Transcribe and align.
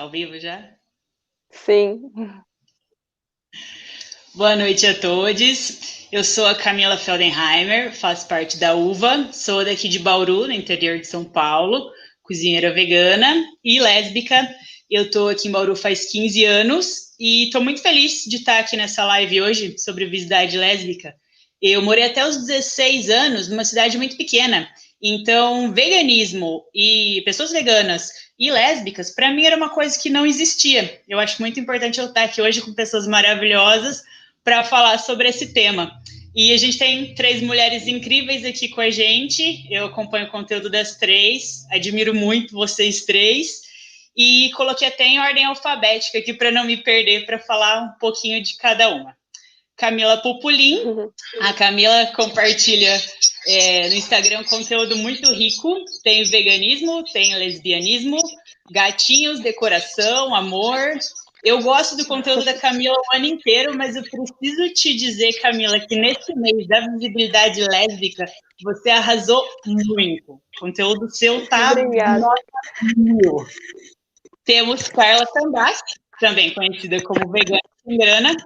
Ao 0.00 0.10
vivo 0.10 0.40
já? 0.40 0.66
Sim. 1.50 2.00
Boa 4.34 4.56
noite 4.56 4.86
a 4.86 4.98
todos. 4.98 6.06
Eu 6.10 6.24
sou 6.24 6.46
a 6.46 6.54
Camila 6.54 6.96
Feldenheimer, 6.96 7.94
faço 7.94 8.26
parte 8.26 8.56
da 8.56 8.74
UVA, 8.74 9.30
sou 9.30 9.62
daqui 9.62 9.90
de 9.90 9.98
Bauru, 9.98 10.46
no 10.46 10.54
interior 10.54 10.98
de 10.98 11.06
São 11.06 11.22
Paulo, 11.22 11.92
cozinheira 12.22 12.72
vegana 12.72 13.44
e 13.62 13.78
lésbica. 13.78 14.48
Eu 14.88 15.02
estou 15.02 15.28
aqui 15.28 15.48
em 15.48 15.50
Bauru 15.50 15.76
faz 15.76 16.10
15 16.10 16.46
anos 16.46 17.14
e 17.20 17.44
estou 17.44 17.62
muito 17.62 17.82
feliz 17.82 18.24
de 18.24 18.36
estar 18.36 18.58
aqui 18.58 18.78
nessa 18.78 19.04
live 19.04 19.42
hoje 19.42 19.78
sobre 19.78 20.06
obesidade 20.06 20.56
lésbica. 20.56 21.14
Eu 21.60 21.82
morei 21.82 22.04
até 22.04 22.26
os 22.26 22.38
16 22.38 23.10
anos 23.10 23.48
numa 23.48 23.66
cidade 23.66 23.98
muito 23.98 24.16
pequena, 24.16 24.66
então 25.02 25.72
veganismo 25.72 26.64
e 26.74 27.22
pessoas 27.24 27.50
veganas 27.50 28.10
e 28.38 28.50
lésbicas, 28.50 29.10
para 29.10 29.32
mim 29.32 29.44
era 29.44 29.56
uma 29.56 29.70
coisa 29.70 29.98
que 29.98 30.10
não 30.10 30.26
existia. 30.26 31.00
Eu 31.08 31.18
acho 31.18 31.40
muito 31.40 31.58
importante 31.58 31.98
eu 31.98 32.06
estar 32.06 32.24
aqui 32.24 32.42
hoje 32.42 32.60
com 32.60 32.74
pessoas 32.74 33.06
maravilhosas 33.06 34.02
para 34.44 34.64
falar 34.64 34.98
sobre 34.98 35.28
esse 35.28 35.52
tema. 35.52 35.92
E 36.34 36.52
a 36.52 36.56
gente 36.56 36.78
tem 36.78 37.14
três 37.14 37.42
mulheres 37.42 37.86
incríveis 37.86 38.44
aqui 38.44 38.68
com 38.68 38.80
a 38.80 38.90
gente. 38.90 39.66
Eu 39.70 39.86
acompanho 39.86 40.26
o 40.26 40.30
conteúdo 40.30 40.70
das 40.70 40.96
três, 40.96 41.66
admiro 41.70 42.14
muito 42.14 42.52
vocês 42.52 43.04
três. 43.04 43.62
E 44.16 44.50
coloquei 44.54 44.88
até 44.88 45.06
em 45.06 45.18
ordem 45.18 45.44
alfabética 45.44 46.18
aqui 46.18 46.32
para 46.32 46.50
não 46.50 46.64
me 46.64 46.76
perder 46.76 47.26
para 47.26 47.38
falar 47.38 47.82
um 47.82 47.98
pouquinho 47.98 48.42
de 48.42 48.56
cada 48.56 48.88
uma. 48.88 49.16
Camila 49.76 50.18
Pupulim. 50.18 50.84
Uhum. 50.84 51.10
A 51.40 51.52
Camila 51.54 52.06
compartilha 52.14 53.00
é, 53.46 53.88
no 53.88 53.94
Instagram 53.94 54.44
conteúdo 54.44 54.96
muito 54.96 55.32
rico. 55.32 55.84
Tem 56.02 56.22
veganismo, 56.24 57.04
tem 57.12 57.34
lesbianismo, 57.36 58.18
gatinhos, 58.70 59.40
decoração, 59.40 60.34
amor. 60.34 60.98
Eu 61.42 61.62
gosto 61.62 61.96
do 61.96 62.06
conteúdo 62.06 62.44
da 62.44 62.52
Camila 62.52 62.94
o 62.94 63.16
ano 63.16 63.24
inteiro, 63.24 63.74
mas 63.76 63.96
eu 63.96 64.02
preciso 64.02 64.74
te 64.74 64.94
dizer, 64.94 65.32
Camila, 65.40 65.80
que 65.80 65.96
nesse 65.96 66.34
mês 66.34 66.68
da 66.68 66.80
visibilidade 66.80 67.66
lésbica, 67.66 68.26
você 68.62 68.90
arrasou 68.90 69.42
muito. 69.64 70.32
O 70.32 70.40
conteúdo 70.60 71.10
seu 71.10 71.46
tá 71.48 71.72
Obrigada. 71.72 72.26
Temos 74.44 74.88
Carla 74.88 75.24
Tambassi, 75.32 75.94
também 76.18 76.52
conhecida 76.52 77.02
como 77.02 77.30
Vegana 77.30 77.60
Grana. 77.86 78.36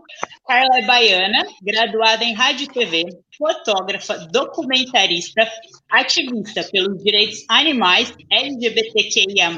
Carla 0.47 0.79
é 0.79 0.83
baiana, 0.83 1.47
graduada 1.63 2.23
em 2.23 2.35
rádio 2.35 2.65
e 2.65 2.69
TV, 2.69 3.05
fotógrafa, 3.39 4.19
documentarista, 4.31 5.41
ativista 5.91 6.63
pelos 6.71 7.03
direitos 7.03 7.45
animais, 7.49 8.15
LGBTQIA+, 8.31 9.51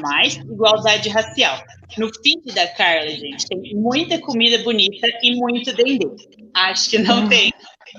igualdade 0.49 1.09
racial. 1.09 1.61
No 1.97 2.09
feed 2.23 2.53
da 2.53 2.67
Carla, 2.67 3.09
gente, 3.09 3.47
tem 3.47 3.75
muita 3.75 4.19
comida 4.19 4.57
bonita 4.63 5.07
e 5.21 5.35
muito 5.35 5.73
dendê. 5.75 6.07
Acho 6.53 6.89
que 6.89 6.99
não 6.99 7.27
tem 7.27 7.51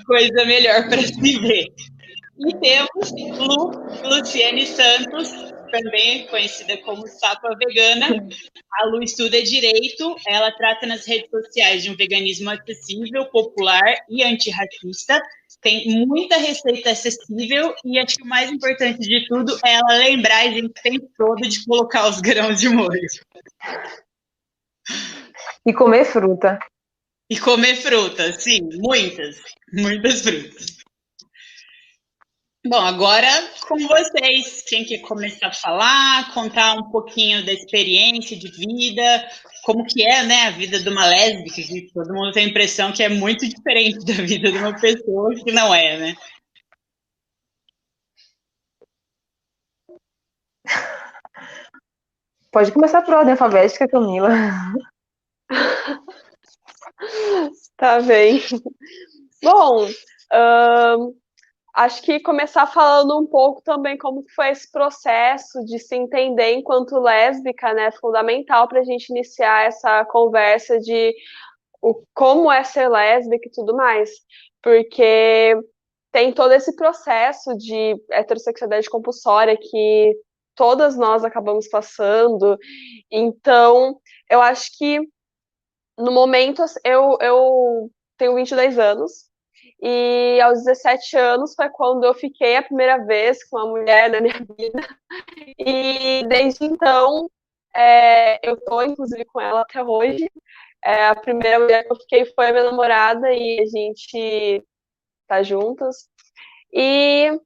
coisa 0.05 0.45
melhor 0.45 0.89
para 0.89 1.01
se 1.03 1.39
ver. 1.39 1.65
E 2.39 2.55
temos 2.59 3.11
Lu, 3.37 3.71
Luciane 4.03 4.65
Santos, 4.65 5.31
também 5.69 6.27
conhecida 6.27 6.77
como 6.77 7.07
Sapa 7.07 7.55
Vegana. 7.57 8.27
A 8.73 8.85
Lu 8.85 9.01
estuda 9.01 9.41
direito, 9.41 10.15
ela 10.27 10.51
trata 10.51 10.85
nas 10.85 11.05
redes 11.05 11.29
sociais 11.29 11.83
de 11.83 11.91
um 11.91 11.95
veganismo 11.95 12.49
acessível, 12.49 13.25
popular 13.25 13.95
e 14.09 14.23
antirracista. 14.23 15.21
Tem 15.61 15.87
muita 16.05 16.37
receita 16.37 16.91
acessível 16.91 17.73
e 17.83 17.99
acho 17.99 18.17
que 18.17 18.23
o 18.23 18.27
mais 18.27 18.49
importante 18.49 18.99
de 18.99 19.27
tudo 19.27 19.57
é 19.65 19.73
ela 19.73 19.97
lembrar 19.97 20.39
a 20.39 20.51
gente 20.51 20.65
o 20.65 20.69
tempo 20.69 21.09
todo 21.17 21.41
de 21.41 21.65
colocar 21.65 22.07
os 22.09 22.21
grãos 22.21 22.59
de 22.59 22.69
molho. 22.69 23.07
E 25.65 25.73
comer 25.73 26.05
fruta. 26.05 26.59
E 27.29 27.39
comer 27.39 27.75
fruta, 27.75 28.31
sim, 28.33 28.67
muitas, 28.81 29.37
muitas 29.71 30.21
frutas. 30.21 30.78
Bom, 32.65 32.81
agora 32.81 33.27
com 33.69 33.77
vocês, 33.87 34.63
quem 34.67 34.83
quer 34.83 34.99
começar 34.99 35.47
a 35.47 35.53
falar, 35.53 36.33
contar 36.33 36.73
um 36.73 36.91
pouquinho 36.91 37.45
da 37.45 37.53
experiência 37.53 38.37
de 38.37 38.51
vida, 38.51 39.29
como 39.63 39.85
que 39.85 40.05
é, 40.05 40.23
né, 40.25 40.47
a 40.47 40.51
vida 40.51 40.77
de 40.77 40.89
uma 40.89 41.05
lésbica, 41.05 41.55
que 41.55 41.89
todo 41.93 42.13
mundo 42.13 42.33
tem 42.33 42.45
a 42.45 42.49
impressão 42.49 42.91
que 42.91 43.01
é 43.01 43.07
muito 43.07 43.47
diferente 43.47 44.05
da 44.05 44.13
vida 44.25 44.51
de 44.51 44.57
uma 44.57 44.77
pessoa 44.77 45.33
que 45.35 45.53
não 45.53 45.73
é, 45.73 45.97
né? 45.99 46.15
Pode 52.51 52.73
começar 52.73 53.01
por 53.03 53.13
ordem 53.13 53.31
alfabética, 53.31 53.87
Camila. 53.87 54.29
tá 57.77 58.01
bem. 58.01 58.41
Bom, 59.41 59.87
acho 61.79 62.01
que 62.01 62.19
começar 62.19 62.67
falando 62.67 63.17
um 63.17 63.25
pouco 63.25 63.61
também 63.61 63.97
como 63.97 64.25
foi 64.35 64.49
esse 64.49 64.69
processo 64.69 65.63
de 65.63 65.79
se 65.79 65.95
entender 65.95 66.51
enquanto 66.51 66.99
lésbica, 66.99 67.73
né, 67.73 67.89
fundamental 67.91 68.67
para 68.67 68.81
a 68.81 68.83
gente 68.83 69.09
iniciar 69.09 69.65
essa 69.65 70.03
conversa 70.03 70.77
de 70.77 71.15
o, 71.81 72.03
como 72.13 72.51
é 72.51 72.65
ser 72.65 72.89
lésbica 72.89 73.47
e 73.47 73.51
tudo 73.51 73.73
mais, 73.77 74.09
porque 74.61 75.55
tem 76.11 76.33
todo 76.33 76.51
esse 76.51 76.75
processo 76.75 77.55
de 77.55 77.95
heterossexualidade 78.11 78.89
compulsória 78.89 79.57
que 79.57 80.17
todas 80.55 80.97
nós 80.97 81.23
acabamos 81.23 81.69
passando, 81.69 82.57
então 83.09 83.97
eu 84.29 84.41
acho 84.41 84.77
que 84.77 84.99
no 85.97 86.11
momento 86.11 86.61
eu, 86.83 87.17
eu 87.21 87.89
tenho 88.17 88.35
22 88.35 88.77
anos, 88.77 89.28
e 89.81 90.41
aos 90.41 90.63
17 90.63 91.17
anos 91.17 91.55
foi 91.55 91.69
quando 91.69 92.03
eu 92.03 92.13
fiquei 92.13 92.57
a 92.57 92.63
primeira 92.63 92.97
vez 93.05 93.43
com 93.45 93.57
uma 93.57 93.67
mulher 93.67 94.09
na 94.09 94.19
minha 94.19 94.33
vida. 94.57 94.85
E 95.57 96.25
desde 96.27 96.65
então, 96.65 97.29
é, 97.75 98.39
eu 98.47 98.55
estou 98.55 98.83
inclusive 98.83 99.23
com 99.25 99.39
ela 99.39 99.61
até 99.61 99.83
hoje. 99.83 100.29
É, 100.83 101.07
a 101.07 101.15
primeira 101.15 101.59
mulher 101.59 101.83
que 101.85 101.91
eu 101.91 101.97
fiquei 101.97 102.25
foi 102.25 102.47
a 102.47 102.51
minha 102.51 102.63
namorada 102.65 103.31
e 103.33 103.59
a 103.61 103.65
gente 103.65 104.63
tá 105.27 105.43
juntas. 105.43 106.09
E 106.73 107.39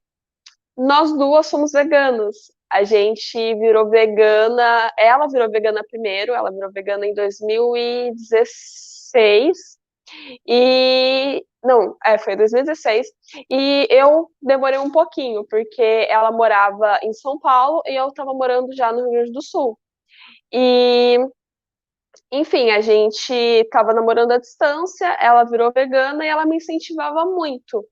nós 0.76 1.12
duas 1.16 1.46
somos 1.46 1.72
veganas. 1.72 2.36
A 2.70 2.84
gente 2.84 3.54
virou 3.54 3.88
vegana, 3.88 4.92
ela 4.98 5.28
virou 5.28 5.50
vegana 5.50 5.82
primeiro, 5.88 6.34
ela 6.34 6.50
virou 6.50 6.70
vegana 6.72 7.06
em 7.06 7.14
2016. 7.14 9.73
E 10.46 11.44
não, 11.64 11.96
é, 12.04 12.18
foi 12.18 12.36
2016. 12.36 13.06
E 13.50 13.88
eu 13.90 14.30
demorei 14.42 14.78
um 14.78 14.90
pouquinho, 14.90 15.44
porque 15.48 16.06
ela 16.10 16.30
morava 16.30 16.98
em 17.02 17.12
São 17.14 17.38
Paulo 17.38 17.82
e 17.86 17.94
eu 17.96 18.08
estava 18.08 18.34
morando 18.34 18.74
já 18.74 18.92
no 18.92 19.02
Rio 19.02 19.10
Grande 19.12 19.32
do 19.32 19.42
Sul. 19.42 19.78
E, 20.52 21.18
enfim, 22.30 22.70
a 22.70 22.80
gente 22.80 23.32
estava 23.32 23.94
namorando 23.94 24.32
à 24.32 24.38
distância, 24.38 25.06
ela 25.20 25.44
virou 25.44 25.72
vegana 25.72 26.24
e 26.24 26.28
ela 26.28 26.46
me 26.46 26.56
incentivava 26.56 27.24
muito. 27.24 27.84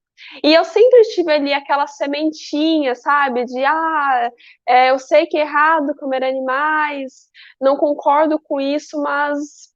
E 0.44 0.54
eu 0.54 0.64
sempre 0.64 1.02
tive 1.14 1.32
ali 1.32 1.52
aquela 1.52 1.86
sementinha, 1.86 2.94
sabe? 2.94 3.44
De, 3.44 3.64
ah, 3.64 4.30
é, 4.68 4.90
eu 4.90 4.98
sei 4.98 5.26
que 5.26 5.36
é 5.36 5.40
errado 5.40 5.96
comer 5.98 6.22
animais, 6.22 7.28
não 7.60 7.76
concordo 7.76 8.38
com 8.38 8.60
isso, 8.60 9.00
mas 9.02 9.71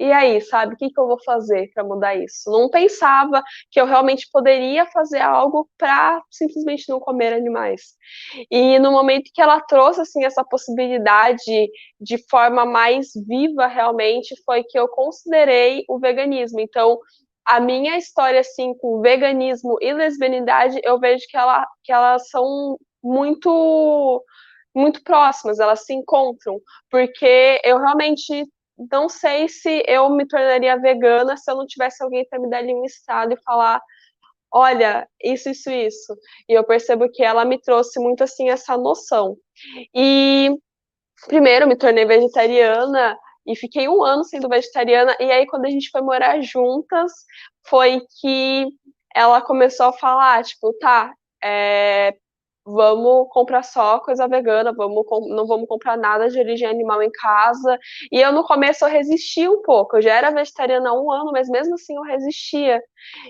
e 0.00 0.10
aí, 0.10 0.40
sabe, 0.40 0.74
o 0.74 0.76
que, 0.76 0.90
que 0.90 1.00
eu 1.00 1.06
vou 1.06 1.18
fazer 1.24 1.70
para 1.72 1.84
mudar 1.84 2.14
isso? 2.16 2.50
Não 2.50 2.68
pensava 2.68 3.42
que 3.70 3.80
eu 3.80 3.86
realmente 3.86 4.28
poderia 4.32 4.86
fazer 4.86 5.20
algo 5.20 5.68
para 5.78 6.22
simplesmente 6.30 6.88
não 6.88 6.98
comer 6.98 7.32
animais. 7.32 7.94
E 8.50 8.78
no 8.78 8.90
momento 8.90 9.30
que 9.32 9.40
ela 9.40 9.60
trouxe 9.60 10.00
assim 10.00 10.24
essa 10.24 10.44
possibilidade 10.44 11.68
de 12.00 12.18
forma 12.28 12.64
mais 12.64 13.10
viva 13.28 13.66
realmente, 13.66 14.34
foi 14.44 14.64
que 14.64 14.78
eu 14.78 14.88
considerei 14.88 15.84
o 15.88 15.98
veganismo. 15.98 16.60
Então, 16.60 16.98
a 17.44 17.60
minha 17.60 17.96
história 17.98 18.40
assim 18.40 18.74
com 18.78 19.00
veganismo 19.00 19.76
e 19.80 19.92
lesbianidade, 19.92 20.80
eu 20.82 20.98
vejo 20.98 21.24
que, 21.28 21.36
ela, 21.36 21.66
que 21.84 21.92
elas 21.92 22.28
são 22.28 22.78
muito 23.02 24.24
muito 24.74 25.02
próximas, 25.02 25.60
elas 25.60 25.84
se 25.84 25.92
encontram, 25.92 26.58
porque 26.90 27.60
eu 27.62 27.78
realmente 27.78 28.46
não 28.90 29.08
sei 29.08 29.48
se 29.48 29.82
eu 29.86 30.08
me 30.10 30.26
tornaria 30.26 30.78
vegana 30.80 31.36
se 31.36 31.50
eu 31.50 31.56
não 31.56 31.66
tivesse 31.66 32.02
alguém 32.02 32.26
para 32.28 32.38
me 32.38 32.48
dar 32.48 32.58
ali 32.58 32.74
um 32.74 32.84
estado 32.84 33.32
e 33.32 33.42
falar 33.42 33.80
olha, 34.52 35.08
isso, 35.22 35.48
isso, 35.48 35.70
isso. 35.70 36.14
E 36.48 36.52
eu 36.52 36.62
percebo 36.64 37.08
que 37.10 37.22
ela 37.24 37.44
me 37.44 37.58
trouxe 37.58 37.98
muito 37.98 38.22
assim 38.22 38.50
essa 38.50 38.76
noção. 38.76 39.36
E 39.94 40.50
primeiro 41.26 41.66
me 41.66 41.76
tornei 41.76 42.04
vegetariana 42.04 43.16
e 43.46 43.56
fiquei 43.56 43.88
um 43.88 44.02
ano 44.04 44.24
sendo 44.24 44.48
vegetariana. 44.48 45.16
E 45.18 45.30
aí, 45.30 45.46
quando 45.46 45.64
a 45.66 45.70
gente 45.70 45.90
foi 45.90 46.02
morar 46.02 46.40
juntas, 46.42 47.12
foi 47.66 48.02
que 48.20 48.66
ela 49.14 49.40
começou 49.40 49.86
a 49.86 49.92
falar, 49.92 50.44
tipo, 50.44 50.72
tá, 50.78 51.12
é, 51.42 52.14
vamos 52.64 53.28
comprar 53.30 53.62
só 53.64 53.98
coisa 54.00 54.28
vegana, 54.28 54.72
vamos, 54.72 55.04
não 55.30 55.46
vamos 55.46 55.66
comprar 55.68 55.96
nada 55.96 56.28
de 56.28 56.38
origem 56.38 56.68
animal 56.68 57.02
em 57.02 57.10
casa. 57.10 57.78
E 58.10 58.20
eu 58.20 58.32
no 58.32 58.44
começo 58.44 58.84
eu 58.84 58.88
resisti 58.90 59.48
um 59.48 59.62
pouco, 59.62 59.96
eu 59.96 60.02
já 60.02 60.14
era 60.14 60.30
vegetariana 60.30 60.90
há 60.90 60.94
um 60.94 61.10
ano, 61.10 61.32
mas 61.32 61.48
mesmo 61.48 61.74
assim 61.74 61.96
eu 61.96 62.02
resistia. 62.02 62.80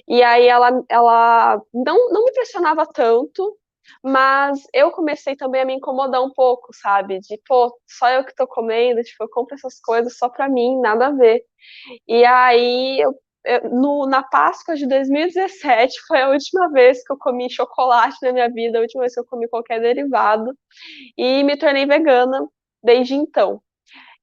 E 0.08 0.23
aí 0.23 0.46
ela, 0.46 0.70
ela 0.88 1.61
não, 1.73 2.11
não 2.12 2.25
me 2.25 2.32
pressionava 2.32 2.87
tanto, 2.87 3.56
mas 4.02 4.61
eu 4.73 4.90
comecei 4.93 5.37
também 5.37 5.62
a 5.62 5.64
me 5.64 5.75
incomodar 5.75 6.23
um 6.23 6.32
pouco, 6.32 6.69
sabe? 6.75 7.20
De, 7.20 7.40
pô, 7.46 7.75
só 7.88 8.08
eu 8.11 8.25
que 8.25 8.34
tô 8.34 8.46
comendo, 8.46 9.02
tipo, 9.02 9.25
eu 9.25 9.29
compro 9.31 9.55
essas 9.55 9.81
coisas 9.81 10.17
só 10.19 10.29
pra 10.29 10.49
mim, 10.49 10.81
nada 10.81 11.08
a 11.08 11.12
ver. 11.12 11.43
E 12.08 12.25
aí 12.25 13.00
eu 13.00 13.12
no, 13.70 14.06
na 14.06 14.22
Páscoa 14.22 14.74
de 14.74 14.86
2017 14.86 15.94
foi 16.06 16.20
a 16.22 16.28
última 16.28 16.70
vez 16.70 17.04
que 17.04 17.12
eu 17.12 17.18
comi 17.18 17.50
chocolate 17.50 18.16
na 18.22 18.32
minha 18.32 18.48
vida, 18.48 18.78
a 18.78 18.82
última 18.82 19.00
vez 19.02 19.14
que 19.14 19.20
eu 19.20 19.24
comi 19.24 19.48
qualquer 19.48 19.80
derivado, 19.80 20.56
e 21.16 21.42
me 21.42 21.56
tornei 21.56 21.86
vegana 21.86 22.46
desde 22.82 23.14
então. 23.14 23.60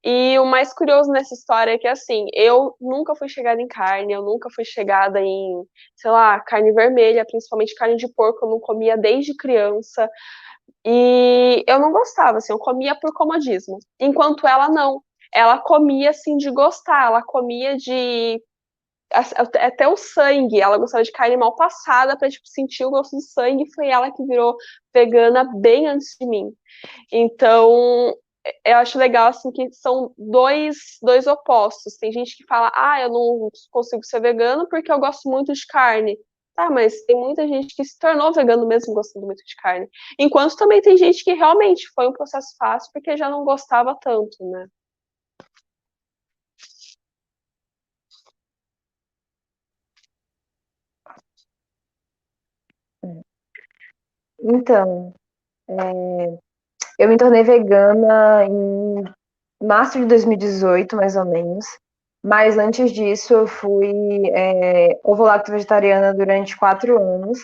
E 0.03 0.39
o 0.39 0.45
mais 0.45 0.73
curioso 0.73 1.11
nessa 1.11 1.33
história 1.33 1.73
é 1.73 1.77
que, 1.77 1.87
assim, 1.87 2.27
eu 2.33 2.75
nunca 2.79 3.15
fui 3.15 3.27
chegada 3.27 3.61
em 3.61 3.67
carne, 3.67 4.13
eu 4.13 4.21
nunca 4.23 4.49
fui 4.49 4.63
chegada 4.63 5.19
em, 5.19 5.63
sei 5.95 6.09
lá, 6.09 6.39
carne 6.39 6.71
vermelha, 6.71 7.25
principalmente 7.25 7.75
carne 7.75 7.97
de 7.97 8.07
porco, 8.13 8.45
eu 8.45 8.49
não 8.49 8.59
comia 8.59 8.95
desde 8.97 9.35
criança. 9.35 10.09
E 10.85 11.63
eu 11.67 11.79
não 11.79 11.91
gostava, 11.91 12.37
assim, 12.37 12.53
eu 12.53 12.59
comia 12.59 12.95
por 12.95 13.13
comodismo. 13.13 13.79
Enquanto 13.99 14.47
ela 14.47 14.69
não. 14.69 15.01
Ela 15.33 15.57
comia, 15.59 16.11
assim, 16.11 16.37
de 16.37 16.49
gostar, 16.51 17.07
ela 17.07 17.21
comia 17.21 17.75
de 17.77 18.41
até 19.11 19.87
o 19.87 19.97
sangue, 19.97 20.61
ela 20.61 20.77
gostava 20.77 21.03
de 21.03 21.11
carne 21.11 21.37
mal 21.37 21.55
passada 21.55 22.17
para 22.17 22.29
tipo, 22.29 22.47
sentir 22.47 22.85
o 22.85 22.91
gosto 22.91 23.15
do 23.15 23.21
sangue, 23.21 23.65
foi 23.73 23.89
ela 23.89 24.11
que 24.11 24.23
virou 24.25 24.55
vegana 24.93 25.43
bem 25.59 25.87
antes 25.87 26.15
de 26.19 26.27
mim. 26.27 26.51
Então, 27.11 28.13
eu 28.65 28.77
acho 28.77 28.97
legal 28.99 29.27
assim 29.29 29.51
que 29.51 29.71
são 29.73 30.13
dois, 30.17 30.77
dois 31.01 31.27
opostos. 31.27 31.97
Tem 31.97 32.11
gente 32.11 32.35
que 32.37 32.45
fala: 32.47 32.71
"Ah, 32.75 33.01
eu 33.01 33.09
não 33.09 33.49
consigo 33.71 34.03
ser 34.05 34.21
vegano 34.21 34.67
porque 34.69 34.91
eu 34.91 34.99
gosto 34.99 35.29
muito 35.29 35.53
de 35.53 35.65
carne". 35.67 36.17
Tá, 36.55 36.69
mas 36.69 37.03
tem 37.05 37.15
muita 37.15 37.47
gente 37.47 37.73
que 37.75 37.85
se 37.85 37.97
tornou 37.99 38.33
vegano 38.33 38.67
mesmo 38.67 38.93
gostando 38.93 39.25
muito 39.25 39.43
de 39.45 39.55
carne. 39.57 39.87
Enquanto 40.19 40.57
também 40.57 40.81
tem 40.81 40.97
gente 40.97 41.23
que 41.23 41.33
realmente 41.33 41.87
foi 41.95 42.07
um 42.07 42.13
processo 42.13 42.55
fácil 42.57 42.91
porque 42.93 43.15
já 43.17 43.29
não 43.29 43.45
gostava 43.45 43.95
tanto, 44.01 44.37
né? 44.51 44.67
Então, 54.41 55.13
é, 55.69 56.37
eu 56.97 57.07
me 57.07 57.17
tornei 57.17 57.43
vegana 57.43 58.45
em 58.45 59.03
março 59.61 59.99
de 59.99 60.05
2018, 60.05 60.95
mais 60.95 61.15
ou 61.15 61.25
menos. 61.25 61.65
Mas 62.23 62.57
antes 62.57 62.91
disso, 62.91 63.33
eu 63.33 63.47
fui 63.47 64.29
é, 64.33 64.99
ovo-lacto 65.03 65.51
vegetariana 65.51 66.13
durante 66.13 66.57
quatro 66.57 67.01
anos. 67.01 67.39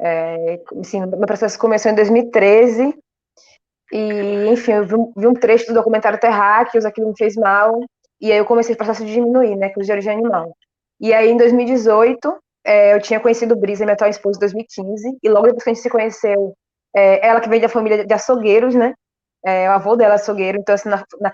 É, 0.00 0.60
assim, 0.80 1.00
meu 1.00 1.26
processo 1.26 1.58
começou 1.58 1.90
em 1.90 1.94
2013. 1.94 2.96
E, 3.92 4.46
enfim, 4.48 4.72
eu 4.72 4.86
vi 4.86 4.94
um, 4.94 5.12
vi 5.16 5.26
um 5.26 5.34
trecho 5.34 5.66
do 5.66 5.74
documentário 5.74 6.20
Terráqueos, 6.20 6.84
aquilo 6.84 7.08
me 7.08 7.16
fez 7.16 7.34
mal. 7.36 7.80
E 8.20 8.30
aí 8.32 8.38
eu 8.38 8.44
comecei 8.44 8.74
o 8.74 8.78
processo 8.78 9.04
de 9.04 9.12
diminuir, 9.12 9.56
né, 9.56 9.68
que 9.68 9.80
de 9.80 9.92
origem 9.92 10.12
animal. 10.12 10.56
E 11.00 11.12
aí, 11.12 11.28
em 11.28 11.36
2018, 11.36 12.38
é, 12.66 12.94
eu 12.94 13.00
tinha 13.00 13.20
conhecido 13.20 13.54
Brisa, 13.54 13.84
minha 13.84 13.94
atual 13.94 14.10
esposa, 14.10 14.38
em 14.38 14.40
2015, 14.40 15.18
e 15.22 15.28
logo 15.28 15.46
depois 15.46 15.62
que 15.62 15.70
a 15.70 15.72
gente 15.72 15.82
se 15.82 15.88
conheceu, 15.88 16.52
é, 16.94 17.24
ela 17.26 17.40
que 17.40 17.48
vem 17.48 17.60
da 17.60 17.68
família 17.68 18.04
de 18.04 18.12
açougueiros, 18.12 18.74
né? 18.74 18.92
É, 19.44 19.68
o 19.70 19.72
avô 19.72 19.94
dela 19.94 20.14
é 20.14 20.16
açougueiro, 20.16 20.58
então, 20.58 20.74
assim, 20.74 20.88
na, 20.88 21.04
na, 21.20 21.32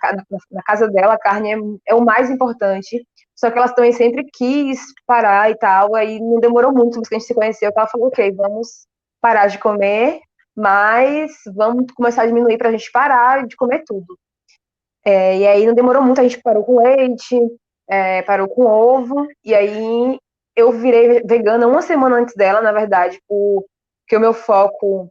na 0.51 0.63
casa 0.63 0.87
dela, 0.89 1.15
a 1.15 1.19
carne 1.19 1.55
é, 1.55 1.57
é, 1.89 1.95
o 1.95 2.05
mais 2.05 2.31
importante. 2.31 3.03
Só 3.35 3.51
que 3.51 3.57
ela 3.57 3.69
também 3.71 3.93
sempre 3.93 4.25
quis 4.35 4.81
parar 5.07 5.51
e 5.51 5.57
tal, 5.57 5.95
aí 5.95 6.21
não 6.21 6.39
demorou 6.39 6.71
muito 6.71 7.01
depois 7.01 7.09
que 7.09 7.15
a 7.15 7.19
gente 7.19 7.29
se 7.29 7.35
conheceu, 7.35 7.73
que 7.73 7.79
ela 7.79 7.89
falou, 7.89 8.09
ok, 8.09 8.31
vamos 8.33 8.87
parar 9.21 9.47
de 9.47 9.59
comer, 9.59 10.21
mas 10.55 11.33
vamos 11.57 11.87
começar 11.95 12.23
a 12.23 12.27
diminuir 12.27 12.59
para 12.59 12.69
a 12.69 12.73
gente 12.73 12.93
parar 12.93 13.47
de 13.47 13.57
comer 13.57 13.83
tudo. 13.87 14.19
É, 15.05 15.39
e 15.39 15.47
aí 15.47 15.67
não 15.67 15.75
demorou 15.75 16.03
muito, 16.03 16.21
a 16.21 16.25
gente 16.25 16.43
parou 16.43 16.63
com 16.63 16.83
leite, 16.83 17.41
é, 17.89 18.21
parou 18.23 18.49
com 18.49 18.67
ovo, 18.67 19.27
e 19.43 19.55
aí 19.55 20.19
eu 20.57 20.73
virei 20.73 21.23
vegana 21.23 21.67
uma 21.67 21.83
semana 21.83 22.17
antes 22.17 22.35
dela, 22.35 22.61
na 22.61 22.73
verdade, 22.73 23.21
porque 23.29 24.17
o 24.17 24.21
meu 24.21 24.35
foco 24.35 25.09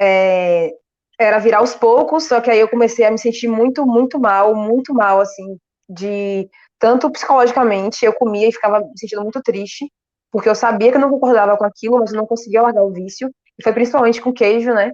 é, 0.00 0.72
era 1.18 1.38
virar 1.38 1.58
aos 1.58 1.74
poucos, 1.74 2.24
só 2.24 2.40
que 2.40 2.50
aí 2.50 2.60
eu 2.60 2.68
comecei 2.68 3.04
a 3.04 3.10
me 3.10 3.18
sentir 3.18 3.48
muito, 3.48 3.86
muito 3.86 4.18
mal, 4.18 4.54
muito 4.54 4.94
mal, 4.94 5.20
assim, 5.20 5.58
de 5.88 6.48
tanto 6.78 7.10
psicologicamente, 7.10 8.04
eu 8.04 8.12
comia 8.12 8.48
e 8.48 8.52
ficava 8.52 8.80
me 8.80 8.92
sentindo 8.96 9.22
muito 9.22 9.42
triste, 9.42 9.90
porque 10.30 10.48
eu 10.48 10.54
sabia 10.54 10.90
que 10.90 10.96
eu 10.96 11.00
não 11.00 11.10
concordava 11.10 11.56
com 11.56 11.64
aquilo, 11.64 11.98
mas 11.98 12.12
eu 12.12 12.18
não 12.18 12.26
conseguia 12.26 12.62
largar 12.62 12.84
o 12.84 12.92
vício, 12.92 13.30
e 13.58 13.62
foi 13.62 13.72
principalmente 13.72 14.20
com 14.20 14.32
queijo, 14.32 14.72
né? 14.72 14.92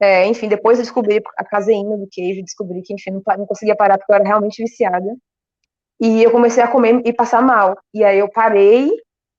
É, 0.00 0.26
enfim, 0.26 0.48
depois 0.48 0.78
eu 0.78 0.84
descobri 0.84 1.20
a 1.36 1.44
caseína 1.44 1.96
do 1.96 2.08
queijo, 2.10 2.42
descobri 2.42 2.82
que, 2.82 2.94
enfim, 2.94 3.10
não, 3.10 3.22
não 3.36 3.46
conseguia 3.46 3.76
parar 3.76 3.98
porque 3.98 4.12
eu 4.12 4.16
era 4.16 4.24
realmente 4.24 4.62
viciada. 4.62 5.16
E 6.00 6.22
eu 6.22 6.30
comecei 6.30 6.62
a 6.62 6.68
comer 6.68 7.02
e 7.04 7.12
passar 7.12 7.42
mal. 7.42 7.76
E 7.92 8.04
aí 8.04 8.18
eu 8.18 8.30
parei 8.30 8.92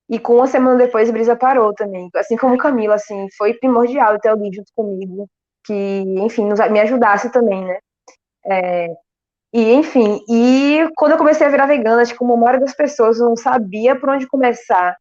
e 0.10 0.20
com 0.20 0.38
uma 0.38 0.48
semana 0.48 0.78
depois, 0.78 1.12
Brisa 1.12 1.36
parou 1.36 1.74
também. 1.74 2.10
Assim 2.16 2.36
como 2.36 2.58
Camila, 2.58 2.96
assim, 2.96 3.28
foi 3.38 3.54
primordial 3.54 4.20
ter 4.20 4.30
alguém 4.30 4.52
junto 4.52 4.72
comigo 4.76 5.28
que, 5.66 5.74
enfim, 6.18 6.46
nos, 6.46 6.60
me 6.72 6.80
ajudasse 6.80 7.32
também, 7.32 7.64
né? 7.64 7.80
É, 8.46 8.88
e, 9.54 9.74
enfim, 9.74 10.20
e 10.30 10.88
quando 10.96 11.14
eu 11.14 11.18
comecei 11.18 11.46
a 11.46 11.50
virar 11.50 11.68
vegana, 11.68 12.02
acho 12.02 12.14
que 12.14 12.18
como 12.20 12.34
a 12.34 12.38
maioria 12.38 12.62
das 12.62 12.76
pessoas 12.76 13.20
não 13.20 13.36
sabia 13.36 13.96
por 14.00 14.10
onde 14.10 14.28
começar, 14.28 14.96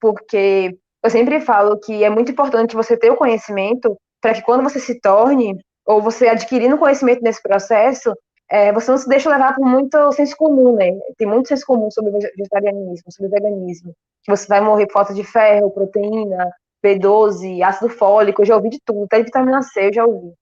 porque 0.00 0.76
eu 1.02 1.10
sempre 1.10 1.40
falo 1.40 1.78
que 1.78 2.04
é 2.04 2.10
muito 2.10 2.32
importante 2.32 2.74
você 2.74 2.96
ter 2.96 3.10
o 3.10 3.16
conhecimento 3.16 3.96
para 4.20 4.34
que 4.34 4.42
quando 4.42 4.62
você 4.62 4.80
se 4.80 5.00
torne, 5.00 5.58
ou 5.86 6.00
você 6.00 6.28
adquirindo 6.28 6.78
conhecimento 6.78 7.22
nesse 7.22 7.42
processo, 7.42 8.14
é, 8.50 8.72
você 8.72 8.90
não 8.90 8.98
se 8.98 9.08
deixa 9.08 9.30
levar 9.30 9.54
por 9.54 9.64
muito 9.64 10.12
senso 10.12 10.36
comum, 10.36 10.74
né? 10.76 10.90
Tem 11.16 11.26
muito 11.26 11.48
senso 11.48 11.64
comum 11.66 11.90
sobre 11.90 12.12
vegetarianismo, 12.36 13.10
sobre 13.10 13.30
veganismo 13.30 13.94
que 14.24 14.30
você 14.30 14.48
vai 14.48 14.60
morrer 14.60 14.86
por 14.86 14.94
falta 14.94 15.14
de 15.14 15.22
ferro, 15.22 15.70
proteína, 15.70 16.50
B12, 16.84 17.62
ácido 17.62 17.90
fólico, 17.90 18.42
eu 18.42 18.46
já 18.46 18.56
ouvi 18.56 18.70
de 18.70 18.80
tudo, 18.84 19.04
até 19.04 19.18
de 19.18 19.24
vitamina 19.24 19.62
C 19.62 19.88
eu 19.88 19.92
já 19.92 20.04
ouvi. 20.04 20.32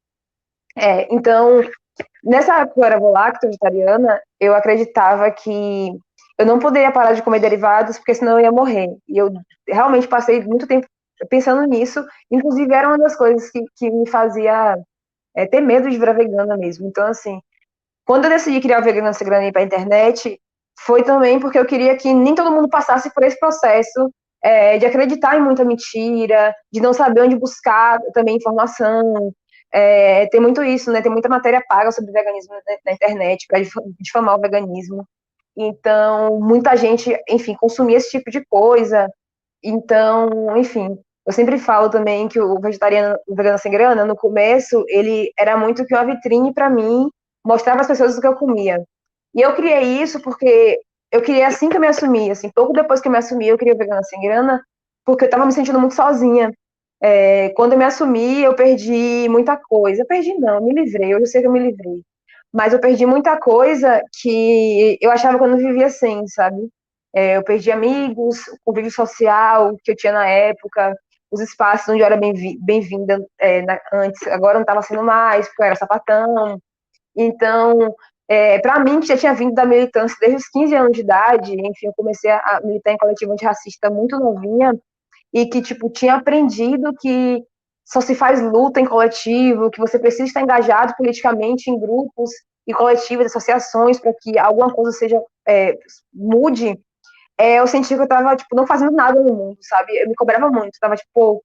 É, 0.76 1.12
então, 1.12 1.60
nessa 2.24 2.60
época 2.60 2.74
que 2.74 2.80
eu 2.80 2.84
era 2.84 2.98
volacto 2.98 3.46
vegetariana, 3.46 4.20
eu 4.40 4.54
acreditava 4.54 5.30
que 5.30 5.92
eu 6.38 6.46
não 6.46 6.58
poderia 6.58 6.92
parar 6.92 7.12
de 7.12 7.22
comer 7.22 7.40
derivados, 7.40 7.98
porque 7.98 8.14
senão 8.14 8.38
eu 8.38 8.44
ia 8.44 8.52
morrer. 8.52 8.88
E 9.08 9.18
eu 9.18 9.30
realmente 9.68 10.08
passei 10.08 10.42
muito 10.42 10.66
tempo 10.66 10.86
pensando 11.28 11.62
nisso, 11.64 12.04
inclusive 12.30 12.72
era 12.72 12.88
uma 12.88 12.98
das 12.98 13.14
coisas 13.16 13.50
que, 13.50 13.62
que 13.76 13.90
me 13.90 14.08
fazia 14.08 14.76
é, 15.36 15.46
ter 15.46 15.60
medo 15.60 15.88
de 15.90 15.98
virar 15.98 16.14
vegana 16.14 16.56
mesmo. 16.56 16.88
Então, 16.88 17.06
assim, 17.06 17.40
quando 18.04 18.24
eu 18.24 18.30
decidi 18.30 18.60
criar 18.60 18.80
o 18.80 18.84
Vegana 18.84 19.12
Segurando 19.12 19.50
para 19.52 19.62
a 19.62 19.64
internet, 19.64 20.38
foi 20.80 21.02
também 21.02 21.38
porque 21.38 21.58
eu 21.58 21.66
queria 21.66 21.96
que 21.96 22.12
nem 22.12 22.34
todo 22.34 22.50
mundo 22.50 22.68
passasse 22.68 23.12
por 23.12 23.22
esse 23.22 23.38
processo 23.38 24.10
é, 24.42 24.78
de 24.78 24.86
acreditar 24.86 25.36
em 25.36 25.42
muita 25.42 25.64
mentira, 25.64 26.54
de 26.72 26.80
não 26.80 26.92
saber 26.92 27.22
onde 27.22 27.36
buscar 27.36 28.00
também 28.12 28.36
informação. 28.36 29.32
É, 29.72 30.26
tem 30.26 30.40
muito 30.40 30.62
isso, 30.62 30.90
né? 30.90 31.00
Tem 31.00 31.12
muita 31.12 31.28
matéria 31.28 31.62
paga 31.66 31.92
sobre 31.92 32.12
veganismo 32.12 32.54
na 32.84 32.92
internet 32.92 33.46
para 33.48 33.60
difamar 34.00 34.36
o 34.36 34.40
veganismo. 34.40 35.06
Então, 35.56 36.40
muita 36.40 36.76
gente, 36.76 37.16
enfim, 37.28 37.54
consumia 37.54 37.98
esse 37.98 38.10
tipo 38.10 38.30
de 38.30 38.44
coisa. 38.44 39.08
Então, 39.62 40.56
enfim, 40.56 40.98
eu 41.26 41.32
sempre 41.32 41.58
falo 41.58 41.88
também 41.88 42.26
que 42.28 42.40
o 42.40 42.58
vegetariano, 42.60 43.16
o 43.28 43.34
vegano 43.34 43.58
sem 43.58 43.70
grana, 43.70 44.04
no 44.04 44.16
começo, 44.16 44.84
ele 44.88 45.30
era 45.38 45.56
muito 45.56 45.84
que 45.86 45.94
uma 45.94 46.04
vitrine 46.04 46.52
para 46.52 46.68
mim, 46.68 47.08
mostrava 47.44 47.80
às 47.80 47.86
pessoas 47.86 48.16
o 48.16 48.20
que 48.20 48.26
eu 48.26 48.36
comia. 48.36 48.82
E 49.34 49.40
eu 49.40 49.54
criei 49.54 50.02
isso 50.02 50.20
porque 50.20 50.78
eu 51.10 51.22
queria 51.22 51.46
assim 51.48 51.68
que 51.68 51.76
eu 51.76 51.80
me 51.80 51.86
assumi, 51.88 52.30
assim, 52.30 52.50
pouco 52.50 52.72
depois 52.72 53.00
que 53.00 53.08
eu 53.08 53.12
me 53.12 53.18
assumi, 53.18 53.48
eu 53.48 53.58
queria 53.58 53.74
Vegana 53.74 54.02
Sem 54.02 54.20
Grana, 54.22 54.62
porque 55.04 55.24
eu 55.24 55.30
tava 55.30 55.46
me 55.46 55.52
sentindo 55.52 55.78
muito 55.80 55.94
sozinha. 55.94 56.52
É, 57.02 57.50
quando 57.50 57.72
eu 57.72 57.78
me 57.78 57.84
assumi, 57.84 58.42
eu 58.42 58.54
perdi 58.54 59.28
muita 59.28 59.56
coisa. 59.56 60.02
Eu 60.02 60.06
perdi 60.06 60.34
não, 60.34 60.56
eu 60.56 60.62
me 60.62 60.72
livrei, 60.72 61.14
hoje 61.14 61.24
eu 61.24 61.26
sei 61.26 61.40
que 61.42 61.46
eu 61.48 61.52
me 61.52 61.60
livrei. 61.60 62.02
Mas 62.52 62.72
eu 62.72 62.80
perdi 62.80 63.06
muita 63.06 63.36
coisa 63.38 64.02
que 64.20 64.98
eu 65.00 65.10
achava 65.10 65.38
que 65.38 65.44
eu 65.44 65.48
não 65.48 65.56
vivia 65.58 65.88
sem, 65.90 66.26
sabe? 66.28 66.68
É, 67.14 67.36
eu 67.36 67.44
perdi 67.44 67.70
amigos, 67.70 68.46
o 68.48 68.56
convívio 68.64 68.90
social 68.90 69.76
que 69.84 69.92
eu 69.92 69.96
tinha 69.96 70.12
na 70.12 70.26
época, 70.26 70.94
os 71.30 71.40
espaços 71.40 71.88
onde 71.88 72.00
eu 72.02 72.06
era 72.06 72.16
bem-vinda 72.16 73.18
bem 73.18 73.26
é, 73.40 73.64
antes, 73.92 74.26
agora 74.28 74.54
não 74.54 74.62
estava 74.62 74.82
sendo 74.82 75.02
mais, 75.02 75.46
porque 75.48 75.62
eu 75.62 75.66
era 75.66 75.76
sapatão. 75.76 76.58
Então, 77.16 77.94
é, 78.28 78.58
para 78.60 78.80
mim, 78.80 79.00
que 79.00 79.06
já 79.06 79.16
tinha 79.16 79.34
vindo 79.34 79.54
da 79.54 79.66
militância 79.66 80.16
desde 80.20 80.38
os 80.38 80.48
15 80.48 80.74
anos 80.74 80.92
de 80.92 81.00
idade, 81.00 81.52
enfim, 81.52 81.86
eu 81.86 81.92
comecei 81.94 82.30
a 82.30 82.60
militar 82.64 82.92
em 82.92 82.98
coletivo 82.98 83.32
antirracista 83.32 83.90
muito 83.90 84.18
novinha, 84.18 84.74
e 85.32 85.46
que, 85.46 85.62
tipo, 85.62 85.90
tinha 85.90 86.14
aprendido 86.14 86.92
que 87.00 87.42
só 87.84 88.00
se 88.00 88.14
faz 88.14 88.40
luta 88.40 88.80
em 88.80 88.86
coletivo, 88.86 89.70
que 89.70 89.80
você 89.80 89.98
precisa 89.98 90.24
estar 90.24 90.42
engajado 90.42 90.94
politicamente 90.96 91.70
em 91.70 91.78
grupos 91.78 92.30
e 92.66 92.72
coletivos, 92.72 93.26
associações, 93.26 93.98
para 93.98 94.12
que 94.20 94.38
alguma 94.38 94.72
coisa 94.72 94.92
seja 94.92 95.20
é, 95.46 95.76
mude, 96.12 96.78
é, 97.38 97.58
eu 97.58 97.66
senti 97.66 97.88
que 97.88 98.00
eu 98.00 98.04
estava 98.04 98.36
tipo, 98.36 98.54
não 98.54 98.66
fazendo 98.66 98.92
nada 98.92 99.20
no 99.20 99.34
mundo, 99.34 99.58
sabe? 99.60 99.96
Eu 99.96 100.08
me 100.08 100.14
cobrava 100.14 100.48
muito, 100.50 100.74
estava 100.74 100.94
tipo, 100.94 101.42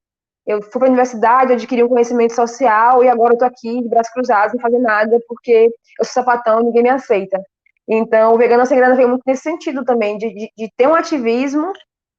eu 0.47 0.61
fui 0.61 0.79
para 0.79 0.85
a 0.85 0.91
universidade, 0.91 1.53
adquiri 1.53 1.83
um 1.83 1.89
conhecimento 1.89 2.33
social 2.33 3.03
e 3.03 3.09
agora 3.09 3.35
eu 3.39 3.45
aqui 3.45 3.81
de 3.81 3.89
braços 3.89 4.13
cruzados, 4.13 4.51
sem 4.51 4.61
fazer 4.61 4.79
nada, 4.79 5.19
porque 5.27 5.69
eu 5.99 6.05
sou 6.05 6.13
sapatão 6.13 6.61
ninguém 6.61 6.83
me 6.83 6.89
aceita. 6.89 7.39
Então, 7.87 8.33
o 8.33 8.37
Vegano 8.37 8.65
Sem 8.65 8.77
Grana 8.77 8.95
veio 8.95 9.09
muito 9.09 9.23
nesse 9.25 9.43
sentido 9.43 9.83
também, 9.83 10.17
de, 10.17 10.33
de, 10.33 10.51
de 10.57 10.71
ter 10.75 10.87
um 10.87 10.95
ativismo, 10.95 11.71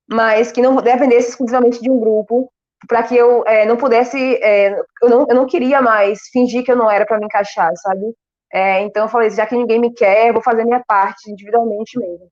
mas 0.08 0.52
que 0.52 0.62
não 0.62 0.76
dependesse 0.76 1.30
exclusivamente 1.30 1.80
de 1.80 1.90
um 1.90 1.98
grupo, 1.98 2.50
para 2.86 3.02
que 3.02 3.16
eu 3.16 3.44
é, 3.46 3.66
não 3.66 3.76
pudesse, 3.76 4.36
é, 4.42 4.78
eu, 5.02 5.08
não, 5.08 5.26
eu 5.28 5.34
não 5.34 5.46
queria 5.46 5.82
mais 5.82 6.20
fingir 6.32 6.64
que 6.64 6.70
eu 6.70 6.76
não 6.76 6.90
era 6.90 7.04
para 7.04 7.18
me 7.18 7.26
encaixar, 7.26 7.72
sabe? 7.76 8.14
É, 8.52 8.80
então 8.82 9.04
eu 9.04 9.08
falei, 9.08 9.30
já 9.30 9.46
que 9.46 9.56
ninguém 9.56 9.78
me 9.78 9.92
quer, 9.92 10.28
eu 10.28 10.32
vou 10.34 10.42
fazer 10.42 10.64
minha 10.64 10.82
parte 10.86 11.30
individualmente 11.30 11.98
mesmo. 11.98 12.28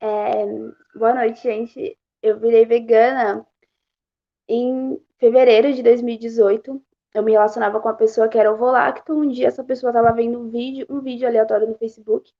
É, 0.00 0.46
boa 0.94 1.14
noite, 1.14 1.42
gente. 1.42 1.98
Eu 2.22 2.38
virei 2.40 2.64
vegana 2.64 3.46
em 4.48 4.98
fevereiro 5.18 5.72
de 5.72 5.82
2018. 5.82 6.82
Eu 7.14 7.22
me 7.22 7.32
relacionava 7.32 7.80
com 7.80 7.88
uma 7.88 7.94
pessoa 7.94 8.28
que 8.28 8.38
era 8.38 8.52
ovolacto. 8.52 9.12
Um 9.12 9.28
dia 9.28 9.48
essa 9.48 9.62
pessoa 9.64 9.90
estava 9.90 10.12
vendo 10.14 10.40
um 10.40 10.48
vídeo, 10.48 10.86
um 10.88 11.00
vídeo 11.00 11.28
aleatório 11.28 11.68
no 11.68 11.76
Facebook 11.76 12.32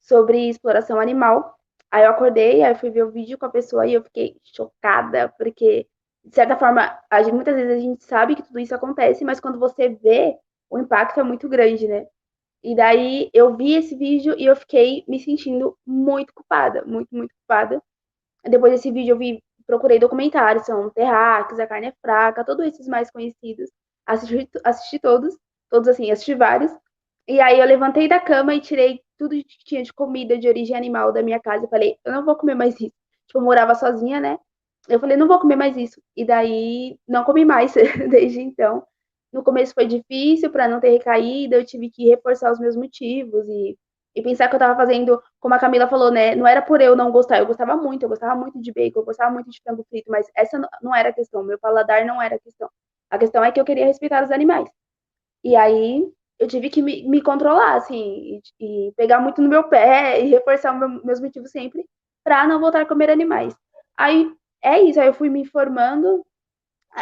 sobre 0.00 0.48
exploração 0.48 1.00
animal. 1.00 1.56
Aí 1.90 2.04
eu 2.04 2.10
acordei, 2.10 2.62
aí 2.62 2.74
fui 2.74 2.90
ver 2.90 3.04
o 3.04 3.10
vídeo 3.10 3.38
com 3.38 3.46
a 3.46 3.50
pessoa 3.50 3.86
e 3.86 3.94
eu 3.94 4.02
fiquei 4.02 4.36
chocada, 4.44 5.28
porque, 5.38 5.88
de 6.24 6.34
certa 6.34 6.56
forma, 6.56 6.98
a 7.10 7.22
gente, 7.22 7.34
muitas 7.34 7.54
vezes 7.56 7.72
a 7.78 7.80
gente 7.80 8.04
sabe 8.04 8.36
que 8.36 8.42
tudo 8.42 8.58
isso 8.58 8.74
acontece, 8.74 9.24
mas 9.24 9.40
quando 9.40 9.58
você 9.58 9.88
vê, 9.88 10.36
o 10.70 10.78
impacto 10.78 11.20
é 11.20 11.22
muito 11.22 11.48
grande, 11.48 11.88
né? 11.88 12.06
E 12.62 12.74
daí 12.74 13.30
eu 13.32 13.56
vi 13.56 13.74
esse 13.74 13.96
vídeo 13.96 14.34
e 14.38 14.46
eu 14.46 14.56
fiquei 14.56 15.04
me 15.08 15.20
sentindo 15.20 15.76
muito 15.86 16.32
culpada, 16.34 16.84
muito, 16.84 17.08
muito 17.14 17.32
culpada. 17.40 17.82
Depois 18.44 18.72
desse 18.72 18.90
vídeo 18.90 19.12
eu 19.12 19.18
vi, 19.18 19.42
procurei 19.66 19.98
documentários, 19.98 20.66
são 20.66 20.90
Terráqueos, 20.90 21.60
A 21.60 21.66
Carne 21.66 21.88
é 21.88 21.94
Fraca, 22.02 22.44
todos 22.44 22.66
esses 22.66 22.88
mais 22.88 23.10
conhecidos. 23.10 23.70
Assisti, 24.06 24.48
assisti 24.64 24.98
todos, 24.98 25.36
todos 25.70 25.88
assim, 25.88 26.10
assisti 26.10 26.34
vários. 26.34 26.72
E 27.28 27.40
aí 27.40 27.60
eu 27.60 27.66
levantei 27.66 28.08
da 28.08 28.18
cama 28.20 28.54
e 28.54 28.60
tirei 28.60 29.00
tudo 29.18 29.36
que 29.36 29.64
tinha 29.64 29.82
de 29.82 29.92
comida 29.92 30.38
de 30.38 30.48
origem 30.48 30.76
animal 30.76 31.12
da 31.12 31.22
minha 31.22 31.40
casa 31.40 31.66
e 31.66 31.68
falei, 31.68 31.98
eu 32.04 32.12
não 32.12 32.24
vou 32.24 32.36
comer 32.36 32.54
mais 32.54 32.74
isso. 32.80 32.92
Tipo, 33.26 33.38
eu 33.40 33.42
morava 33.42 33.74
sozinha, 33.74 34.20
né? 34.20 34.38
Eu 34.88 34.98
falei, 35.00 35.16
não 35.16 35.28
vou 35.28 35.38
comer 35.38 35.56
mais 35.56 35.76
isso. 35.76 36.00
E 36.16 36.24
daí 36.24 36.98
não 37.06 37.24
comi 37.24 37.44
mais 37.44 37.74
desde 38.10 38.40
então. 38.40 38.86
No 39.32 39.42
começo 39.42 39.74
foi 39.74 39.86
difícil 39.86 40.50
para 40.50 40.68
não 40.68 40.80
ter 40.80 40.90
recaída, 40.90 41.56
eu 41.56 41.64
tive 41.64 41.90
que 41.90 42.08
reforçar 42.08 42.50
os 42.52 42.58
meus 42.58 42.76
motivos 42.76 43.46
e, 43.48 43.78
e 44.14 44.22
pensar 44.22 44.48
que 44.48 44.54
eu 44.54 44.58
estava 44.58 44.76
fazendo, 44.76 45.22
como 45.38 45.54
a 45.54 45.58
Camila 45.58 45.88
falou, 45.88 46.10
né? 46.10 46.34
Não 46.34 46.46
era 46.46 46.62
por 46.62 46.80
eu 46.80 46.96
não 46.96 47.12
gostar, 47.12 47.38
eu 47.38 47.46
gostava 47.46 47.76
muito, 47.76 48.02
eu 48.04 48.08
gostava 48.08 48.34
muito 48.34 48.60
de 48.60 48.72
bacon, 48.72 49.00
eu 49.00 49.04
gostava 49.04 49.30
muito 49.30 49.50
de 49.50 49.60
frango 49.62 49.84
frito, 49.88 50.10
mas 50.10 50.26
essa 50.34 50.58
não 50.82 50.94
era 50.94 51.10
a 51.10 51.12
questão, 51.12 51.42
meu 51.44 51.58
paladar 51.58 52.04
não 52.06 52.20
era 52.20 52.36
a 52.36 52.38
questão. 52.40 52.70
A 53.10 53.18
questão 53.18 53.44
é 53.44 53.52
que 53.52 53.60
eu 53.60 53.64
queria 53.64 53.86
respeitar 53.86 54.24
os 54.24 54.30
animais. 54.30 54.68
E 55.44 55.56
aí 55.56 56.06
eu 56.38 56.46
tive 56.48 56.70
que 56.70 56.82
me, 56.82 57.08
me 57.08 57.22
controlar, 57.22 57.76
assim, 57.76 58.40
e, 58.60 58.88
e, 58.88 58.92
pegar 58.92 59.20
muito 59.20 59.42
no 59.42 59.48
meu 59.48 59.64
pé 59.68 60.20
e 60.20 60.28
reforçar 60.30 60.72
meu, 60.72 60.88
meus 61.04 61.20
motivos 61.20 61.50
sempre 61.50 61.84
para 62.24 62.46
não 62.46 62.60
voltar 62.60 62.82
a 62.82 62.86
comer 62.86 63.10
animais. 63.10 63.54
Aí 63.96 64.32
é 64.62 64.80
isso, 64.82 65.00
aí 65.00 65.08
eu 65.08 65.14
fui 65.14 65.28
me 65.30 65.40
informando 65.40 66.24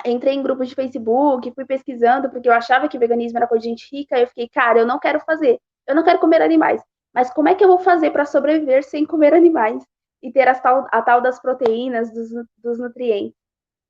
entrei 0.05 0.35
em 0.35 0.43
grupos 0.43 0.69
de 0.69 0.75
Facebook, 0.75 1.53
fui 1.53 1.65
pesquisando, 1.65 2.31
porque 2.31 2.49
eu 2.49 2.53
achava 2.53 2.89
que 2.89 2.99
veganismo 2.99 3.39
era 3.39 3.47
coisa 3.47 3.63
de 3.63 3.69
gente 3.69 3.89
rica, 3.95 4.19
eu 4.19 4.27
fiquei, 4.27 4.49
cara, 4.49 4.79
eu 4.79 4.87
não 4.87 4.99
quero 4.99 5.21
fazer, 5.21 5.59
eu 5.87 5.95
não 5.95 6.05
quero 6.05 6.19
comer 6.19 6.43
animais, 6.43 6.83
mas 7.15 7.31
como 7.31 7.49
é 7.49 7.55
que 7.55 7.65
eu 7.65 7.69
vou 7.69 7.79
fazer 7.79 8.11
para 8.11 8.27
sobreviver 8.27 8.85
sem 8.85 9.07
comer 9.07 9.33
animais 9.35 9.85
e 10.23 10.33
ter 10.33 10.49
a 10.49 10.55
tal, 10.55 10.87
a 10.91 11.03
tal 11.03 11.21
das 11.21 11.41
proteínas, 11.41 12.13
dos, 12.13 12.29
dos 12.59 12.79
nutrientes? 12.79 13.37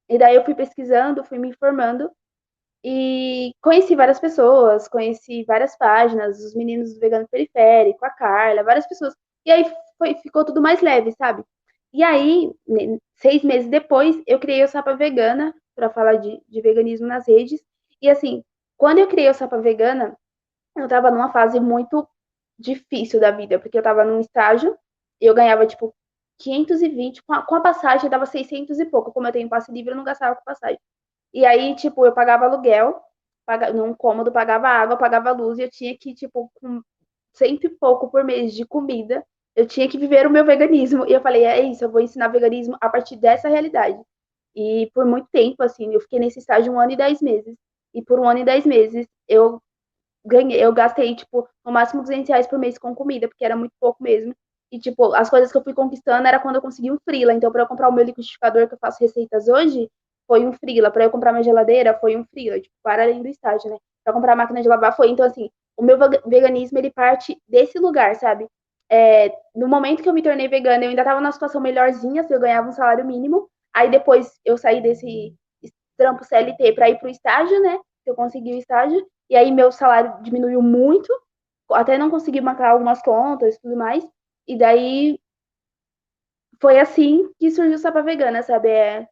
E 0.09 0.19
daí 0.19 0.37
eu 0.37 0.45
fui 0.45 0.55
pesquisando, 0.55 1.25
fui 1.25 1.39
me 1.39 1.49
informando, 1.49 2.11
e 2.85 3.53
conheci 3.61 3.97
várias 3.97 4.21
pessoas, 4.21 4.87
conheci 4.87 5.43
várias 5.45 5.77
páginas, 5.77 6.39
os 6.39 6.55
meninos 6.55 6.95
do 6.95 7.01
Vegano 7.01 7.27
Periférico, 7.29 8.05
a 8.05 8.11
Carla, 8.11 8.63
várias 8.63 8.87
pessoas, 8.87 9.13
e 9.45 9.51
aí 9.51 9.65
foi, 9.99 10.15
ficou 10.17 10.45
tudo 10.45 10.63
mais 10.63 10.81
leve, 10.81 11.11
sabe? 11.13 11.43
E 11.93 12.05
aí, 12.05 12.53
seis 13.17 13.43
meses 13.43 13.69
depois, 13.69 14.17
eu 14.27 14.39
criei 14.39 14.63
o 14.63 14.69
Sapa 14.69 14.95
Vegana, 14.95 15.55
para 15.77 15.91
falar 15.91 16.17
de, 16.17 16.43
de 16.49 16.61
veganismo 16.61 17.07
nas 17.07 17.29
redes. 17.29 17.63
E 18.03 18.11
assim, 18.11 18.43
quando 18.77 18.99
eu 18.99 19.07
criei 19.07 19.31
o 19.31 19.35
Sapa 19.35 19.59
Vegana, 19.59 20.17
eu 20.77 20.85
estava 20.85 21.11
numa 21.11 21.31
fase 21.31 21.61
muito 21.61 22.09
difícil 22.59 23.21
da 23.21 23.31
vida, 23.31 23.59
porque 23.59 23.77
eu 23.77 23.81
estava 23.81 24.05
num 24.05 24.21
estágio, 24.21 24.77
eu 25.21 25.35
ganhava 25.35 25.67
tipo 25.67 25.95
520, 26.39 27.23
com 27.23 27.33
a, 27.35 27.43
com 27.43 27.55
a 27.55 27.61
passagem 27.61 28.11
dava 28.11 28.27
600 28.27 28.79
e 28.79 28.87
pouco. 28.87 29.13
Como 29.13 29.27
eu 29.27 29.33
tenho 29.33 29.49
passe 29.49 29.73
livre, 29.73 29.93
eu 29.93 29.97
não 29.97 30.05
gastava 30.05 30.37
com 30.37 30.45
passagem. 30.45 30.79
E 31.33 31.45
aí, 31.47 31.75
tipo, 31.77 32.05
eu 32.07 32.13
pagava 32.13 32.47
aluguel, 32.47 33.01
pagava, 33.47 33.73
num 33.73 33.95
cômodo, 33.95 34.33
pagava 34.33 34.69
água, 34.69 34.97
pagava 34.97 35.33
luz, 35.33 35.59
e 35.59 35.63
eu 35.63 35.71
tinha 35.71 35.97
que, 35.97 36.15
tipo, 36.15 36.51
com 36.55 36.83
cento 37.35 37.65
e 37.65 37.71
pouco 37.71 38.11
por 38.11 38.25
mês 38.25 38.55
de 38.55 38.65
comida, 38.67 39.25
eu 39.55 39.67
tinha 39.67 39.89
que 39.89 39.99
viver 39.99 40.27
o 40.27 40.31
meu 40.31 40.45
veganismo. 40.45 41.07
E 41.07 41.13
eu 41.13 41.21
falei, 41.21 41.45
é 41.45 41.61
isso, 41.61 41.85
eu 41.85 41.91
vou 41.91 42.01
ensinar 42.01 42.29
veganismo 42.29 42.77
a 42.81 42.89
partir 42.89 43.17
dessa 43.17 43.49
realidade. 43.49 43.99
E 44.57 44.91
por 44.95 45.05
muito 45.07 45.29
tempo, 45.33 45.63
assim, 45.63 45.93
eu 45.95 46.01
fiquei 46.01 46.19
nesse 46.19 46.39
estágio 46.41 46.73
um 46.73 46.81
ano 46.81 46.93
e 46.93 46.97
dez 46.97 47.21
meses. 47.23 47.57
E 47.95 48.03
por 48.03 48.19
um 48.21 48.29
ano 48.29 48.41
e 48.41 48.45
dez 48.45 48.67
meses, 48.67 49.07
eu 49.29 49.61
ganhei, 50.25 50.63
eu 50.65 50.73
gastei, 50.73 51.15
tipo, 51.17 51.49
no 51.65 51.73
máximo 51.73 52.03
200 52.03 52.29
reais 52.29 52.47
por 52.47 52.59
mês 52.59 52.79
com 52.79 52.95
comida, 52.95 53.29
porque 53.29 53.45
era 53.45 53.57
muito 53.57 53.73
pouco 53.81 54.03
mesmo. 54.03 54.35
E, 54.73 54.79
tipo, 54.81 55.15
as 55.15 55.31
coisas 55.31 55.53
que 55.53 55.59
eu 55.59 55.63
fui 55.63 55.75
conquistando 55.75 56.27
era 56.29 56.41
quando 56.41 56.57
eu 56.57 56.63
consegui 56.63 56.91
um 56.91 56.99
freela. 56.99 57.33
Então, 57.33 57.53
para 57.53 57.63
eu 57.63 57.67
comprar 57.69 57.89
o 57.89 57.93
meu 57.93 58.05
liquidificador 58.05 58.69
que 58.69 58.75
eu 58.75 58.79
faço 58.79 58.99
receitas 59.03 59.49
hoje, 59.49 59.89
foi 60.27 60.45
um 60.47 60.53
freela. 60.53 60.91
Para 60.91 61.05
eu 61.05 61.11
comprar 61.11 61.33
minha 61.33 61.45
geladeira, 61.45 61.95
foi 61.99 62.17
um 62.17 62.25
freela, 62.25 62.61
tipo, 62.61 62.75
para 62.83 63.05
além 63.05 63.23
do 63.23 63.29
estágio, 63.29 63.71
né? 63.71 63.77
Para 64.05 64.13
comprar 64.15 64.33
a 64.33 64.37
máquina 64.37 64.63
de 64.63 64.69
lavar, 64.69 64.97
foi. 64.97 65.11
Então, 65.11 65.25
assim, 65.27 65.51
o 65.77 65.83
meu 65.83 65.99
veganismo, 66.27 66.79
ele 66.79 66.91
parte 66.91 67.39
desse 67.49 67.79
lugar, 67.79 68.17
sabe? 68.17 68.47
É, 68.91 69.33
no 69.55 69.69
momento 69.69 70.03
que 70.03 70.09
eu 70.09 70.13
me 70.15 70.23
tornei 70.23 70.49
vegana, 70.49 70.85
eu 70.85 70.91
ainda 70.91 71.03
estava 71.03 71.21
numa 71.21 71.33
situação 71.33 71.61
melhorzinha, 71.61 72.23
se 72.25 72.33
eu 72.35 72.41
ganhava 72.41 72.69
um 72.69 72.73
salário 72.73 73.05
mínimo, 73.05 73.49
Aí 73.77 73.91
depois 73.91 74.41
eu 74.43 74.57
saí 74.57 74.81
desse 74.81 75.37
trampo 75.99 76.25
CLT 76.25 76.73
para 76.73 76.89
ir 76.89 76.99
para 76.99 77.09
o 77.09 77.11
estágio, 77.11 77.61
né? 77.61 77.79
Eu 78.07 78.15
consegui 78.15 78.55
o 78.55 78.59
estágio. 78.59 79.07
E 79.29 79.37
aí 79.37 79.53
meu 79.53 79.71
salário 79.71 80.23
diminuiu 80.23 80.63
muito, 80.63 81.13
até 81.71 81.99
não 81.99 82.09
consegui 82.09 82.41
marcar 82.41 82.71
algumas 82.71 83.03
contas 83.03 83.55
e 83.55 83.61
tudo 83.61 83.77
mais. 83.77 84.03
E 84.49 84.57
daí 84.57 85.21
foi 86.59 86.81
assim 86.81 87.31
que 87.39 87.51
surgiu 87.51 87.75
o 87.75 87.79
Sapa 87.79 88.01
Vegana, 88.01 88.43
sabe? 88.43 88.71
É 88.71 89.07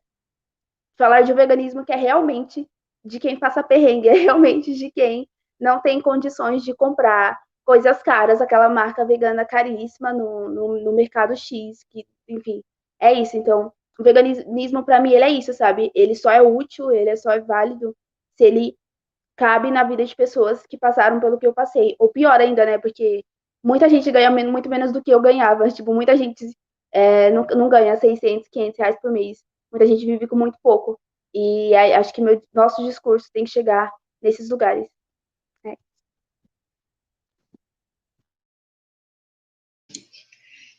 falar 0.97 1.21
de 1.21 1.35
veganismo 1.35 1.85
que 1.85 1.93
é 1.93 1.97
realmente 1.97 2.67
de 3.05 3.21
quem 3.21 3.39
passa 3.39 3.63
perrengue, 3.63 4.09
é 4.09 4.15
realmente 4.15 4.73
de 4.73 4.91
quem 4.91 5.29
não 5.61 5.79
tem 5.83 6.01
condições 6.01 6.65
de 6.65 6.75
comprar 6.75 7.39
coisas 7.67 8.03
caras, 8.03 8.41
aquela 8.41 8.71
marca 8.71 9.05
vegana 9.05 9.45
caríssima 9.45 10.11
no, 10.11 10.49
no, 10.49 10.81
no 10.81 10.93
mercado 10.93 11.37
X, 11.37 11.85
que, 11.91 12.07
enfim, 12.27 12.63
é 12.99 13.13
isso. 13.13 13.37
Então, 13.37 13.71
o 13.99 14.03
veganismo, 14.03 14.85
para 14.85 15.01
mim, 15.01 15.13
ele 15.13 15.25
é 15.25 15.29
isso, 15.29 15.53
sabe? 15.53 15.91
Ele 15.95 16.15
só 16.15 16.31
é 16.31 16.43
útil, 16.43 16.91
ele 16.91 17.11
é 17.11 17.17
só 17.17 17.31
é 17.31 17.41
válido 17.41 17.97
se 18.37 18.45
ele 18.45 18.77
cabe 19.37 19.71
na 19.71 19.85
vida 19.85 20.05
de 20.05 20.15
pessoas 20.15 20.67
que 20.67 20.79
passaram 20.79 21.21
pelo 21.21 21.39
que 21.39 21.47
eu 21.47 21.55
passei. 21.55 21.95
Ou 21.99 22.09
pior 22.09 22.41
ainda, 22.41 22.65
né? 22.67 22.79
Porque 22.79 23.25
muita 23.63 23.89
gente 23.89 24.11
ganha 24.11 24.31
muito 24.31 24.69
menos 24.69 24.93
do 24.93 25.03
que 25.03 25.11
eu 25.13 25.21
ganhava. 25.21 25.69
Tipo, 25.71 25.95
muita 25.95 26.17
gente 26.17 26.47
é, 26.93 27.31
não, 27.31 27.45
não 27.47 27.69
ganha 27.69 27.97
600, 27.97 28.49
500 28.49 28.79
reais 28.79 28.97
por 29.01 29.11
mês. 29.13 29.45
Muita 29.71 29.87
gente 29.87 30.05
vive 30.07 30.27
com 30.27 30.37
muito 30.37 30.59
pouco. 30.63 30.99
E 31.33 31.75
acho 31.75 32.13
que 32.15 32.23
meu, 32.23 32.43
nosso 32.53 32.83
discurso 32.85 33.29
tem 33.33 33.45
que 33.45 33.51
chegar 33.51 33.93
nesses 34.23 34.49
lugares. 34.51 34.87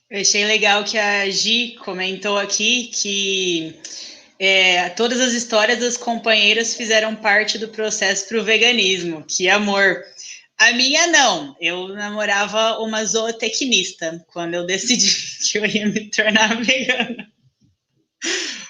Eu 0.10 0.22
achei 0.22 0.46
legal 0.46 0.84
que 0.84 0.98
a 0.98 1.28
Gi 1.30 1.76
comentou 1.84 2.38
aqui 2.38 2.92
que 2.94 3.80
é, 4.40 4.90
todas 4.90 5.20
as 5.20 5.34
histórias 5.34 5.80
das 5.80 5.98
companheiras 5.98 6.76
fizeram 6.76 7.16
parte 7.16 7.58
do 7.58 7.70
processo 7.70 8.28
para 8.28 8.40
o 8.40 8.44
veganismo. 8.44 9.26
Que 9.28 9.50
amor! 9.50 10.04
A 10.58 10.72
minha 10.74 11.08
não. 11.08 11.56
Eu 11.60 11.90
namorava 11.90 12.80
uma 12.80 13.04
zootecnista 13.04 14.24
quando 14.28 14.54
eu 14.54 14.66
decidi 14.66 15.12
que 15.52 15.58
eu 15.58 15.66
ia 15.66 15.88
me 15.88 16.10
tornar 16.12 16.62
vegana. 16.62 17.28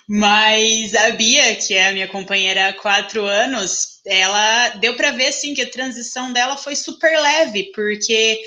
Mas 0.08 0.94
a 0.96 1.12
Bia, 1.12 1.56
que 1.56 1.74
é 1.74 1.88
a 1.88 1.92
minha 1.92 2.08
companheira 2.08 2.70
há 2.70 2.74
quatro 2.74 3.26
anos, 3.26 4.02
ela 4.06 4.70
deu 4.70 4.96
para 4.96 5.12
ver 5.12 5.28
assim 5.28 5.54
que 5.54 5.64
a 5.64 5.70
transição 5.70 6.32
dela 6.32 6.56
foi 6.56 6.76
super 6.76 7.20
leve, 7.20 7.72
porque 7.74 8.40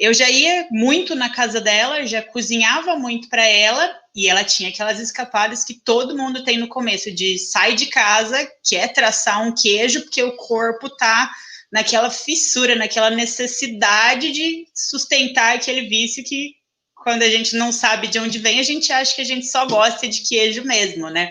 eu 0.00 0.14
já 0.14 0.30
ia 0.30 0.66
muito 0.70 1.14
na 1.14 1.28
casa 1.28 1.60
dela, 1.60 2.06
já 2.06 2.22
cozinhava 2.22 2.96
muito 2.96 3.28
para 3.28 3.46
ela, 3.46 3.94
e 4.16 4.28
ela 4.28 4.42
tinha 4.42 4.70
aquelas 4.70 4.98
escapadas 4.98 5.62
que 5.62 5.74
todo 5.74 6.16
mundo 6.16 6.42
tem 6.42 6.56
no 6.56 6.68
começo, 6.68 7.12
de 7.12 7.38
sai 7.38 7.74
de 7.74 7.84
casa, 7.84 8.50
quer 8.66 8.94
traçar 8.94 9.46
um 9.46 9.54
queijo, 9.54 10.00
porque 10.00 10.22
o 10.22 10.34
corpo 10.36 10.88
tá 10.88 11.30
naquela 11.70 12.10
fissura, 12.10 12.74
naquela 12.74 13.10
necessidade 13.10 14.32
de 14.32 14.66
sustentar 14.74 15.54
aquele 15.54 15.82
vício 15.82 16.24
que 16.24 16.54
quando 16.94 17.22
a 17.22 17.28
gente 17.28 17.54
não 17.54 17.70
sabe 17.70 18.08
de 18.08 18.18
onde 18.18 18.38
vem, 18.38 18.58
a 18.58 18.62
gente 18.62 18.90
acha 18.90 19.14
que 19.14 19.20
a 19.20 19.24
gente 19.24 19.46
só 19.46 19.66
gosta 19.66 20.08
de 20.08 20.22
queijo 20.22 20.64
mesmo, 20.64 21.10
né? 21.10 21.30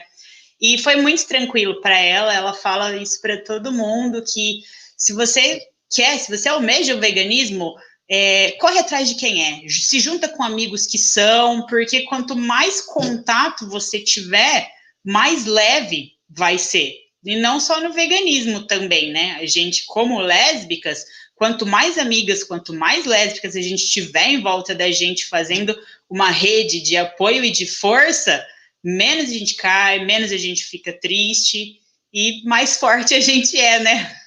E 0.61 0.77
foi 0.77 0.95
muito 0.95 1.25
tranquilo 1.25 1.81
para 1.81 1.97
ela, 1.97 2.33
ela 2.33 2.53
fala 2.53 2.95
isso 2.95 3.19
para 3.19 3.43
todo 3.43 3.71
mundo 3.71 4.23
que 4.23 4.61
se 4.95 5.11
você 5.13 5.59
quer, 5.91 6.19
se 6.19 6.35
você 6.35 6.49
almeja 6.49 6.95
o 6.95 6.99
veganismo, 6.99 7.75
é, 8.09 8.53
corre 8.53 8.79
atrás 8.79 9.07
de 9.07 9.15
quem 9.15 9.43
é, 9.43 9.69
se 9.69 9.99
junta 9.99 10.27
com 10.27 10.41
amigos 10.41 10.87
que 10.87 10.97
são, 10.97 11.65
porque 11.67 12.01
quanto 12.01 12.35
mais 12.35 12.81
contato 12.81 13.69
você 13.69 13.99
tiver, 13.99 14.67
mais 15.05 15.45
leve 15.45 16.13
vai 16.27 16.57
ser. 16.57 16.95
E 17.23 17.35
não 17.35 17.59
só 17.59 17.81
no 17.81 17.93
veganismo 17.93 18.63
também, 18.63 19.11
né? 19.11 19.37
A 19.39 19.45
gente, 19.45 19.85
como 19.85 20.19
lésbicas, 20.19 21.05
quanto 21.35 21.65
mais 21.65 21.97
amigas, 21.97 22.43
quanto 22.43 22.73
mais 22.73 23.05
lésbicas 23.05 23.55
a 23.55 23.61
gente 23.61 23.87
tiver 23.87 24.29
em 24.29 24.41
volta 24.41 24.73
da 24.73 24.89
gente 24.89 25.25
fazendo 25.25 25.77
uma 26.09 26.31
rede 26.31 26.81
de 26.81 26.97
apoio 26.97 27.43
e 27.43 27.51
de 27.51 27.67
força, 27.67 28.43
menos 28.83 29.29
a 29.29 29.33
gente 29.33 29.55
cai, 29.55 30.03
menos 30.03 30.31
a 30.31 30.37
gente 30.37 30.63
fica 30.63 30.91
triste 30.93 31.79
e 32.11 32.41
mais 32.45 32.77
forte 32.77 33.13
a 33.13 33.19
gente 33.19 33.57
é, 33.57 33.79
né? 33.79 34.18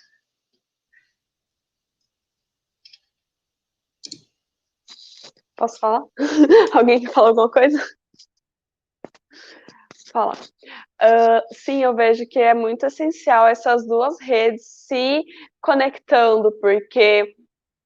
Posso 5.56 5.78
falar? 5.78 6.04
Alguém 6.73 7.00
quer 7.00 7.12
falar 7.12 7.28
alguma 7.28 7.50
coisa? 7.50 7.78
Fala. 10.12 10.35
Uh, 11.00 11.54
sim, 11.54 11.82
eu 11.82 11.94
vejo 11.94 12.26
que 12.28 12.38
é 12.38 12.52
muito 12.52 12.85
essencial 12.85 13.47
essas 13.47 13.87
duas 13.87 14.21
redes 14.21 14.64
se 14.87 15.25
conectando, 15.61 16.52
porque 16.61 17.35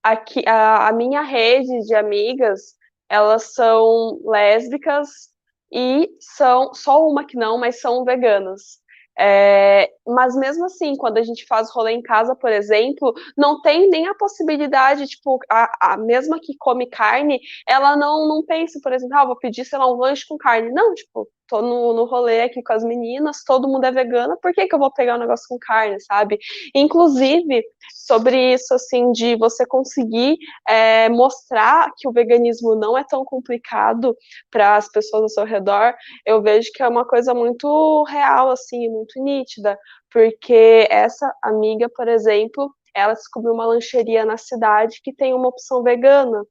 aqui 0.02 0.42
a, 0.46 0.88
a 0.88 0.92
minha 0.92 1.23
rede 1.23 1.87
de 1.87 1.94
amigas, 1.94 2.75
elas 3.08 3.54
são 3.54 4.20
lésbicas 4.25 5.30
e 5.73 6.08
são 6.20 6.75
só 6.75 7.06
uma 7.06 7.25
que 7.25 7.37
não, 7.37 7.58
mas 7.58 7.80
são 7.80 8.04
veganas. 8.04 8.80
É, 9.18 9.90
mas 10.06 10.37
mesmo 10.37 10.64
assim, 10.66 10.94
quando 10.96 11.18
a 11.18 11.23
gente 11.23 11.46
faz 11.46 11.70
rolê 11.70 11.92
em 11.92 12.02
casa, 12.02 12.35
por 12.37 12.50
exemplo, 12.52 13.14
não 13.37 13.61
tem 13.62 13.88
nem 13.88 14.06
a 14.08 14.14
possibilidade, 14.14 15.06
tipo, 15.06 15.38
a, 15.50 15.94
a 15.94 15.96
mesma 15.96 16.38
que 16.40 16.54
come 16.58 16.87
carne, 16.87 17.40
ela 17.66 17.96
não, 17.96 18.28
não 18.28 18.44
pensa, 18.44 18.78
por 18.82 18.92
exemplo, 18.92 19.16
ah, 19.16 19.25
vou 19.25 19.37
pedir, 19.38 19.64
sei 19.64 19.78
lá, 19.78 19.90
um 19.90 19.96
lanche 19.96 20.26
com 20.28 20.37
carne. 20.37 20.70
Não, 20.73 20.94
tipo, 20.94 21.28
tô 21.48 21.62
no, 21.62 21.92
no 21.94 22.04
rolê 22.04 22.42
aqui 22.42 22.62
com 22.62 22.72
as 22.72 22.84
meninas, 22.84 23.42
todo 23.44 23.68
mundo 23.68 23.84
é 23.84 23.92
vegana, 23.92 24.36
por 24.40 24.52
que, 24.52 24.66
que 24.66 24.74
eu 24.74 24.78
vou 24.78 24.92
pegar 24.92 25.16
um 25.16 25.20
negócio 25.20 25.46
com 25.48 25.58
carne, 25.58 26.00
sabe? 26.00 26.38
Inclusive, 26.74 27.64
sobre 27.94 28.54
isso, 28.54 28.74
assim, 28.74 29.12
de 29.12 29.36
você 29.36 29.66
conseguir 29.66 30.36
é, 30.68 31.08
mostrar 31.08 31.90
que 31.96 32.08
o 32.08 32.12
veganismo 32.12 32.74
não 32.74 32.96
é 32.96 33.04
tão 33.04 33.24
complicado 33.24 34.16
para 34.50 34.76
as 34.76 34.90
pessoas 34.90 35.22
ao 35.22 35.28
seu 35.28 35.44
redor, 35.44 35.94
eu 36.24 36.42
vejo 36.42 36.70
que 36.74 36.82
é 36.82 36.88
uma 36.88 37.06
coisa 37.06 37.34
muito 37.34 38.04
real, 38.04 38.50
assim, 38.50 38.88
muito 38.88 39.22
nítida, 39.22 39.78
porque 40.12 40.86
essa 40.90 41.32
amiga, 41.42 41.88
por 41.94 42.08
exemplo, 42.08 42.70
ela 42.94 43.12
descobriu 43.12 43.52
uma 43.52 43.66
lancheria 43.66 44.24
na 44.24 44.36
cidade 44.36 45.00
que 45.02 45.12
tem 45.12 45.34
uma 45.34 45.48
opção 45.48 45.82
vegana 45.82 46.42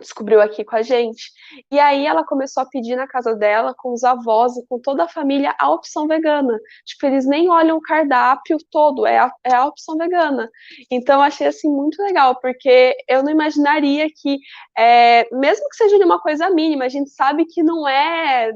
descobriu 0.00 0.40
aqui 0.40 0.64
com 0.64 0.76
a 0.76 0.82
gente. 0.82 1.30
E 1.70 1.78
aí 1.78 2.06
ela 2.06 2.24
começou 2.24 2.62
a 2.62 2.66
pedir 2.66 2.96
na 2.96 3.06
casa 3.06 3.34
dela, 3.34 3.74
com 3.76 3.92
os 3.92 4.02
avós 4.04 4.56
e 4.56 4.66
com 4.66 4.80
toda 4.80 5.04
a 5.04 5.08
família, 5.08 5.54
a 5.58 5.70
opção 5.70 6.06
vegana. 6.06 6.58
Tipo, 6.84 7.06
eles 7.06 7.26
nem 7.26 7.48
olham 7.48 7.76
o 7.76 7.82
cardápio 7.82 8.58
todo, 8.70 9.06
é 9.06 9.18
a, 9.18 9.32
é 9.44 9.54
a 9.54 9.66
opção 9.66 9.96
vegana. 9.96 10.50
Então, 10.90 11.22
achei, 11.22 11.46
assim, 11.46 11.68
muito 11.68 12.02
legal, 12.02 12.38
porque 12.40 12.96
eu 13.08 13.22
não 13.22 13.30
imaginaria 13.30 14.08
que, 14.10 14.38
é, 14.76 15.26
mesmo 15.34 15.68
que 15.68 15.76
seja 15.76 15.98
de 15.98 16.04
uma 16.04 16.20
coisa 16.20 16.50
mínima, 16.50 16.84
a 16.84 16.88
gente 16.88 17.10
sabe 17.10 17.44
que 17.46 17.62
não 17.62 17.88
é 17.88 18.52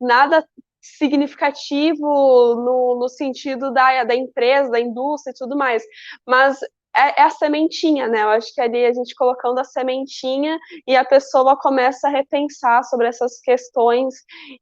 nada 0.00 0.46
significativo 0.80 2.00
no, 2.00 2.98
no 2.98 3.08
sentido 3.08 3.72
da, 3.72 4.04
da 4.04 4.14
empresa, 4.14 4.70
da 4.70 4.80
indústria 4.80 5.32
e 5.32 5.34
tudo 5.34 5.56
mais, 5.56 5.82
mas 6.26 6.58
é, 6.98 7.20
é, 7.20 7.22
a 7.22 7.30
sementinha, 7.30 8.08
né? 8.08 8.22
Eu 8.22 8.30
acho 8.30 8.52
que 8.52 8.60
ali 8.60 8.84
a 8.84 8.92
gente 8.92 9.14
colocando 9.14 9.58
a 9.60 9.64
sementinha 9.64 10.58
e 10.86 10.96
a 10.96 11.04
pessoa 11.04 11.56
começa 11.56 12.08
a 12.08 12.10
repensar 12.10 12.82
sobre 12.84 13.06
essas 13.06 13.40
questões 13.40 14.14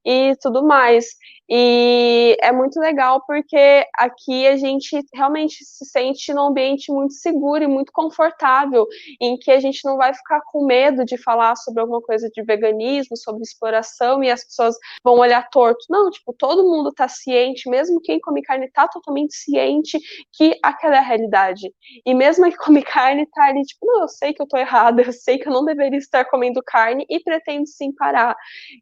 e 0.05 0.37
tudo 0.42 0.62
mais. 0.62 1.07
E 1.49 2.37
é 2.42 2.51
muito 2.51 2.79
legal 2.81 3.22
porque 3.25 3.87
aqui 3.94 4.46
a 4.49 4.57
gente 4.57 5.01
realmente 5.14 5.64
se 5.64 5.85
sente 5.87 6.35
num 6.35 6.49
ambiente 6.49 6.90
muito 6.90 7.14
seguro 7.14 7.62
e 7.62 7.68
muito 7.68 7.92
confortável, 7.92 8.85
em 9.20 9.38
que 9.38 9.51
a 9.53 9.61
gente 9.61 9.81
não 9.85 9.96
vai 9.96 10.12
ficar 10.12 10.40
com 10.51 10.66
medo 10.66 11.05
de 11.05 11.16
falar 11.16 11.55
sobre 11.57 11.81
alguma 11.81 12.03
coisa 12.03 12.29
de 12.29 12.42
veganismo, 12.42 13.16
sobre 13.16 13.42
exploração 13.42 14.25
e 14.25 14.31
as 14.31 14.44
pessoas 14.44 14.77
vão 15.05 15.14
olhar 15.14 15.49
torto. 15.49 15.87
Não, 15.88 16.11
tipo, 16.11 16.35
todo 16.37 16.64
mundo 16.64 16.92
tá 16.92 17.07
ciente, 17.07 17.70
mesmo 17.70 18.01
quem 18.01 18.20
come 18.20 18.42
carne 18.42 18.68
tá 18.72 18.88
totalmente 18.88 19.35
ciente 19.37 20.01
que 20.33 20.59
aquela 20.62 20.96
é 20.96 20.99
a 20.99 21.03
realidade. 21.03 21.72
E 22.05 22.12
mesmo 22.12 22.26
quem 22.35 22.57
come 22.57 22.83
carne 22.83 23.27
tá 23.27 23.45
ali, 23.47 23.62
tipo, 23.62 23.87
não, 23.87 24.03
eu 24.03 24.09
sei 24.09 24.33
que 24.33 24.43
eu 24.43 24.47
tô 24.47 24.57
errada, 24.57 25.03
eu 25.03 25.12
sei 25.12 25.39
que 25.39 25.49
eu 25.49 25.53
não 25.53 25.65
deveria 25.65 25.99
estar 25.99 26.25
comendo 26.25 26.62
carne 26.65 27.07
e 27.09 27.21
pretendo 27.21 27.67
sim 27.67 27.93
parar. 27.93 28.37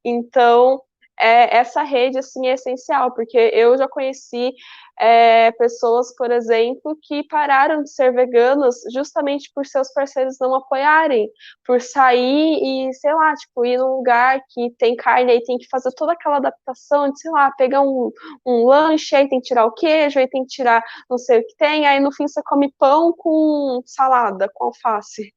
Então, 0.04 0.80
é, 1.18 1.56
essa 1.56 1.82
rede 1.82 2.18
assim 2.18 2.46
é 2.46 2.54
essencial, 2.54 3.12
porque 3.14 3.38
eu 3.38 3.76
já 3.78 3.88
conheci 3.88 4.52
é, 5.00 5.50
pessoas, 5.52 6.14
por 6.16 6.30
exemplo, 6.30 6.96
que 7.02 7.22
pararam 7.24 7.82
de 7.82 7.90
ser 7.90 8.12
veganas 8.12 8.76
justamente 8.92 9.50
por 9.54 9.66
seus 9.66 9.92
parceiros 9.92 10.36
não 10.40 10.54
apoiarem, 10.54 11.28
por 11.66 11.80
sair 11.80 12.58
e, 12.62 12.92
sei 12.94 13.12
lá, 13.14 13.34
tipo, 13.34 13.64
ir 13.64 13.78
num 13.78 13.96
lugar 13.96 14.40
que 14.50 14.70
tem 14.78 14.94
carne, 14.96 15.32
aí 15.32 15.42
tem 15.42 15.58
que 15.58 15.68
fazer 15.68 15.90
toda 15.96 16.12
aquela 16.12 16.36
adaptação 16.36 17.10
de, 17.10 17.18
sei 17.18 17.30
lá, 17.30 17.50
pegar 17.52 17.80
um, 17.82 18.10
um 18.46 18.64
lanche, 18.66 19.16
aí 19.16 19.28
tem 19.28 19.40
que 19.40 19.48
tirar 19.48 19.66
o 19.66 19.72
queijo, 19.72 20.18
aí 20.18 20.28
tem 20.28 20.42
que 20.42 20.48
tirar 20.48 20.82
não 21.10 21.18
sei 21.18 21.40
o 21.40 21.46
que 21.46 21.56
tem, 21.56 21.86
aí 21.86 22.00
no 22.00 22.12
fim 22.12 22.26
você 22.28 22.40
come 22.44 22.72
pão 22.78 23.12
com 23.16 23.80
salada, 23.86 24.48
com 24.54 24.66
alface. 24.66 25.32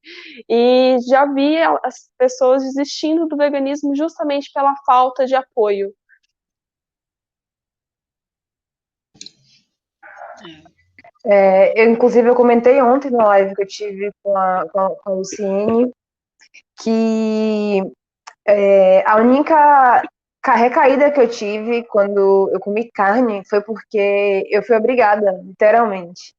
E 0.48 0.96
já 1.08 1.26
vi 1.32 1.56
as 1.58 2.08
pessoas 2.18 2.62
desistindo 2.62 3.26
do 3.26 3.36
veganismo 3.36 3.94
justamente 3.94 4.50
pela 4.52 4.74
falta 4.86 5.26
de 5.26 5.34
apoio. 5.34 5.92
É, 11.26 11.82
eu, 11.82 11.90
inclusive, 11.90 12.28
eu 12.28 12.34
comentei 12.34 12.80
ontem 12.80 13.10
na 13.10 13.24
live 13.26 13.54
que 13.54 13.62
eu 13.62 13.66
tive 13.66 14.10
com 14.22 14.36
a, 14.36 14.66
com 14.70 14.80
a, 14.80 14.90
com 14.90 15.10
a 15.10 15.12
Luciene 15.14 15.92
que 16.80 17.82
é, 18.46 19.02
a 19.06 19.16
única 19.16 20.02
recaída 20.46 21.10
que 21.10 21.20
eu 21.20 21.28
tive 21.28 21.84
quando 21.84 22.50
eu 22.52 22.60
comi 22.60 22.90
carne 22.90 23.42
foi 23.48 23.60
porque 23.60 24.46
eu 24.50 24.62
fui 24.62 24.76
obrigada, 24.76 25.32
literalmente. 25.44 26.34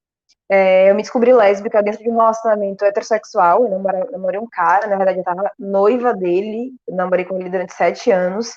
É, 0.52 0.90
eu 0.90 0.96
me 0.96 1.04
descobri 1.04 1.32
lésbica 1.32 1.84
dentro 1.84 2.02
de 2.02 2.10
um 2.10 2.18
relacionamento 2.18 2.84
heterossexual. 2.84 3.64
Eu 3.64 3.70
namorei, 3.70 4.04
namorei 4.12 4.40
um 4.40 4.48
cara, 4.50 4.88
na 4.88 4.96
verdade, 4.96 5.20
eu 5.20 5.22
estava 5.22 5.52
noiva 5.60 6.14
dele. 6.14 6.72
Eu 6.88 6.96
namorei 6.96 7.26
com 7.26 7.38
ele 7.38 7.50
durante 7.50 7.74
sete 7.74 8.10
anos. 8.10 8.52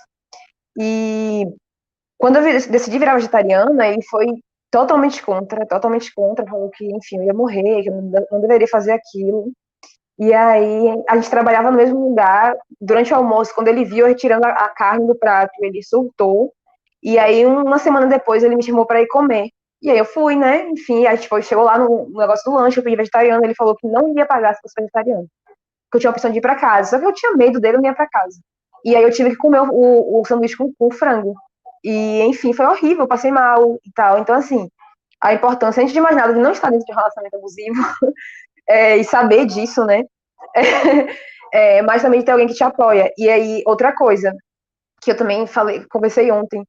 E 0.78 1.44
quando 2.16 2.36
eu 2.36 2.42
decidi 2.42 2.98
virar 2.98 3.16
vegetariana, 3.16 3.86
ele 3.88 4.02
foi 4.04 4.26
totalmente 4.72 5.22
contra, 5.22 5.66
totalmente 5.66 6.12
contra, 6.14 6.46
falou 6.46 6.70
que, 6.70 6.86
enfim, 6.86 7.18
eu 7.18 7.24
ia 7.24 7.34
morrer, 7.34 7.82
que 7.82 7.90
eu 7.90 8.26
não 8.32 8.40
deveria 8.40 8.66
fazer 8.66 8.92
aquilo. 8.92 9.52
E 10.18 10.32
aí 10.32 11.04
a 11.08 11.16
gente 11.16 11.30
trabalhava 11.30 11.70
no 11.70 11.76
mesmo 11.76 12.08
lugar. 12.08 12.56
Durante 12.80 13.12
o 13.12 13.16
almoço, 13.16 13.54
quando 13.54 13.68
ele 13.68 13.84
viu 13.84 13.98
eu 13.98 14.06
retirando 14.06 14.46
a, 14.46 14.68
carne 14.70 15.06
do 15.06 15.14
prato, 15.14 15.52
ele 15.60 15.82
surtou. 15.82 16.52
E 17.02 17.18
aí 17.18 17.44
uma 17.44 17.78
semana 17.78 18.06
depois 18.06 18.42
ele 18.42 18.56
me 18.56 18.62
chamou 18.62 18.86
para 18.86 19.02
ir 19.02 19.08
comer. 19.08 19.50
E 19.82 19.90
aí 19.90 19.98
eu 19.98 20.04
fui, 20.06 20.36
né? 20.36 20.66
Enfim, 20.70 21.06
a 21.06 21.14
gente 21.14 21.28
foi, 21.28 21.42
chegou 21.42 21.64
lá 21.64 21.76
no, 21.76 22.08
negócio 22.08 22.50
do 22.50 22.56
lanche, 22.56 22.78
eu 22.78 22.84
pedi 22.84 22.96
vegetariano, 22.96 23.44
ele 23.44 23.54
falou 23.54 23.76
que 23.76 23.86
não 23.86 24.14
ia 24.16 24.24
pagar 24.24 24.54
se 24.54 24.62
fosse 24.62 24.74
vegetariano. 24.78 25.26
Que 25.90 25.96
eu 25.96 26.00
tinha 26.00 26.10
a 26.10 26.12
opção 26.12 26.30
de 26.30 26.38
ir 26.38 26.40
para 26.40 26.54
casa. 26.54 26.90
Só 26.90 26.98
que 26.98 27.04
eu 27.04 27.12
tinha 27.12 27.32
medo 27.32 27.60
dele, 27.60 27.76
eu 27.76 27.82
não 27.82 27.90
ia 27.90 27.94
para 27.94 28.08
casa. 28.08 28.40
E 28.84 28.96
aí 28.96 29.02
eu 29.02 29.12
tive 29.12 29.30
que 29.30 29.36
comer 29.36 29.60
o, 29.60 30.20
o 30.20 30.24
sanduíche 30.24 30.56
com, 30.56 30.72
com 30.78 30.90
frango. 30.90 31.34
E, 31.84 32.22
enfim, 32.22 32.52
foi 32.52 32.66
horrível, 32.66 33.08
passei 33.08 33.30
mal 33.30 33.78
e 33.84 33.92
tal. 33.92 34.18
Então, 34.18 34.34
assim, 34.36 34.68
a 35.20 35.32
importância, 35.34 35.82
antes 35.82 35.92
de 35.92 36.00
mais 36.00 36.16
nada, 36.16 36.32
de 36.32 36.40
não 36.40 36.52
estar 36.52 36.70
dentro 36.70 36.86
de 36.86 36.92
um 36.92 36.96
relacionamento 36.96 37.36
abusivo 37.36 37.82
é, 38.68 38.96
e 38.96 39.04
saber 39.04 39.46
disso, 39.46 39.84
né? 39.84 40.04
É, 40.54 40.60
é, 41.78 41.82
mas 41.82 42.02
também 42.02 42.20
de 42.20 42.26
ter 42.26 42.32
alguém 42.32 42.48
que 42.48 42.54
te 42.54 42.64
apoia. 42.64 43.10
E 43.16 43.28
aí, 43.28 43.62
outra 43.66 43.94
coisa, 43.94 44.34
que 45.00 45.10
eu 45.10 45.16
também 45.16 45.46
falei, 45.46 45.84
conversei 45.90 46.30
ontem, 46.30 46.64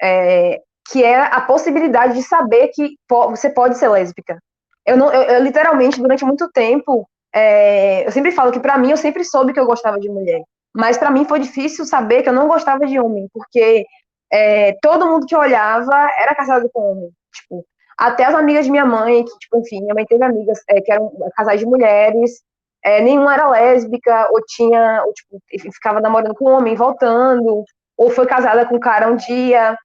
é, 0.00 0.60
que 0.90 1.02
é 1.02 1.16
a 1.16 1.40
possibilidade 1.40 2.14
de 2.14 2.22
saber 2.22 2.68
que 2.68 2.96
você 3.08 3.50
pode 3.50 3.78
ser 3.78 3.88
lésbica. 3.88 4.38
Eu, 4.86 4.96
não, 4.96 5.12
eu, 5.12 5.22
eu, 5.22 5.42
literalmente, 5.42 6.00
durante 6.00 6.24
muito 6.24 6.50
tempo, 6.50 7.08
é, 7.34 8.06
eu 8.06 8.12
sempre 8.12 8.32
falo 8.32 8.52
que 8.52 8.60
para 8.60 8.76
mim 8.78 8.90
eu 8.90 8.96
sempre 8.96 9.24
soube 9.24 9.52
que 9.52 9.60
eu 9.60 9.66
gostava 9.66 9.98
de 9.98 10.08
mulher, 10.08 10.42
mas 10.74 10.98
para 10.98 11.10
mim 11.10 11.24
foi 11.24 11.38
difícil 11.38 11.84
saber 11.86 12.22
que 12.22 12.28
eu 12.28 12.32
não 12.32 12.48
gostava 12.48 12.84
de 12.84 12.98
homem, 12.98 13.28
porque 13.32 13.86
é, 14.32 14.76
todo 14.80 15.06
mundo 15.06 15.26
que 15.26 15.36
olhava 15.36 15.94
era 16.18 16.34
casado 16.34 16.70
com 16.72 16.92
homem, 16.92 17.10
tipo, 17.34 17.64
até 17.98 18.24
as 18.24 18.34
amigas 18.34 18.64
de 18.64 18.70
minha 18.70 18.86
mãe, 18.86 19.24
que, 19.24 19.38
tipo, 19.38 19.58
enfim, 19.58 19.82
minha 19.82 19.94
mãe 19.94 20.06
teve 20.06 20.24
amigas 20.24 20.60
é, 20.68 20.80
que 20.80 20.90
eram 20.90 21.12
casais 21.36 21.60
de 21.60 21.66
mulheres, 21.66 22.42
é, 22.84 23.00
nenhuma 23.00 23.34
era 23.34 23.48
lésbica, 23.48 24.28
ou 24.30 24.40
tinha, 24.46 25.02
ou, 25.04 25.12
tipo, 25.12 25.72
ficava 25.72 26.00
namorando 26.00 26.34
com 26.34 26.50
um 26.50 26.54
homem, 26.54 26.74
voltando, 26.74 27.64
ou 27.96 28.10
foi 28.10 28.26
casada 28.26 28.66
com 28.66 28.76
um 28.76 28.80
cara 28.80 29.08
um 29.08 29.16
dia, 29.16 29.76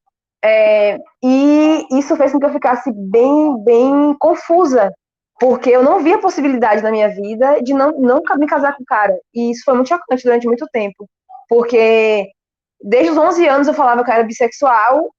é, 0.44 0.98
e 1.24 1.86
isso 1.92 2.16
fez 2.16 2.32
com 2.32 2.40
que 2.40 2.46
eu 2.46 2.54
ficasse 2.54 2.92
bem, 2.94 3.64
bem 3.64 4.16
confusa, 4.20 4.94
porque 5.40 5.70
eu 5.70 5.84
não 5.84 6.00
via 6.00 6.20
possibilidade 6.20 6.82
na 6.82 6.92
minha 6.92 7.10
vida 7.10 7.62
de 7.62 7.74
não, 7.74 7.92
não 8.00 8.22
me 8.38 8.48
casar 8.48 8.76
com 8.76 8.84
o 8.84 8.86
cara. 8.86 9.16
E 9.34 9.52
isso 9.52 9.64
foi 9.64 9.76
muito 9.76 9.90
chocante 9.90 10.24
durante 10.24 10.48
muito 10.48 10.66
tempo, 10.72 11.08
porque 11.50 12.32
desde 12.82 13.12
os 13.12 13.18
11 13.18 13.48
anos 13.48 13.68
eu 13.68 13.74
falava 13.74 14.04
que 14.04 14.10
eu 14.10 14.14
era 14.14 14.24
bissexual, 14.24 15.12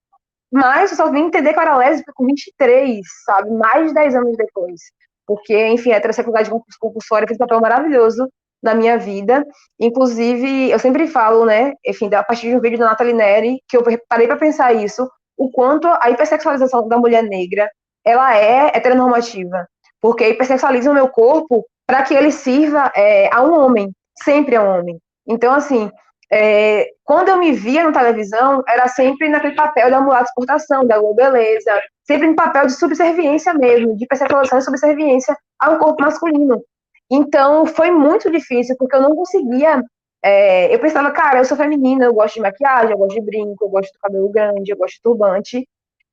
mas 0.51 0.90
eu 0.90 0.97
só 0.97 1.11
vim 1.11 1.27
entender 1.27 1.53
que 1.53 1.59
eu 1.59 1.62
era 1.62 1.77
lésbica 1.77 2.12
com 2.14 2.27
23, 2.27 3.01
sabe? 3.25 3.51
Mais 3.51 3.88
de 3.88 3.94
10 3.94 4.14
anos 4.14 4.37
depois. 4.37 4.81
Porque, 5.27 5.68
enfim, 5.68 5.92
a 5.92 5.97
heterossexualidade 5.97 6.51
compulsória 6.81 7.29
fez 7.29 7.37
um 7.37 7.44
papel 7.44 7.61
maravilhoso 7.61 8.27
na 8.62 8.75
minha 8.75 8.99
vida. 8.99 9.47
Inclusive, 9.79 10.71
eu 10.71 10.79
sempre 10.79 11.07
falo, 11.07 11.44
né, 11.44 11.75
enfim, 11.85 12.12
a 12.14 12.23
partir 12.23 12.49
de 12.49 12.57
um 12.57 12.61
vídeo 12.61 12.79
da 12.79 12.87
Nathalie 12.87 13.12
Neri, 13.12 13.62
que 13.68 13.77
eu 13.77 13.85
parei 14.09 14.27
para 14.27 14.37
pensar 14.37 14.73
isso, 14.73 15.09
o 15.37 15.51
quanto 15.51 15.87
a 15.87 16.11
hipersexualização 16.11 16.88
da 16.88 16.99
mulher 16.99 17.23
negra, 17.23 17.71
ela 18.05 18.35
é 18.37 18.68
heteronormativa. 18.75 19.68
Porque 20.01 20.29
hipersexualiza 20.31 20.90
o 20.90 20.94
meu 20.94 21.09
corpo 21.09 21.64
para 21.87 22.03
que 22.03 22.14
ele 22.14 22.33
sirva 22.33 22.90
é, 22.94 23.29
a 23.33 23.42
um 23.42 23.53
homem, 23.53 23.92
sempre 24.23 24.57
a 24.57 24.62
um 24.62 24.79
homem. 24.79 24.99
Então, 25.27 25.53
assim, 25.53 25.90
é, 26.31 26.87
quando 27.05 27.29
eu 27.29 27.38
me 27.38 27.53
via 27.53 27.85
na 27.85 27.93
televisão, 27.93 28.62
era 28.69 28.87
sempre 28.88 29.29
naquele 29.29 29.55
papel 29.55 29.91
da 29.91 30.01
mulata 30.01 30.25
exportação, 30.25 30.87
da 30.87 31.01
beleza, 31.14 31.81
sempre 32.05 32.29
no 32.29 32.37
papel 32.37 32.67
de 32.67 32.73
subserviência 32.73 33.55
mesmo, 33.55 33.97
de 33.97 34.07
percepção 34.07 34.59
e 34.59 34.62
subserviência 34.62 35.37
a 35.59 35.71
um 35.71 35.79
corpo 35.79 36.03
masculino. 36.03 36.62
Então, 37.11 37.64
foi 37.67 37.91
muito 37.91 38.31
difícil, 38.31 38.77
porque 38.79 38.97
eu 38.97 39.03
não 39.03 39.17
conseguia. 39.17 39.83
É, 40.23 40.75
eu 40.75 40.79
pensava, 40.79 41.11
cara, 41.11 41.38
eu 41.38 41.45
sou 41.45 41.57
feminina, 41.57 42.05
eu 42.05 42.12
gosto 42.12 42.35
de 42.35 42.41
maquiagem, 42.41 42.91
eu 42.91 42.99
gosto 42.99 43.14
de 43.14 43.23
brinco, 43.25 43.64
eu 43.64 43.69
gosto 43.69 43.93
do 43.93 43.99
cabelo 44.01 44.29
grande, 44.29 44.71
eu 44.71 44.77
gosto 44.77 44.95
de 44.95 45.03
turbante, 45.03 45.67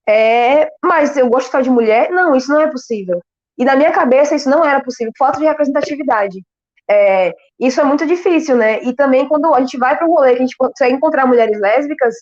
é, 0.08 0.70
mas 0.84 1.18
eu 1.18 1.28
gosto 1.28 1.52
só 1.52 1.62
de 1.62 1.70
mulher? 1.70 2.12
Não, 2.12 2.36
isso 2.36 2.52
não 2.52 2.62
é 2.62 2.72
possível. 2.72 3.22
E 3.58 3.66
na 3.66 3.76
minha 3.76 3.92
cabeça, 3.92 4.36
isso 4.36 4.50
não 4.50 4.64
era 4.64 4.82
possível, 4.82 5.12
falta 5.18 5.40
de 5.40 5.46
representatividade. 5.46 6.42
É, 6.90 7.34
isso 7.60 7.80
é 7.80 7.84
muito 7.84 8.06
difícil, 8.06 8.56
né? 8.56 8.82
E 8.84 8.94
também 8.94 9.28
quando 9.28 9.54
a 9.54 9.60
gente 9.60 9.78
vai 9.78 9.98
para 9.98 10.08
um 10.08 10.12
rolê 10.12 10.32
que 10.32 10.40
a 10.40 10.46
gente 10.46 10.58
consegue 10.58 10.96
encontrar 10.96 11.26
mulheres 11.26 11.60
lésbicas, 11.60 12.14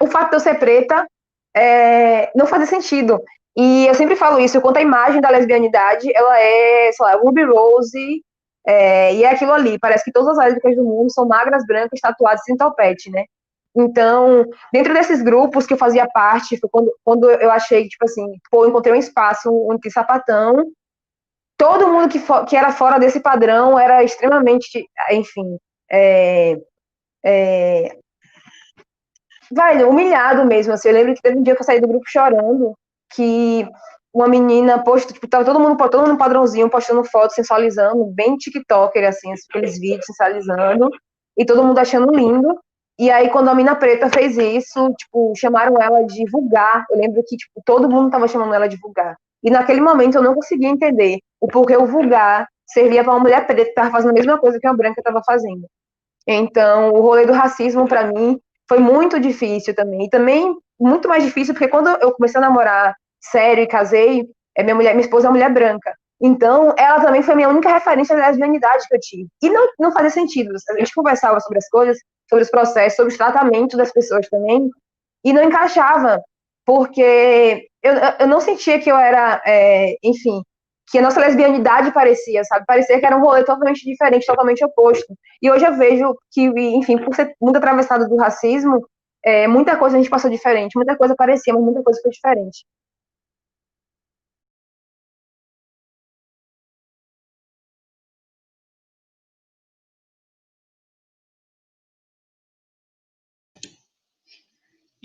o 0.00 0.06
fato 0.06 0.30
de 0.30 0.36
eu 0.36 0.40
ser 0.40 0.58
preta 0.58 1.06
é, 1.56 2.30
não 2.34 2.46
faz 2.46 2.68
sentido. 2.68 3.20
E 3.56 3.86
eu 3.86 3.94
sempre 3.94 4.16
falo 4.16 4.38
isso, 4.38 4.60
quanto 4.60 4.76
a 4.76 4.82
imagem 4.82 5.20
da 5.20 5.30
lesbianidade, 5.30 6.10
ela 6.14 6.38
é, 6.38 6.90
sei 6.92 7.06
lá, 7.06 7.14
Ruby 7.16 7.44
Rose, 7.44 8.22
é, 8.66 9.14
e 9.14 9.24
é 9.24 9.30
aquilo 9.30 9.52
ali, 9.52 9.78
parece 9.78 10.04
que 10.04 10.12
todas 10.12 10.36
as 10.36 10.44
lésbicas 10.44 10.76
do 10.76 10.84
mundo 10.84 11.10
são 11.10 11.26
magras, 11.26 11.64
brancas, 11.64 12.00
tatuadas 12.00 12.42
sem 12.44 12.56
topete, 12.56 13.10
né? 13.10 13.24
Então, 13.74 14.44
dentro 14.72 14.92
desses 14.92 15.22
grupos 15.22 15.66
que 15.66 15.74
eu 15.74 15.78
fazia 15.78 16.06
parte, 16.12 16.58
foi 16.58 16.68
quando, 16.70 16.92
quando 17.04 17.30
eu 17.30 17.50
achei, 17.50 17.86
tipo 17.88 18.04
assim, 18.04 18.26
pô, 18.50 18.66
encontrei 18.66 18.94
um 18.94 18.98
espaço, 18.98 19.50
um, 19.50 19.74
um 19.74 19.90
sapatão, 19.90 20.64
todo 21.56 21.88
mundo 21.88 22.08
que, 22.08 22.20
que 22.48 22.56
era 22.56 22.72
fora 22.72 22.98
desse 22.98 23.20
padrão 23.20 23.78
era 23.78 24.02
extremamente, 24.04 24.88
enfim, 25.10 25.58
é, 25.90 26.58
é, 27.24 27.96
velho, 29.50 29.88
humilhado 29.88 30.44
mesmo, 30.44 30.72
assim, 30.72 30.88
eu 30.88 30.94
lembro 30.94 31.14
que 31.14 31.22
teve 31.22 31.38
um 31.38 31.42
dia 31.42 31.54
que 31.54 31.62
eu 31.62 31.66
saí 31.66 31.80
do 31.80 31.88
grupo 31.88 32.04
chorando, 32.08 32.74
que 33.14 33.66
uma 34.12 34.28
menina 34.28 34.82
postou, 34.82 35.12
tipo, 35.12 35.28
tava 35.28 35.44
todo 35.44 35.60
mundo, 35.60 35.76
todo 35.76 36.06
mundo 36.06 36.18
padrãozinho, 36.18 36.70
postando 36.70 37.04
foto, 37.04 37.32
sensualizando, 37.32 38.04
bem 38.06 38.36
tiktoker, 38.36 39.06
assim, 39.06 39.32
aqueles 39.50 39.78
vídeos 39.78 40.06
sensualizando, 40.06 40.90
e 41.36 41.44
todo 41.44 41.62
mundo 41.62 41.78
achando 41.78 42.14
lindo, 42.14 42.58
e 42.98 43.10
aí, 43.10 43.28
quando 43.30 43.48
a 43.50 43.54
mina 43.54 43.76
preta 43.76 44.08
fez 44.08 44.38
isso, 44.38 44.94
tipo, 44.94 45.34
chamaram 45.36 45.80
ela 45.80 46.02
de 46.04 46.24
vulgar. 46.30 46.86
Eu 46.90 46.96
lembro 46.96 47.22
que, 47.26 47.36
tipo, 47.36 47.60
todo 47.64 47.90
mundo 47.90 48.10
tava 48.10 48.26
chamando 48.26 48.54
ela 48.54 48.66
de 48.66 48.78
vulgar. 48.78 49.16
E 49.46 49.50
naquele 49.50 49.80
momento 49.80 50.16
eu 50.16 50.22
não 50.22 50.34
conseguia 50.34 50.68
entender 50.68 51.20
o 51.40 51.46
porquê 51.46 51.76
o 51.76 51.86
vulgar 51.86 52.48
servia 52.66 53.04
para 53.04 53.12
uma 53.12 53.20
mulher 53.20 53.46
preta 53.46 53.62
que 53.62 53.70
estava 53.70 53.92
fazendo 53.92 54.10
a 54.10 54.14
mesma 54.14 54.38
coisa 54.38 54.58
que 54.58 54.66
a 54.66 54.72
branca 54.72 55.00
estava 55.00 55.22
fazendo. 55.24 55.66
Então, 56.26 56.90
o 56.90 57.00
rolê 57.00 57.24
do 57.24 57.32
racismo, 57.32 57.86
para 57.86 58.08
mim, 58.08 58.40
foi 58.68 58.80
muito 58.80 59.20
difícil 59.20 59.72
também. 59.72 60.06
E 60.06 60.10
também 60.10 60.52
muito 60.80 61.08
mais 61.08 61.22
difícil 61.22 61.54
porque 61.54 61.68
quando 61.68 61.88
eu 62.02 62.12
comecei 62.12 62.38
a 62.38 62.42
namorar 62.42 62.96
sério 63.20 63.62
e 63.62 63.68
casei, 63.68 64.26
é 64.56 64.64
minha 64.64 64.74
mulher, 64.74 64.94
minha 64.94 65.04
esposa 65.04 65.26
é 65.26 65.28
uma 65.28 65.34
mulher 65.34 65.52
branca. 65.52 65.94
Então, 66.20 66.74
ela 66.76 67.00
também 67.00 67.22
foi 67.22 67.34
a 67.34 67.36
minha 67.36 67.48
única 67.48 67.72
referência 67.72 68.16
de 68.16 68.22
lesbianidade 68.22 68.88
que 68.88 68.96
eu 68.96 69.00
tive. 69.00 69.28
E 69.42 69.48
não, 69.48 69.68
não 69.78 69.92
fazia 69.92 70.10
sentido. 70.10 70.52
A 70.70 70.78
gente 70.78 70.92
conversava 70.92 71.38
sobre 71.38 71.58
as 71.58 71.68
coisas, 71.68 71.96
sobre 72.28 72.42
os 72.42 72.50
processos, 72.50 72.96
sobre 72.96 73.12
os 73.12 73.18
tratamentos 73.18 73.76
das 73.76 73.92
pessoas 73.92 74.28
também, 74.28 74.68
e 75.24 75.32
não 75.32 75.44
encaixava, 75.44 76.20
porque 76.66 77.68
eu, 77.82 77.94
eu 78.20 78.26
não 78.26 78.40
sentia 78.40 78.80
que 78.80 78.90
eu 78.90 78.96
era, 78.96 79.40
é, 79.46 79.94
enfim, 80.02 80.42
que 80.88 80.98
a 80.98 81.02
nossa 81.02 81.20
lesbianidade 81.20 81.92
parecia, 81.92 82.42
sabe? 82.44 82.64
Parecia 82.66 82.98
que 82.98 83.06
era 83.06 83.16
um 83.16 83.20
rolê 83.20 83.44
totalmente 83.44 83.84
diferente, 83.84 84.26
totalmente 84.26 84.64
oposto. 84.64 85.14
E 85.40 85.50
hoje 85.50 85.64
eu 85.64 85.76
vejo 85.76 86.16
que, 86.32 86.42
enfim, 86.42 86.98
por 86.98 87.14
ser 87.14 87.34
muito 87.40 87.56
atravessado 87.56 88.08
do 88.08 88.16
racismo, 88.16 88.86
é, 89.24 89.46
muita 89.46 89.76
coisa 89.76 89.96
a 89.96 90.00
gente 90.00 90.10
passou 90.10 90.30
diferente, 90.30 90.76
muita 90.76 90.96
coisa 90.96 91.14
parecia, 91.16 91.54
mas 91.54 91.62
muita 91.62 91.82
coisa 91.82 92.00
foi 92.02 92.10
diferente. 92.10 92.64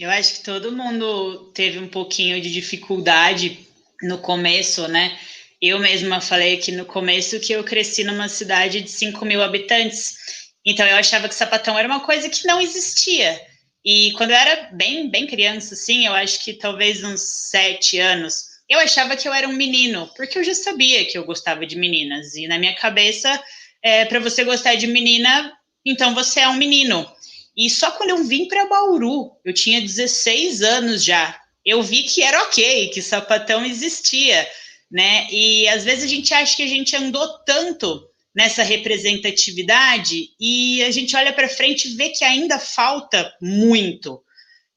Eu 0.02 0.10
acho 0.10 0.38
que 0.38 0.44
todo 0.44 0.72
mundo 0.72 1.52
teve 1.54 1.78
um 1.78 1.88
pouquinho 1.88 2.42
de 2.42 2.52
dificuldade 2.52 3.68
no 4.02 4.18
começo, 4.18 4.88
né? 4.88 5.16
Eu 5.62 5.78
mesma 5.78 6.20
falei 6.20 6.58
que 6.58 6.72
no 6.72 6.86
começo 6.86 7.40
que 7.40 7.54
eu 7.54 7.64
cresci 7.64 8.04
numa 8.04 8.28
cidade 8.28 8.82
de 8.82 8.90
5 8.90 9.24
mil 9.24 9.44
habitantes, 9.44 10.16
então 10.66 10.88
eu 10.88 10.96
achava 10.96 11.30
que 11.30 11.36
sapatão 11.36 11.78
era 11.78 11.88
uma 11.88 12.00
coisa 12.00 12.28
que 12.30 12.48
não 12.48 12.60
existia. 12.60 13.40
E 13.86 14.12
quando 14.14 14.32
eu 14.32 14.38
era 14.38 14.72
bem, 14.74 15.08
bem 15.08 15.28
criança, 15.28 15.76
assim, 15.76 16.08
eu 16.08 16.16
acho 16.16 16.44
que 16.44 16.54
talvez 16.54 17.04
uns 17.04 17.22
sete 17.52 18.00
anos, 18.00 18.46
eu 18.68 18.80
achava 18.80 19.16
que 19.16 19.28
eu 19.28 19.34
era 19.36 19.48
um 19.48 19.54
menino, 19.54 20.10
porque 20.16 20.40
eu 20.40 20.44
já 20.44 20.56
sabia 20.56 21.06
que 21.06 21.16
eu 21.16 21.26
gostava 21.26 21.64
de 21.64 21.76
meninas. 21.76 22.34
E 22.34 22.48
na 22.48 22.58
minha 22.58 22.74
cabeça, 22.74 23.40
é, 23.84 24.04
para 24.06 24.20
você 24.20 24.44
gostar 24.44 24.74
de 24.74 24.88
menina, 24.88 25.54
então 25.86 26.16
você 26.16 26.40
é 26.40 26.48
um 26.48 26.56
menino. 26.56 27.08
E 27.56 27.70
só 27.70 27.92
quando 27.92 28.12
eu 28.12 28.24
vim 28.24 28.48
para 28.48 28.68
Bauru, 28.68 29.32
eu 29.44 29.54
tinha 29.54 29.82
16 29.82 30.62
anos 30.62 31.04
já, 31.04 31.40
eu 31.66 31.84
vi 31.84 32.04
que 32.04 32.24
era 32.24 32.42
ok, 32.44 32.90
que 32.90 33.02
sapatão 33.02 33.66
existia, 33.66 34.48
né? 34.90 35.28
E 35.30 35.68
às 35.68 35.84
vezes 35.84 36.06
a 36.06 36.08
gente 36.08 36.34
acha 36.34 36.56
que 36.56 36.64
a 36.64 36.68
gente 36.68 36.96
andou 36.96 37.28
tanto 37.46 38.08
nessa 38.36 38.64
representatividade 38.64 40.30
e 40.40 40.82
a 40.84 40.92
gente 40.92 41.16
olha 41.16 41.34
para 41.34 41.50
frente 41.50 41.88
e 41.90 41.96
vê 41.96 42.10
que 42.10 42.24
ainda 42.24 42.58
falta 42.58 43.32
muito. 43.42 44.24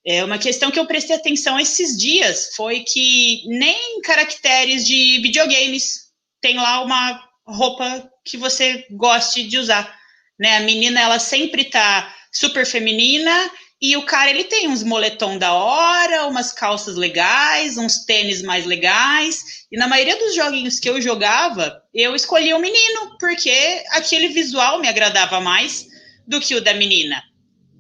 É 0.07 0.23
uma 0.23 0.39
questão 0.39 0.71
que 0.71 0.79
eu 0.79 0.87
prestei 0.87 1.17
atenção 1.17 1.59
esses 1.59 1.97
dias 1.97 2.51
foi 2.55 2.81
que 2.81 3.43
nem 3.47 4.01
caracteres 4.03 4.87
de 4.87 5.19
videogames 5.23 6.11
tem 6.43 6.57
lá 6.57 6.83
uma 6.83 7.27
roupa 7.47 8.11
que 8.25 8.37
você 8.37 8.87
goste 8.91 9.45
de 9.45 9.57
usar, 9.57 9.99
né? 10.39 10.59
A 10.59 10.61
menina 10.61 11.01
ela 11.01 11.19
sempre 11.19 11.63
está 11.63 12.15
super 12.35 12.67
feminina 12.67 13.51
e 13.81 13.97
o 13.97 14.07
cara 14.07 14.31
ele 14.31 14.45
tem 14.45 14.69
uns 14.69 14.83
moletom 14.83 15.37
da 15.37 15.53
hora, 15.53 16.27
umas 16.27 16.53
calças 16.53 16.97
legais, 16.97 17.77
uns 17.77 18.05
tênis 18.05 18.41
mais 18.41 18.65
legais. 18.65 19.67
E 19.71 19.77
na 19.77 19.87
maioria 19.87 20.17
dos 20.17 20.35
joguinhos 20.35 20.81
que 20.81 20.89
eu 20.89 21.03
jogava, 21.03 21.83
eu 21.93 22.15
escolhia 22.15 22.57
o 22.57 22.61
menino, 22.61 23.19
porque 23.19 23.85
aquele 23.91 24.29
visual 24.29 24.81
me 24.81 24.89
agradava 24.89 25.39
mais 25.41 25.87
do 26.27 26.41
que 26.41 26.55
o 26.55 26.63
da 26.63 26.73
menina. 26.73 27.23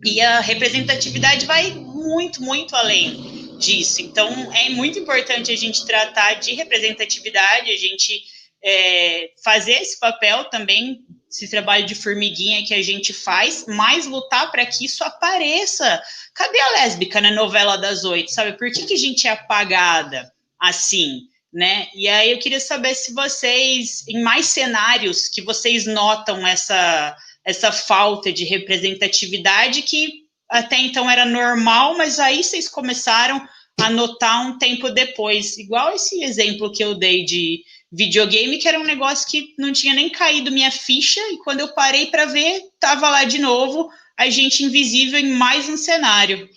E 0.04 0.20
a 0.20 0.40
representatividade 0.40 1.46
vai 1.46 1.70
muito, 1.70 2.42
muito 2.42 2.76
além 2.76 3.56
disso. 3.58 4.02
Então 4.02 4.52
é 4.52 4.68
muito 4.68 4.98
importante 4.98 5.50
a 5.50 5.56
gente 5.56 5.86
tratar 5.86 6.34
de 6.34 6.52
representatividade, 6.52 7.70
a 7.70 7.76
gente 7.78 8.22
é, 8.62 9.30
fazer 9.42 9.80
esse 9.80 9.98
papel 9.98 10.44
também 10.50 10.98
esse 11.34 11.48
trabalho 11.48 11.84
de 11.84 11.96
formiguinha 11.96 12.64
que 12.64 12.72
a 12.72 12.82
gente 12.82 13.12
faz, 13.12 13.64
mas 13.66 14.06
lutar 14.06 14.50
para 14.52 14.64
que 14.64 14.84
isso 14.84 15.02
apareça. 15.02 16.00
Cadê 16.32 16.60
a 16.60 16.70
lésbica 16.72 17.20
na 17.20 17.32
novela 17.32 17.76
das 17.76 18.04
oito, 18.04 18.30
sabe? 18.30 18.56
Por 18.56 18.70
que, 18.70 18.86
que 18.86 18.94
a 18.94 18.98
gente 18.98 19.26
é 19.26 19.30
apagada 19.30 20.32
assim? 20.60 21.28
né? 21.54 21.86
E 21.94 22.08
aí 22.08 22.32
eu 22.32 22.38
queria 22.40 22.58
saber 22.58 22.96
se 22.96 23.14
vocês, 23.14 24.04
em 24.08 24.20
mais 24.24 24.46
cenários, 24.46 25.28
que 25.28 25.40
vocês 25.40 25.86
notam 25.86 26.44
essa, 26.44 27.16
essa 27.44 27.70
falta 27.70 28.32
de 28.32 28.44
representatividade 28.44 29.82
que 29.82 30.24
até 30.50 30.76
então 30.78 31.08
era 31.08 31.24
normal, 31.24 31.96
mas 31.96 32.18
aí 32.18 32.42
vocês 32.42 32.68
começaram 32.68 33.40
a 33.80 33.88
notar 33.88 34.46
um 34.46 34.58
tempo 34.58 34.90
depois, 34.90 35.56
igual 35.56 35.94
esse 35.94 36.22
exemplo 36.24 36.72
que 36.72 36.82
eu 36.82 36.94
dei 36.94 37.24
de 37.24 37.62
videogame, 37.96 38.58
que 38.58 38.68
era 38.68 38.78
um 38.78 38.84
negócio 38.84 39.28
que 39.30 39.54
não 39.58 39.72
tinha 39.72 39.94
nem 39.94 40.10
caído 40.10 40.50
minha 40.52 40.70
ficha, 40.70 41.20
e 41.32 41.38
quando 41.38 41.60
eu 41.60 41.74
parei 41.74 42.06
para 42.06 42.26
ver, 42.26 42.62
tava 42.80 43.08
lá 43.08 43.24
de 43.24 43.38
novo, 43.38 43.90
a 44.16 44.28
gente 44.30 44.64
invisível 44.64 45.18
em 45.18 45.32
mais 45.32 45.68
um 45.68 45.76
cenário. 45.76 46.48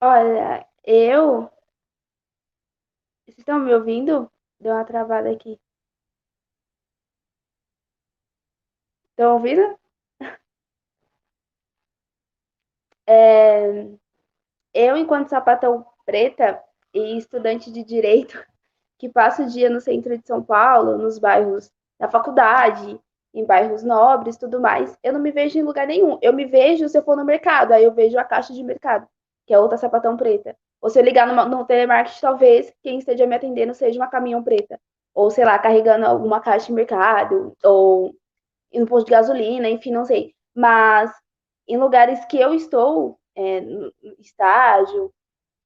Olha, 0.00 0.64
eu. 0.84 1.50
Vocês 3.26 3.38
estão 3.38 3.58
me 3.58 3.72
ouvindo? 3.74 4.30
Deu 4.60 4.72
uma 4.72 4.84
travada 4.84 5.30
aqui. 5.30 5.58
Estão 9.10 9.34
ouvindo? 9.34 9.78
É, 13.06 13.86
eu, 14.72 14.96
enquanto 14.96 15.28
sapatão 15.28 15.86
preta 16.04 16.60
e 16.92 17.16
estudante 17.16 17.70
de 17.70 17.84
direito, 17.84 18.44
que 18.98 19.08
passa 19.08 19.42
o 19.42 19.46
dia 19.46 19.68
no 19.68 19.80
centro 19.80 20.16
de 20.16 20.26
São 20.26 20.42
Paulo, 20.42 20.98
nos 20.98 21.18
bairros 21.18 21.70
da 21.98 22.08
faculdade, 22.08 22.98
em 23.34 23.44
bairros 23.44 23.82
nobres, 23.82 24.36
tudo 24.36 24.60
mais, 24.60 24.96
eu 25.02 25.12
não 25.12 25.20
me 25.20 25.32
vejo 25.32 25.58
em 25.58 25.62
lugar 25.62 25.86
nenhum. 25.86 26.18
Eu 26.22 26.32
me 26.32 26.44
vejo 26.44 26.88
se 26.88 26.96
eu 26.96 27.02
for 27.02 27.16
no 27.16 27.24
mercado, 27.24 27.72
aí 27.72 27.82
eu 27.82 27.92
vejo 27.92 28.16
a 28.18 28.24
caixa 28.24 28.52
de 28.54 28.62
mercado, 28.62 29.06
que 29.46 29.52
é 29.52 29.58
outra 29.58 29.76
sapatão 29.76 30.16
preta. 30.16 30.56
Ou 30.80 30.88
se 30.90 30.98
eu 30.98 31.04
ligar 31.04 31.26
numa, 31.26 31.44
no 31.44 31.64
telemarketing, 31.64 32.20
talvez 32.20 32.72
quem 32.82 32.98
esteja 32.98 33.26
me 33.26 33.34
atendendo 33.34 33.74
seja 33.74 33.98
uma 33.98 34.06
caminhão 34.06 34.42
preta. 34.42 34.78
Ou, 35.14 35.30
sei 35.30 35.44
lá, 35.44 35.58
carregando 35.58 36.06
alguma 36.06 36.40
caixa 36.40 36.66
de 36.66 36.72
mercado, 36.72 37.52
ou 37.64 38.14
no 38.72 38.86
posto 38.86 39.06
de 39.06 39.12
gasolina, 39.12 39.68
enfim, 39.68 39.90
não 39.90 40.04
sei. 40.04 40.34
Mas 40.54 41.10
em 41.68 41.76
lugares 41.76 42.24
que 42.26 42.38
eu 42.38 42.54
estou, 42.54 43.18
é, 43.36 43.62
estágio, 44.18 45.12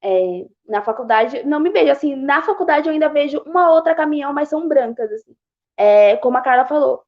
é, 0.02 0.46
na 0.66 0.82
faculdade, 0.82 1.42
não 1.44 1.60
me 1.60 1.70
vejo 1.70 1.90
assim. 1.90 2.14
Na 2.16 2.42
faculdade 2.42 2.88
eu 2.88 2.92
ainda 2.92 3.08
vejo 3.08 3.42
uma 3.46 3.72
outra 3.72 3.94
caminhão, 3.94 4.32
mas 4.32 4.48
são 4.48 4.68
brancas, 4.68 5.10
assim. 5.12 5.34
É, 5.76 6.16
como 6.18 6.36
a 6.36 6.40
Carla 6.40 6.64
falou, 6.66 7.02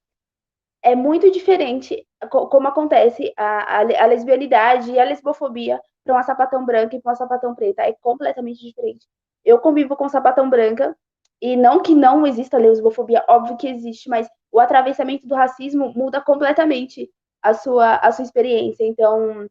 é 0.83 0.95
muito 0.95 1.31
diferente 1.31 2.07
como 2.29 2.69
acontece 2.69 3.33
a, 3.37 3.79
a, 3.79 4.03
a 4.03 4.07
lesbianidade 4.07 4.91
e 4.93 4.99
a 4.99 5.05
lesbofobia 5.05 5.81
para 6.05 6.15
uma 6.15 6.23
sapatão 6.23 6.65
branca 6.65 6.97
e 6.97 7.01
para 7.01 7.11
uma 7.11 7.17
sapatão 7.17 7.55
preta. 7.55 7.83
É 7.83 7.93
completamente 8.01 8.61
diferente. 8.65 9.07
Eu 9.45 9.59
convivo 9.59 9.97
com 9.97 10.09
sapatão 10.09 10.51
branca, 10.51 10.97
e 11.41 11.57
não 11.57 11.81
que 11.81 11.95
não 11.95 12.27
exista 12.27 12.59
lesbofobia, 12.59 13.25
óbvio 13.29 13.57
que 13.57 13.67
existe, 13.69 14.09
mas 14.09 14.29
o 14.53 14.61
atravessamento 14.61 15.27
do 15.27 15.35
racismo 15.35 15.93
muda 15.95 16.21
completamente 16.21 17.11
a 17.43 17.55
sua, 17.55 17.97
a 17.97 18.13
sua 18.13 18.25
experiência. 18.25 18.85
Então, 18.85 19.47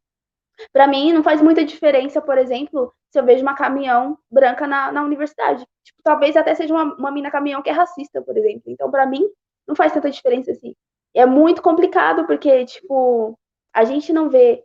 para 0.72 0.88
mim, 0.88 1.14
não 1.14 1.24
faz 1.24 1.42
muita 1.42 1.64
diferença, 1.64 2.22
por 2.22 2.38
exemplo, 2.38 2.94
se 3.12 3.20
eu 3.20 3.26
vejo 3.26 3.42
uma 3.42 3.56
caminhão 3.56 4.18
branca 4.30 4.68
na, 4.68 4.92
na 4.92 5.04
universidade. 5.04 5.66
Tipo, 5.84 6.02
talvez 6.04 6.36
até 6.36 6.54
seja 6.56 6.74
uma, 6.74 6.96
uma 6.96 7.12
mina 7.12 7.32
caminhão 7.32 7.62
que 7.62 7.70
é 7.70 7.74
racista, 7.74 8.22
por 8.22 8.38
exemplo. 8.38 8.64
Então, 8.68 8.92
para 8.92 9.06
mim, 9.06 9.28
não 9.68 9.76
faz 9.76 9.94
tanta 9.94 10.10
diferença 10.10 10.52
assim. 10.52 10.76
É 11.14 11.26
muito 11.26 11.62
complicado, 11.62 12.26
porque, 12.28 12.66
tipo, 12.66 13.38
a 13.74 13.84
gente 13.84 14.14
não 14.14 14.30
vê 14.30 14.64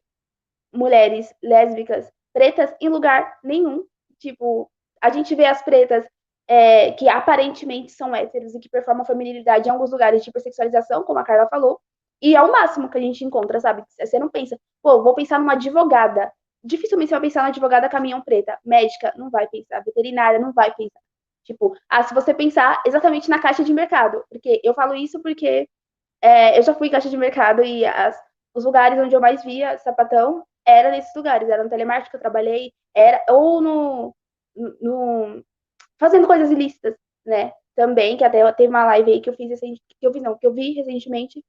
mulheres 0.72 1.32
lésbicas 1.42 2.10
pretas 2.32 2.74
em 2.80 2.88
lugar 2.88 3.38
nenhum. 3.42 3.86
Tipo, 4.18 4.70
a 5.00 5.10
gente 5.10 5.34
vê 5.34 5.46
as 5.46 5.62
pretas 5.62 6.06
é, 6.46 6.92
que 6.92 7.08
aparentemente 7.08 7.92
são 7.92 8.14
héteros 8.14 8.54
e 8.54 8.60
que 8.60 8.68
performam 8.68 9.04
feminilidade 9.04 9.68
em 9.68 9.72
alguns 9.72 9.90
lugares 9.90 10.22
de 10.22 10.30
hipersexualização, 10.30 11.02
como 11.02 11.18
a 11.18 11.24
Carla 11.24 11.48
falou, 11.48 11.80
e 12.24 12.34
é 12.34 12.40
o 12.42 12.50
máximo 12.50 12.88
que 12.88 12.96
a 12.96 13.00
gente 13.02 13.22
encontra, 13.22 13.60
sabe? 13.60 13.84
Você 14.00 14.18
não 14.18 14.30
pensa, 14.30 14.58
pô, 14.82 15.02
vou 15.02 15.14
pensar 15.14 15.38
numa 15.38 15.52
advogada. 15.52 16.32
Dificilmente 16.64 17.10
você 17.10 17.16
vai 17.16 17.20
pensar 17.20 17.40
numa 17.40 17.50
advogada 17.50 17.86
caminhão 17.86 18.22
preta. 18.22 18.58
Médica, 18.64 19.12
não 19.14 19.28
vai 19.28 19.46
pensar. 19.46 19.84
Veterinária, 19.84 20.38
não 20.38 20.50
vai 20.50 20.74
pensar. 20.74 21.00
Tipo, 21.44 21.76
ah, 21.86 22.02
se 22.02 22.14
você 22.14 22.32
pensar 22.32 22.82
exatamente 22.86 23.28
na 23.28 23.38
caixa 23.38 23.62
de 23.62 23.74
mercado. 23.74 24.24
Porque 24.30 24.58
eu 24.64 24.72
falo 24.72 24.94
isso 24.94 25.20
porque 25.20 25.68
é, 26.22 26.58
eu 26.58 26.62
já 26.62 26.72
fui 26.72 26.88
em 26.88 26.90
caixa 26.90 27.10
de 27.10 27.16
mercado 27.18 27.62
e 27.62 27.84
as, 27.84 28.18
os 28.54 28.64
lugares 28.64 28.98
onde 28.98 29.14
eu 29.14 29.20
mais 29.20 29.44
via 29.44 29.76
sapatão 29.76 30.42
era 30.66 30.90
nesses 30.90 31.14
lugares. 31.14 31.50
Era 31.50 31.62
no 31.62 31.68
telemarketing 31.68 32.10
que 32.10 32.16
eu 32.16 32.20
trabalhei, 32.20 32.72
era, 32.94 33.22
ou 33.28 33.60
no, 33.60 34.16
no 34.80 35.44
fazendo 36.00 36.26
coisas 36.26 36.50
ilícitas, 36.50 36.94
né? 37.26 37.52
Também, 37.76 38.16
que 38.16 38.24
até 38.24 38.50
teve 38.52 38.70
uma 38.70 38.86
live 38.86 39.12
aí 39.12 39.20
que 39.20 39.28
eu 39.28 39.34
fiz 39.34 39.60
que 39.60 40.06
eu 40.06 40.12
fiz 40.12 40.22
não, 40.22 40.38
que 40.38 40.46
eu 40.46 40.54
vi 40.54 40.72
recentemente 40.72 41.44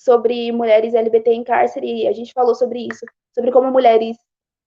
sobre 0.00 0.50
mulheres 0.50 0.94
LGBT 0.94 1.32
em 1.32 1.44
cárcere 1.44 2.04
e 2.04 2.08
a 2.08 2.12
gente 2.12 2.32
falou 2.32 2.54
sobre 2.54 2.86
isso, 2.90 3.04
sobre 3.34 3.52
como 3.52 3.70
mulheres 3.70 4.16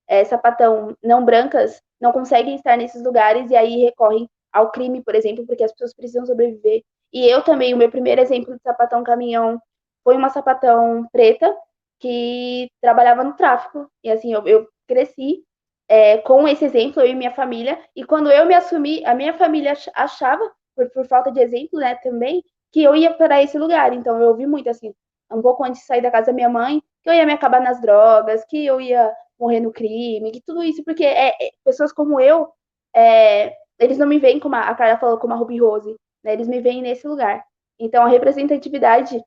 é, 0.07 0.23
sapatão 0.23 0.95
não 1.03 1.25
brancas 1.25 1.81
não 1.99 2.11
conseguem 2.11 2.55
estar 2.55 2.77
nesses 2.77 3.01
lugares 3.03 3.49
e 3.49 3.55
aí 3.55 3.77
recorrem 3.77 4.29
ao 4.51 4.71
crime, 4.71 5.01
por 5.01 5.15
exemplo, 5.15 5.45
porque 5.47 5.63
as 5.63 5.71
pessoas 5.71 5.95
precisam 5.95 6.25
sobreviver. 6.25 6.83
E 7.11 7.25
eu 7.27 7.41
também, 7.41 7.73
o 7.73 7.77
meu 7.77 7.89
primeiro 7.89 8.21
exemplo 8.21 8.53
de 8.53 8.61
sapatão 8.61 9.03
caminhão 9.03 9.59
foi 10.03 10.15
uma 10.15 10.29
sapatão 10.29 11.07
preta 11.11 11.55
que 11.99 12.69
trabalhava 12.81 13.23
no 13.23 13.33
tráfico. 13.33 13.89
E 14.03 14.11
assim, 14.11 14.33
eu, 14.33 14.45
eu 14.45 14.67
cresci 14.87 15.43
é, 15.87 16.17
com 16.19 16.47
esse 16.47 16.65
exemplo, 16.65 17.01
eu 17.01 17.07
e 17.07 17.15
minha 17.15 17.31
família. 17.31 17.79
E 17.95 18.03
quando 18.03 18.29
eu 18.29 18.45
me 18.45 18.53
assumi, 18.53 19.03
a 19.05 19.15
minha 19.15 19.33
família 19.33 19.73
achava, 19.95 20.51
por, 20.75 20.89
por 20.91 21.07
falta 21.07 21.31
de 21.31 21.39
exemplo, 21.39 21.79
né, 21.79 21.95
também, 21.95 22.43
que 22.71 22.83
eu 22.83 22.95
ia 22.95 23.13
para 23.13 23.41
esse 23.41 23.57
lugar. 23.57 23.93
Então, 23.93 24.19
eu 24.21 24.27
ouvi 24.27 24.45
muito 24.45 24.69
assim, 24.69 24.93
um 25.33 25.41
pouco 25.41 25.63
antes 25.63 25.81
de 25.81 25.87
sair 25.87 26.01
da 26.01 26.11
casa 26.11 26.27
da 26.27 26.33
minha 26.33 26.49
mãe, 26.49 26.81
que 27.01 27.09
eu 27.09 27.13
ia 27.13 27.25
me 27.25 27.33
acabar 27.33 27.61
nas 27.61 27.81
drogas, 27.81 28.45
que 28.45 28.65
eu 28.65 28.79
ia 28.79 29.13
morrer 29.39 29.59
no 29.59 29.71
crime, 29.71 30.31
que 30.31 30.41
tudo 30.41 30.63
isso, 30.63 30.83
porque 30.83 31.03
é, 31.03 31.29
é 31.29 31.51
pessoas 31.63 31.91
como 31.91 32.19
eu, 32.19 32.49
é, 32.95 33.55
eles 33.79 33.97
não 33.97 34.07
me 34.07 34.19
veem 34.19 34.39
como 34.39 34.55
a, 34.55 34.61
a 34.69 34.75
Carla 34.75 34.97
falou, 34.97 35.17
como 35.17 35.33
a 35.33 35.37
Ruby 35.37 35.59
Rose, 35.59 35.95
né, 36.23 36.33
eles 36.33 36.47
me 36.47 36.61
veem 36.61 36.81
nesse 36.81 37.07
lugar. 37.07 37.43
Então, 37.79 38.05
a 38.05 38.07
representatividade, 38.07 39.21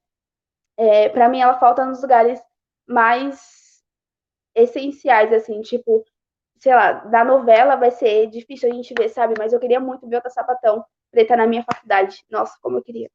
é, 0.76 1.08
para 1.08 1.28
mim, 1.28 1.40
ela 1.40 1.58
falta 1.58 1.84
nos 1.84 2.00
lugares 2.02 2.40
mais 2.86 3.82
essenciais, 4.54 5.32
assim, 5.32 5.60
tipo, 5.60 6.04
sei 6.58 6.74
lá, 6.74 6.92
da 6.92 7.24
novela 7.24 7.76
vai 7.76 7.90
ser 7.90 8.28
difícil 8.28 8.70
a 8.70 8.74
gente 8.74 8.94
ver, 8.96 9.08
sabe? 9.10 9.34
Mas 9.38 9.52
eu 9.52 9.60
queria 9.60 9.80
muito 9.80 10.08
ver 10.08 10.16
outra 10.16 10.30
sapatão 10.30 10.84
preta 11.10 11.36
na 11.36 11.46
minha 11.46 11.64
faculdade. 11.64 12.24
Nossa, 12.30 12.56
como 12.62 12.78
eu 12.78 12.82
queria. 12.82 13.10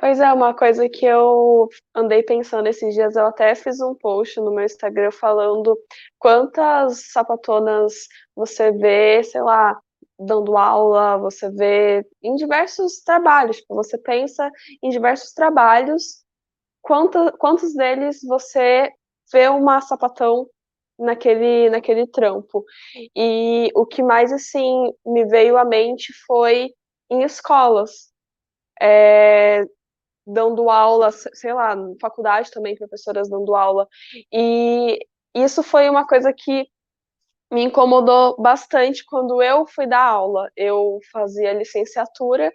Pois 0.00 0.18
é, 0.18 0.32
uma 0.32 0.54
coisa 0.54 0.88
que 0.88 1.04
eu 1.04 1.68
andei 1.94 2.22
pensando 2.22 2.66
esses 2.66 2.94
dias, 2.94 3.16
eu 3.16 3.26
até 3.26 3.54
fiz 3.54 3.82
um 3.82 3.94
post 3.94 4.40
no 4.40 4.50
meu 4.50 4.64
Instagram 4.64 5.10
falando 5.12 5.78
quantas 6.18 7.12
sapatonas 7.12 8.08
você 8.34 8.72
vê, 8.72 9.22
sei 9.22 9.42
lá, 9.42 9.78
dando 10.18 10.56
aula, 10.56 11.18
você 11.18 11.50
vê 11.50 12.02
em 12.22 12.34
diversos 12.36 13.02
trabalhos. 13.02 13.58
Tipo, 13.58 13.74
você 13.74 13.98
pensa 13.98 14.50
em 14.82 14.88
diversos 14.88 15.32
trabalhos 15.34 16.24
quanto, 16.82 17.32
quantos 17.38 17.74
deles 17.74 18.20
você 18.26 18.90
vê 19.32 19.48
uma 19.48 19.80
sapatão 19.82 20.48
naquele, 20.98 21.70
naquele 21.70 22.06
trampo. 22.06 22.64
E 23.16 23.70
o 23.74 23.86
que 23.86 24.02
mais, 24.02 24.32
assim, 24.32 24.92
me 25.06 25.26
veio 25.26 25.58
à 25.58 25.64
mente 25.64 26.12
foi 26.26 26.70
em 27.10 27.22
escolas. 27.22 28.10
É, 28.82 29.64
dando 30.32 30.70
aula, 30.70 31.10
sei 31.12 31.52
lá, 31.52 31.76
faculdade 32.00 32.50
também, 32.50 32.76
professoras 32.76 33.28
dando 33.28 33.54
aula. 33.54 33.88
E 34.32 34.98
isso 35.34 35.62
foi 35.62 35.88
uma 35.88 36.06
coisa 36.06 36.32
que 36.32 36.66
me 37.52 37.64
incomodou 37.64 38.36
bastante 38.40 39.04
quando 39.04 39.42
eu 39.42 39.66
fui 39.66 39.86
dar 39.86 40.04
aula. 40.04 40.50
Eu 40.56 40.98
fazia 41.12 41.52
licenciatura 41.52 42.52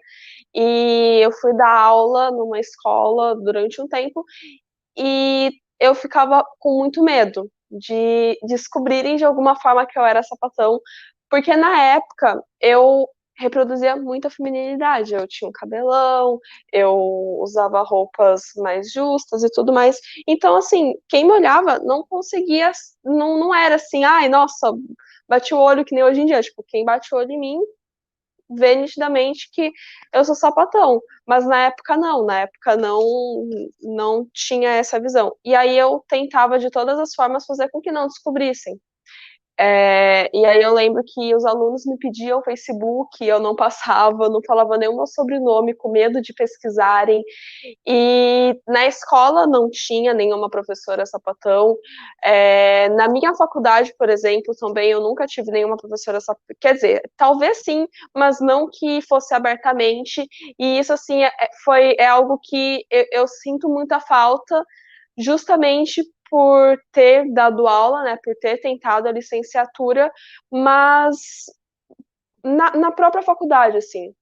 e 0.54 1.20
eu 1.22 1.32
fui 1.32 1.54
dar 1.56 1.70
aula 1.70 2.30
numa 2.30 2.58
escola 2.58 3.34
durante 3.36 3.80
um 3.80 3.88
tempo 3.88 4.24
e 4.96 5.52
eu 5.78 5.94
ficava 5.94 6.44
com 6.58 6.78
muito 6.78 7.02
medo 7.02 7.50
de 7.70 8.38
descobrirem 8.46 9.16
de 9.16 9.24
alguma 9.24 9.56
forma 9.60 9.86
que 9.86 9.98
eu 9.98 10.04
era 10.04 10.22
sapatão, 10.22 10.80
porque 11.30 11.54
na 11.56 11.82
época 11.82 12.42
eu 12.60 13.06
reproduzia 13.36 13.96
muita 13.96 14.30
feminilidade. 14.30 15.14
Eu 15.14 15.26
tinha 15.28 15.48
um 15.48 15.52
cabelão, 15.52 16.38
eu 16.72 16.94
usava 17.40 17.82
roupas 17.82 18.42
mais 18.56 18.90
justas 18.92 19.42
e 19.44 19.50
tudo 19.50 19.72
mais. 19.72 19.98
Então, 20.26 20.56
assim, 20.56 20.94
quem 21.08 21.24
me 21.24 21.32
olhava 21.32 21.78
não 21.80 22.04
conseguia, 22.06 22.72
não, 23.04 23.38
não 23.38 23.54
era 23.54 23.76
assim, 23.76 24.04
ai, 24.04 24.28
nossa, 24.28 24.72
bati 25.28 25.54
o 25.54 25.58
olho 25.58 25.84
que 25.84 25.94
nem 25.94 26.04
hoje 26.04 26.20
em 26.20 26.26
dia. 26.26 26.40
Tipo, 26.42 26.64
quem 26.66 26.84
bate 26.84 27.14
o 27.14 27.18
olho 27.18 27.30
em 27.32 27.38
mim 27.40 27.58
vê 28.50 28.76
nitidamente 28.76 29.50
que 29.52 29.72
eu 30.12 30.24
sou 30.24 30.34
sapatão. 30.34 31.00
Mas 31.26 31.46
na 31.46 31.66
época 31.66 31.96
não, 31.96 32.24
na 32.24 32.40
época 32.40 32.76
não, 32.76 33.48
não 33.82 34.26
tinha 34.32 34.70
essa 34.70 35.00
visão. 35.00 35.34
E 35.44 35.54
aí 35.54 35.76
eu 35.76 36.04
tentava 36.08 36.58
de 36.58 36.70
todas 36.70 36.98
as 36.98 37.14
formas 37.14 37.44
fazer 37.46 37.68
com 37.70 37.80
que 37.80 37.92
não 37.92 38.06
descobrissem. 38.06 38.80
É, 39.58 40.28
e 40.36 40.44
aí 40.44 40.60
eu 40.62 40.74
lembro 40.74 41.02
que 41.02 41.34
os 41.34 41.44
alunos 41.46 41.86
me 41.86 41.96
pediam 41.98 42.42
Facebook, 42.42 43.24
eu 43.24 43.40
não 43.40 43.56
passava, 43.56 44.28
não 44.28 44.40
falava 44.46 44.76
nenhum 44.76 44.96
meu 44.96 45.06
sobrenome, 45.06 45.74
com 45.74 45.90
medo 45.90 46.20
de 46.20 46.34
pesquisarem. 46.34 47.22
E 47.86 48.54
na 48.66 48.86
escola 48.86 49.46
não 49.46 49.70
tinha 49.70 50.12
nenhuma 50.12 50.50
professora 50.50 51.06
sapatão. 51.06 51.76
É, 52.22 52.88
na 52.90 53.08
minha 53.08 53.34
faculdade, 53.34 53.94
por 53.98 54.10
exemplo, 54.10 54.54
também 54.58 54.90
eu 54.90 55.00
nunca 55.00 55.26
tive 55.26 55.50
nenhuma 55.50 55.76
professora 55.76 56.20
sapatão. 56.20 56.56
Quer 56.60 56.74
dizer, 56.74 57.10
talvez 57.16 57.62
sim, 57.64 57.86
mas 58.14 58.40
não 58.40 58.68
que 58.70 59.00
fosse 59.08 59.34
abertamente. 59.34 60.26
E 60.58 60.78
isso, 60.78 60.92
assim, 60.92 61.22
é, 61.22 61.30
foi, 61.64 61.94
é 61.98 62.06
algo 62.06 62.38
que 62.42 62.84
eu, 62.90 63.06
eu 63.12 63.28
sinto 63.28 63.68
muita 63.68 64.00
falta 64.00 64.62
justamente 65.18 66.02
por 66.36 66.78
ter 66.92 67.32
dado 67.32 67.66
aula, 67.66 68.02
né, 68.02 68.18
por 68.22 68.34
ter 68.36 68.58
tentado 68.60 69.08
a 69.08 69.12
licenciatura, 69.12 70.12
mas 70.52 71.46
na, 72.44 72.76
na 72.76 72.92
própria 72.92 73.22
faculdade, 73.22 73.78
assim. 73.78 74.14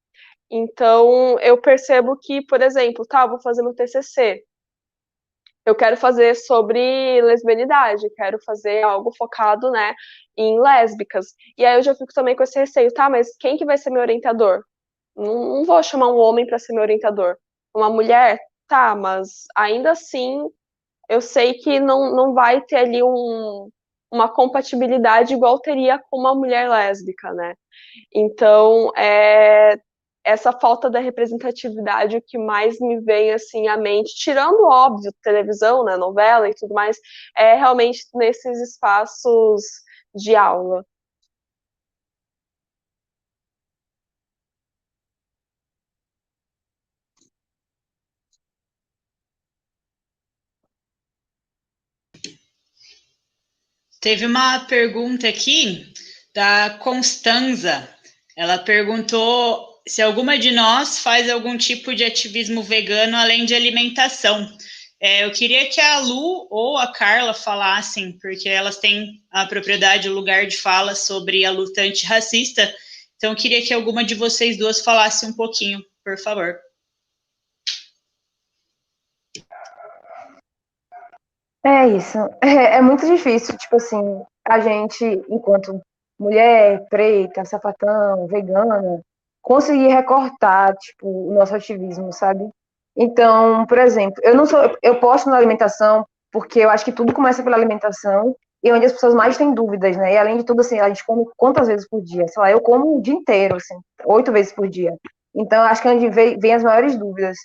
Então, 0.48 1.36
eu 1.40 1.60
percebo 1.60 2.16
que, 2.16 2.40
por 2.46 2.62
exemplo, 2.62 3.04
tá, 3.04 3.26
vou 3.26 3.40
fazer 3.42 3.64
meu 3.64 3.74
TCC. 3.74 4.44
Eu 5.66 5.74
quero 5.74 5.96
fazer 5.96 6.36
sobre 6.36 7.20
lesbianidade, 7.20 8.08
quero 8.14 8.38
fazer 8.44 8.84
algo 8.84 9.10
focado, 9.18 9.68
né, 9.72 9.92
em 10.36 10.60
lésbicas. 10.60 11.34
E 11.58 11.64
aí 11.64 11.76
eu 11.78 11.82
já 11.82 11.96
fico 11.96 12.14
também 12.14 12.36
com 12.36 12.44
esse 12.44 12.56
receio, 12.56 12.94
tá, 12.94 13.10
mas 13.10 13.36
quem 13.38 13.56
que 13.56 13.64
vai 13.64 13.76
ser 13.76 13.90
meu 13.90 14.02
orientador? 14.02 14.62
Não, 15.16 15.56
não 15.56 15.64
vou 15.64 15.82
chamar 15.82 16.12
um 16.12 16.18
homem 16.18 16.46
para 16.46 16.60
ser 16.60 16.74
meu 16.74 16.82
orientador. 16.82 17.36
Uma 17.74 17.90
mulher? 17.90 18.38
Tá, 18.68 18.94
mas 18.94 19.46
ainda 19.56 19.90
assim 19.90 20.48
eu 21.08 21.20
sei 21.20 21.54
que 21.54 21.80
não, 21.80 22.14
não 22.14 22.34
vai 22.34 22.60
ter 22.62 22.76
ali 22.76 23.02
um, 23.02 23.68
uma 24.10 24.28
compatibilidade 24.28 25.34
igual 25.34 25.58
teria 25.60 25.98
com 25.98 26.18
uma 26.18 26.34
mulher 26.34 26.68
lésbica, 26.68 27.32
né? 27.32 27.54
Então, 28.14 28.90
é, 28.96 29.76
essa 30.24 30.52
falta 30.52 30.88
da 30.90 30.98
representatividade 31.00 32.16
o 32.16 32.22
que 32.22 32.38
mais 32.38 32.78
me 32.80 33.00
vem 33.00 33.32
assim 33.32 33.68
à 33.68 33.76
mente, 33.76 34.14
tirando 34.16 34.64
óbvio 34.64 35.12
televisão, 35.22 35.84
né, 35.84 35.96
novela 35.96 36.48
e 36.48 36.54
tudo 36.54 36.72
mais, 36.74 36.98
é 37.36 37.54
realmente 37.54 38.00
nesses 38.14 38.60
espaços 38.60 39.62
de 40.14 40.34
aula. 40.34 40.84
Teve 54.04 54.26
uma 54.26 54.66
pergunta 54.66 55.26
aqui 55.26 55.90
da 56.34 56.76
Constanza. 56.78 57.88
Ela 58.36 58.58
perguntou 58.58 59.66
se 59.88 60.02
alguma 60.02 60.38
de 60.38 60.50
nós 60.50 60.98
faz 60.98 61.30
algum 61.30 61.56
tipo 61.56 61.94
de 61.94 62.04
ativismo 62.04 62.62
vegano 62.62 63.16
além 63.16 63.46
de 63.46 63.54
alimentação. 63.54 64.46
É, 65.00 65.24
eu 65.24 65.30
queria 65.30 65.70
que 65.70 65.80
a 65.80 66.00
Lu 66.00 66.46
ou 66.50 66.76
a 66.76 66.92
Carla 66.92 67.32
falassem, 67.32 68.18
porque 68.20 68.46
elas 68.46 68.76
têm 68.76 69.22
a 69.30 69.46
propriedade, 69.46 70.10
o 70.10 70.14
lugar 70.14 70.46
de 70.46 70.58
fala 70.58 70.94
sobre 70.94 71.42
a 71.46 71.50
luta 71.50 71.80
antirracista. 71.80 72.74
Então, 73.16 73.30
eu 73.30 73.36
queria 73.36 73.64
que 73.64 73.72
alguma 73.72 74.04
de 74.04 74.14
vocês 74.14 74.58
duas 74.58 74.82
falasse 74.82 75.24
um 75.24 75.32
pouquinho, 75.32 75.82
por 76.04 76.18
favor. 76.18 76.58
É 81.64 81.86
isso. 81.88 82.18
É, 82.42 82.76
é, 82.76 82.82
muito 82.82 83.06
difícil, 83.06 83.56
tipo 83.56 83.76
assim, 83.76 84.22
a 84.46 84.60
gente, 84.60 85.04
enquanto 85.28 85.80
mulher, 86.18 86.84
preta, 86.90 87.44
sapatão, 87.44 88.26
vegana, 88.26 89.00
conseguir 89.42 89.88
recortar, 89.88 90.74
tipo, 90.76 91.06
o 91.08 91.34
nosso 91.34 91.54
ativismo, 91.54 92.12
sabe? 92.12 92.48
Então, 92.96 93.66
por 93.66 93.78
exemplo, 93.78 94.14
eu 94.22 94.34
não 94.34 94.46
sou, 94.46 94.60
eu 94.82 95.00
posto 95.00 95.28
na 95.30 95.36
alimentação 95.36 96.06
porque 96.32 96.60
eu 96.60 96.70
acho 96.70 96.84
que 96.84 96.92
tudo 96.92 97.12
começa 97.14 97.42
pela 97.42 97.56
alimentação 97.56 98.34
e 98.62 98.68
é 98.68 98.74
onde 98.74 98.86
as 98.86 98.92
pessoas 98.92 99.14
mais 99.14 99.36
têm 99.36 99.54
dúvidas, 99.54 99.96
né? 99.96 100.14
E 100.14 100.18
além 100.18 100.36
de 100.38 100.44
tudo, 100.44 100.60
assim, 100.60 100.78
a 100.80 100.88
gente 100.88 101.04
come 101.06 101.24
quantas 101.36 101.66
vezes 101.68 101.88
por 101.88 102.02
dia? 102.02 102.26
Sei 102.28 102.40
lá, 102.42 102.50
eu 102.50 102.60
como 102.60 102.98
o 102.98 103.02
dia 103.02 103.14
inteiro, 103.14 103.56
assim, 103.56 103.74
oito 104.06 104.32
vezes 104.32 104.52
por 104.52 104.68
dia. 104.68 104.94
Então, 105.34 105.62
acho 105.64 105.82
que 105.82 105.88
é 105.88 105.92
onde 105.92 106.08
vem, 106.10 106.38
vem 106.38 106.54
as 106.54 106.62
maiores 106.62 106.96
dúvidas. 106.96 107.36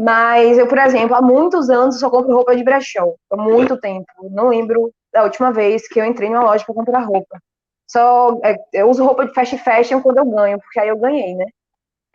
Mas 0.00 0.56
eu, 0.56 0.66
por 0.66 0.78
exemplo, 0.78 1.14
há 1.14 1.20
muitos 1.20 1.68
anos 1.68 2.00
só 2.00 2.08
compro 2.08 2.34
roupa 2.34 2.56
de 2.56 2.64
brechó. 2.64 3.12
Há 3.30 3.36
muito 3.36 3.78
tempo. 3.78 4.06
Não 4.30 4.48
lembro 4.48 4.90
da 5.12 5.24
última 5.24 5.52
vez 5.52 5.86
que 5.86 6.00
eu 6.00 6.06
entrei 6.06 6.30
numa 6.30 6.42
loja 6.42 6.64
para 6.64 6.74
comprar 6.74 7.00
roupa. 7.00 7.38
Só 7.86 8.40
é, 8.42 8.56
eu 8.72 8.88
uso 8.88 9.04
roupa 9.04 9.26
de 9.26 9.34
fast 9.34 9.58
fashion 9.58 10.00
quando 10.00 10.16
eu 10.16 10.24
ganho, 10.24 10.58
porque 10.58 10.80
aí 10.80 10.88
eu 10.88 10.96
ganhei, 10.96 11.34
né? 11.34 11.44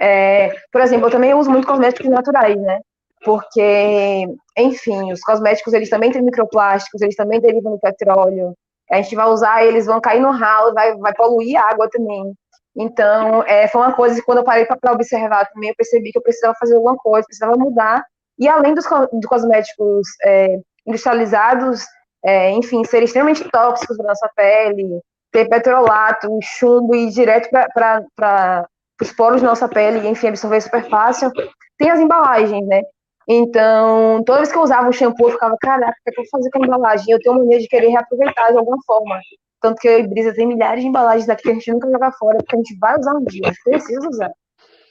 É, 0.01 0.55
por 0.71 0.81
exemplo, 0.81 1.05
eu 1.05 1.11
também 1.11 1.35
uso 1.35 1.51
muito 1.51 1.67
cosméticos 1.67 2.09
naturais, 2.09 2.59
né? 2.59 2.79
Porque, 3.23 4.25
enfim, 4.57 5.11
os 5.11 5.21
cosméticos 5.21 5.71
eles 5.73 5.89
também 5.89 6.11
têm 6.11 6.23
microplásticos, 6.23 7.03
eles 7.03 7.15
também 7.15 7.39
derivam 7.39 7.73
do 7.73 7.79
petróleo. 7.79 8.55
A 8.89 8.95
gente 8.99 9.15
vai 9.15 9.27
usar, 9.27 9.63
eles 9.63 9.85
vão 9.85 10.01
cair 10.01 10.21
no 10.21 10.31
ralo, 10.31 10.73
vai, 10.73 10.95
vai 10.95 11.13
poluir 11.13 11.55
a 11.55 11.69
água 11.69 11.87
também. 11.91 12.33
Então, 12.75 13.43
é, 13.43 13.67
foi 13.67 13.81
uma 13.81 13.93
coisa 13.93 14.15
que 14.15 14.21
quando 14.21 14.39
eu 14.39 14.43
parei 14.43 14.65
para 14.65 14.91
observar 14.91 15.45
também, 15.47 15.69
eu 15.69 15.75
percebi 15.75 16.11
que 16.11 16.17
eu 16.17 16.21
precisava 16.21 16.53
fazer 16.59 16.75
alguma 16.75 16.97
coisa, 16.97 17.25
precisava 17.25 17.55
mudar. 17.55 18.03
E 18.37 18.47
além 18.47 18.73
dos, 18.73 18.85
dos 18.85 19.25
cosméticos 19.25 20.07
é, 20.23 20.59
industrializados, 20.85 21.85
é, 22.23 22.51
enfim, 22.51 22.83
serem 22.83 23.05
extremamente 23.05 23.49
tóxicos 23.49 23.95
para 23.95 24.07
nossa 24.07 24.29
pele, 24.35 24.99
ter 25.31 25.47
petrolato, 25.47 26.27
chumbo 26.41 26.93
e 26.95 27.07
ir 27.07 27.11
direto 27.11 27.49
para 27.49 28.67
os 29.01 29.11
poros 29.13 29.41
da 29.41 29.49
nossa 29.49 29.67
pele, 29.69 30.07
enfim, 30.07 30.27
absorver 30.27 30.59
super 30.61 30.89
fácil, 30.89 31.31
tem 31.77 31.89
as 31.89 31.99
embalagens, 31.99 32.65
né? 32.67 32.81
Então, 33.27 34.23
toda 34.23 34.39
vez 34.39 34.51
que 34.51 34.57
eu 34.57 34.61
usava 34.61 34.87
o 34.87 34.93
shampoo, 34.93 35.27
eu 35.27 35.33
ficava, 35.33 35.55
caraca, 35.59 35.97
o 35.99 36.11
que 36.11 36.19
eu 36.19 36.23
vou 36.23 36.29
fazer 36.29 36.49
com 36.51 36.63
a 36.63 36.67
embalagem? 36.67 37.11
Eu 37.11 37.19
tenho 37.19 37.37
mania 37.37 37.59
de 37.59 37.67
querer 37.67 37.89
reaproveitar 37.89 38.51
de 38.51 38.57
alguma 38.57 38.77
forma. 38.85 39.19
Tanto 39.65 39.81
que 39.81 39.89
e 39.89 40.07
Brisa 40.07 40.31
tem 40.31 40.45
milhares 40.45 40.83
de 40.83 40.87
embalagens 40.87 41.25
daqui 41.25 41.41
que 41.41 41.49
a 41.49 41.53
gente 41.53 41.71
nunca 41.71 41.89
joga 41.89 42.11
fora, 42.11 42.37
porque 42.37 42.55
a 42.55 42.59
gente 42.59 42.77
vai 42.77 42.99
usar 42.99 43.15
um 43.15 43.23
dia, 43.23 43.41
a 43.45 43.47
gente 43.47 43.63
precisa 43.63 44.07
usar. 44.07 44.31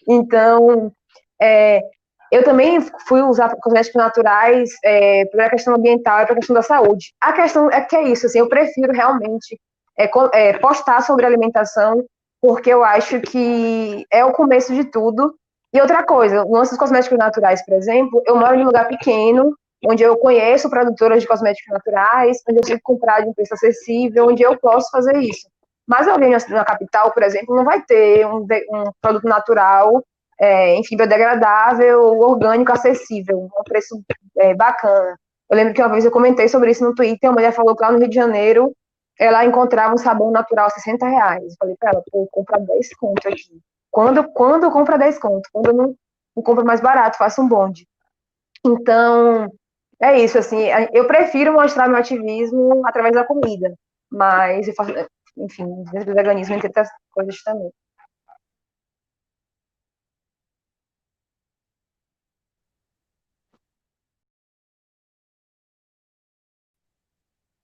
Então, 0.08 0.92
é, 1.40 1.80
eu 2.32 2.42
também 2.42 2.80
fui 3.06 3.22
usar 3.22 3.54
cosméticos 3.62 4.02
naturais 4.02 4.70
é, 4.84 5.26
pela 5.26 5.48
questão 5.48 5.76
ambiental 5.76 6.22
e 6.22 6.26
pela 6.26 6.38
questão 6.40 6.54
da 6.54 6.62
saúde. 6.62 7.14
A 7.20 7.32
questão 7.32 7.70
é 7.70 7.82
que 7.82 7.94
é 7.94 8.02
isso, 8.02 8.26
assim, 8.26 8.40
eu 8.40 8.48
prefiro 8.48 8.92
realmente 8.92 9.56
é, 9.96 10.10
é, 10.32 10.58
postar 10.58 11.00
sobre 11.02 11.24
alimentação, 11.24 12.04
porque 12.42 12.70
eu 12.70 12.82
acho 12.82 13.20
que 13.20 14.04
é 14.10 14.24
o 14.24 14.32
começo 14.32 14.74
de 14.74 14.90
tudo. 14.90 15.36
E 15.72 15.80
outra 15.80 16.02
coisa, 16.02 16.44
nossos 16.46 16.76
cosméticos 16.76 17.16
naturais, 17.16 17.64
por 17.64 17.74
exemplo, 17.74 18.20
eu 18.26 18.34
moro 18.34 18.56
em 18.56 18.62
um 18.62 18.66
lugar 18.66 18.88
pequeno, 18.88 19.54
onde 19.86 20.02
eu 20.02 20.16
conheço 20.16 20.70
produtoras 20.70 21.20
de 21.20 21.28
cosméticos 21.28 21.72
naturais, 21.72 22.38
onde 22.48 22.58
eu 22.60 22.64
sei 22.64 22.80
comprar 22.82 23.20
de 23.20 23.28
um 23.28 23.34
preço 23.34 23.54
acessível, 23.54 24.26
onde 24.28 24.42
eu 24.42 24.58
posso 24.58 24.90
fazer 24.90 25.16
isso. 25.18 25.48
Mas 25.86 26.08
alguém 26.08 26.30
na 26.30 26.64
capital, 26.64 27.12
por 27.12 27.22
exemplo, 27.22 27.54
não 27.54 27.64
vai 27.64 27.82
ter 27.82 28.26
um, 28.26 28.46
um 28.70 28.84
produto 29.00 29.28
natural, 29.28 30.02
é, 30.40 30.74
enfim, 30.76 30.96
biodegradável, 30.96 32.00
orgânico, 32.18 32.72
acessível, 32.72 33.38
um 33.38 33.64
preço 33.64 34.02
é, 34.38 34.54
bacana. 34.54 35.18
Eu 35.50 35.56
lembro 35.56 35.74
que 35.74 35.82
uma 35.82 35.90
vez 35.90 36.04
eu 36.04 36.10
comentei 36.10 36.48
sobre 36.48 36.70
isso 36.70 36.82
no 36.82 36.94
Twitter, 36.94 37.28
uma 37.28 37.34
mulher 37.34 37.52
falou 37.52 37.76
que 37.76 37.82
lá 37.82 37.92
no 37.92 37.98
Rio 37.98 38.08
de 38.08 38.14
Janeiro 38.14 38.74
ela 39.18 39.44
encontrava 39.44 39.94
um 39.94 39.98
sabão 39.98 40.30
natural 40.30 40.66
a 40.66 40.70
60 40.70 41.06
reais. 41.06 41.44
Eu 41.44 41.56
falei 41.58 41.76
para 41.78 41.90
ela, 41.90 42.02
pô, 42.10 42.26
compra 42.32 42.58
10 42.58 42.94
conto 42.96 43.28
aqui. 43.28 43.60
Quando, 43.90 44.24
quando 44.32 44.64
eu 44.64 44.70
compro 44.72 44.98
10 44.98 45.18
conto? 45.18 45.48
Quando 45.52 45.66
eu 45.66 45.74
não, 45.74 45.94
não 46.34 46.42
compro 46.42 46.64
mais 46.64 46.80
barato, 46.80 47.18
faço 47.18 47.40
um 47.40 47.48
bonde. 47.48 47.86
Então, 48.66 49.48
é 50.04 50.20
isso, 50.20 50.38
assim, 50.38 50.58
eu 50.92 51.06
prefiro 51.06 51.52
mostrar 51.52 51.88
meu 51.88 51.98
ativismo 51.98 52.86
através 52.86 53.14
da 53.14 53.24
comida, 53.24 53.74
mas 54.10 54.68
eu 54.68 54.74
faço, 54.74 54.92
enfim, 55.36 55.66
dentro 55.92 56.06
do 56.12 56.14
veganismo, 56.14 56.54
entre 56.54 56.68
outras 56.68 56.88
coisas 57.12 57.42
também. 57.42 57.70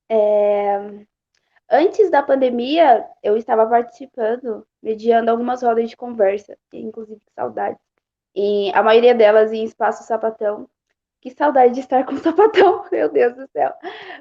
É... 0.09 1.07
Antes 1.71 2.11
da 2.11 2.23
pandemia, 2.23 3.07
eu 3.23 3.37
estava 3.37 3.67
participando, 3.69 4.67
mediando 4.83 5.31
algumas 5.31 5.63
rodas 5.63 5.89
de 5.91 5.97
conversa, 5.97 6.57
inclusive 6.73 7.21
saudades. 7.35 7.81
E 8.35 8.73
a 8.75 8.83
maioria 8.83 9.15
delas 9.15 9.53
em 9.53 9.65
espaço 9.65 10.05
sapatão, 10.05 10.69
que 11.21 11.31
saudade 11.31 11.75
de 11.75 11.81
estar 11.81 12.05
com 12.07 12.15
o 12.15 12.19
sapatão, 12.19 12.85
meu 12.93 13.09
Deus 13.11 13.35
do 13.37 13.47
céu. 13.53 13.73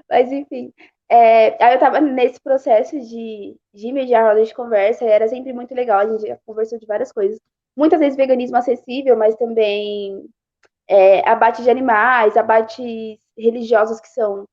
Mas 0.10 0.32
enfim, 0.32 0.74
É, 1.10 1.64
aí 1.64 1.76
eu 1.76 1.80
tava 1.80 2.00
nesse 2.02 2.40
processo 2.42 3.00
de, 3.00 3.58
de 3.74 3.92
mediar 3.92 4.26
rodas 4.30 4.48
de 4.50 4.54
conversa, 4.56 5.06
era 5.06 5.28
sempre 5.28 5.54
muito 5.54 5.74
legal, 5.76 6.00
a 6.02 6.18
gente 6.18 6.40
conversou 6.46 6.80
de 6.80 6.86
várias 6.88 7.12
coisas. 7.12 7.40
Muitas 7.76 8.00
vezes 8.00 8.18
veganismo 8.18 8.58
acessível, 8.58 9.18
mas 9.18 9.36
também 9.36 10.26
é, 10.88 11.28
abate 11.30 11.64
de 11.64 11.70
animais, 11.70 12.38
abates 12.38 13.20
religiosos 13.38 14.00
que 14.02 14.10
são 14.10 14.46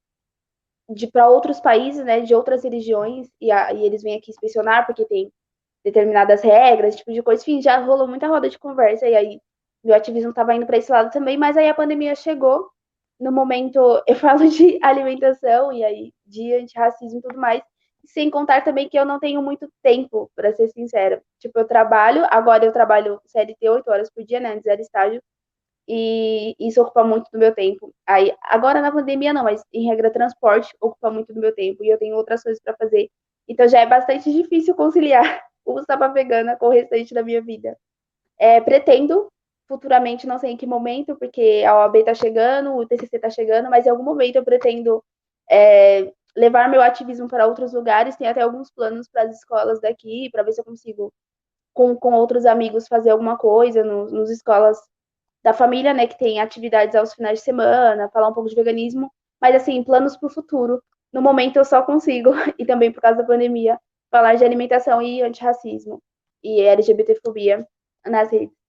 de 0.89 1.07
para 1.11 1.29
outros 1.29 1.61
países, 1.61 2.05
né, 2.05 2.21
de 2.21 2.35
outras 2.35 2.63
religiões, 2.65 3.29
e, 3.41 3.51
a, 3.51 3.73
e 3.73 3.85
eles 3.85 4.03
vêm 4.03 4.17
aqui 4.19 4.31
inspecionar 4.31 4.87
porque 4.87 5.05
tem 5.05 5.33
determinadas 5.85 6.43
regras, 6.43 6.97
tipo 6.97 7.13
de 7.13 7.23
coisa. 7.23 7.43
Enfim, 7.43 7.63
já 7.63 7.79
rolou 7.81 8.09
muita 8.09 8.29
roda 8.29 8.51
de 8.51 8.59
conversa, 8.59 9.09
e 9.09 9.17
aí 9.17 9.41
meu 9.85 9.95
ativismo 9.95 10.31
estava 10.31 10.55
indo 10.55 10.67
para 10.67 10.79
esse 10.79 10.91
lado 10.91 11.11
também, 11.11 11.37
mas 11.37 11.57
aí 11.57 11.69
a 11.69 11.75
pandemia 11.75 12.15
chegou. 12.15 12.69
No 13.21 13.33
momento, 13.33 13.81
eu 14.07 14.17
falo 14.17 14.49
de 14.49 14.79
alimentação 14.83 15.73
e 15.73 15.85
aí 15.85 16.13
de 16.27 16.55
antirracismo 16.55 17.19
e 17.19 17.23
tudo 17.23 17.39
mais, 17.39 17.63
sem 18.05 18.31
contar 18.31 18.63
também 18.63 18.89
que 18.89 18.99
eu 18.99 19.05
não 19.05 19.19
tenho 19.19 19.43
muito 19.43 19.69
tempo, 19.83 20.31
para 20.35 20.53
ser 20.55 20.69
sincera. 20.69 21.23
Tipo, 21.39 21.61
eu 21.61 21.67
trabalho, 21.67 22.25
agora 22.31 22.65
eu 22.65 22.73
trabalho 22.73 23.21
CLT 23.27 23.69
8 23.69 23.91
horas 23.91 24.11
por 24.11 24.25
dia, 24.25 24.41
né, 24.41 24.53
antes 24.55 24.67
era 24.67 24.81
estágio, 24.81 25.23
e 25.89 26.55
isso 26.59 26.83
ocupa 26.83 27.05
muito 27.05 27.31
do 27.33 27.39
meu 27.39 27.55
tempo. 27.55 27.95
Aí, 28.07 28.35
agora 28.43 28.81
na 28.81 28.91
pandemia 28.93 29.33
não, 29.33 29.45
mas 29.45 29.63
em 29.73 29.87
regra 29.87 30.11
transporte 30.11 30.75
ocupa 30.81 31.11
muito 31.11 31.33
do 31.33 31.41
meu 31.41 31.55
tempo 31.55 31.85
e 31.85 31.89
eu 31.89 31.99
tenho 31.99 32.17
outras 32.17 32.43
coisas 32.43 32.61
para 32.63 32.77
fazer. 32.77 33.09
Então 33.49 33.69
já 33.69 33.81
é 33.81 33.87
bastante 33.87 34.31
difícil 34.33 34.75
conciliar 34.75 35.45
o 35.65 35.83
Saba 35.85 36.09
Vegana 36.09 36.57
com 36.57 36.67
o 36.67 36.71
restante 36.71 37.15
da 37.15 37.23
minha 37.23 37.41
vida. 37.41 37.77
É, 38.39 38.61
pretendo 38.61 39.29
futuramente, 39.69 40.27
não 40.27 40.39
sei 40.39 40.53
em 40.53 40.57
que 40.57 40.67
momento, 40.67 41.17
porque 41.17 41.65
a 41.67 41.77
OAB 41.77 41.97
está 41.97 42.15
chegando, 42.15 42.75
o 42.75 42.87
TCC 42.87 43.17
está 43.17 43.31
chegando, 43.31 43.71
mas 43.71 43.87
em 43.87 43.91
algum 43.91 44.05
momento 44.05 44.37
eu 44.37 44.45
pretendo 44.45 45.03
é, 45.51 46.13
levar 46.37 46.69
meu 46.69 46.83
ativismo 46.83 47.29
para 47.29 47.47
outros 47.47 47.73
lugares. 47.73 48.17
Tem 48.17 48.29
até 48.29 48.43
alguns 48.43 48.71
planos 48.71 49.09
para 49.09 49.23
as 49.23 49.37
escolas 49.37 49.81
daqui, 49.81 50.31
para 50.31 50.43
ver 50.43 50.53
se 50.53 50.61
eu 50.61 50.65
consigo, 50.65 51.13
com, 51.75 51.97
com 51.97 52.15
outros 52.15 52.47
amigos, 52.47 52.89
fazer 52.89 53.11
alguma 53.11 53.37
coisa 53.37 53.83
nos, 53.85 54.13
nos 54.13 54.31
escolas 54.31 54.79
da 55.43 55.53
família, 55.53 55.95
né, 55.95 56.07
que 56.09 56.19
tem 56.19 56.41
atividades 56.41 56.95
aos 56.97 57.15
finais 57.15 57.39
de 57.39 57.45
semana, 57.45 58.11
falar 58.11 58.29
um 58.29 58.35
pouco 58.35 58.49
de 58.49 58.57
veganismo, 58.57 59.11
mas 59.41 59.55
assim, 59.55 59.83
planos 59.85 60.17
para 60.17 60.27
o 60.27 60.31
futuro. 60.31 60.83
No 61.13 61.23
momento 61.23 61.57
eu 61.57 61.65
só 61.65 61.83
consigo, 61.83 62.31
e 62.59 62.67
também 62.67 62.93
por 62.93 63.01
causa 63.01 63.19
da 63.19 63.25
pandemia, 63.25 63.79
falar 64.11 64.35
de 64.35 64.45
alimentação 64.45 65.01
e 65.01 65.23
antirracismo 65.23 66.03
e 66.43 66.61
LGBTfobia 66.63 67.67
nas 68.05 68.31
redes. 68.31 68.66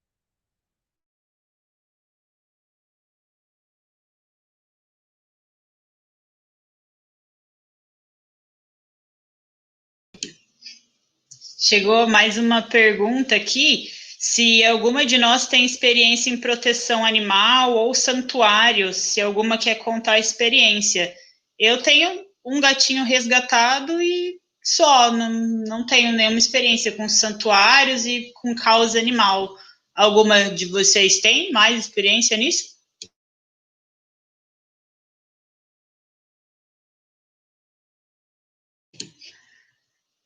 Chegou 11.68 12.07
mais 12.07 12.38
uma 12.38 12.61
pergunta 12.61 13.36
aqui. 13.36 13.91
Se 14.18 14.63
alguma 14.63 15.05
de 15.05 15.18
nós 15.18 15.47
tem 15.47 15.65
experiência 15.65 16.30
em 16.30 16.39
proteção 16.39 17.03
animal 17.05 17.74
ou 17.74 17.93
santuário, 17.93 18.93
se 18.93 19.20
alguma 19.20 19.57
quer 19.57 19.76
contar 19.76 20.13
a 20.13 20.20
experiência. 20.20 21.13
Eu 21.59 21.84
tenho 21.84 22.26
um 22.45 22.61
gatinho 22.61 23.03
resgatado 23.03 24.01
e 24.01 24.39
só, 24.63 25.11
não, 25.11 25.30
não 25.68 25.86
tenho 25.86 26.13
nenhuma 26.13 26.38
experiência 26.38 26.93
com 26.93 27.09
santuários 27.09 28.05
e 28.05 28.32
com 28.36 28.55
causa 28.55 28.97
animal. 28.97 29.53
Alguma 29.93 30.49
de 30.49 30.68
vocês 30.68 31.20
tem 31.20 31.51
mais 31.51 31.78
experiência 31.86 32.38
nisso? 32.38 32.78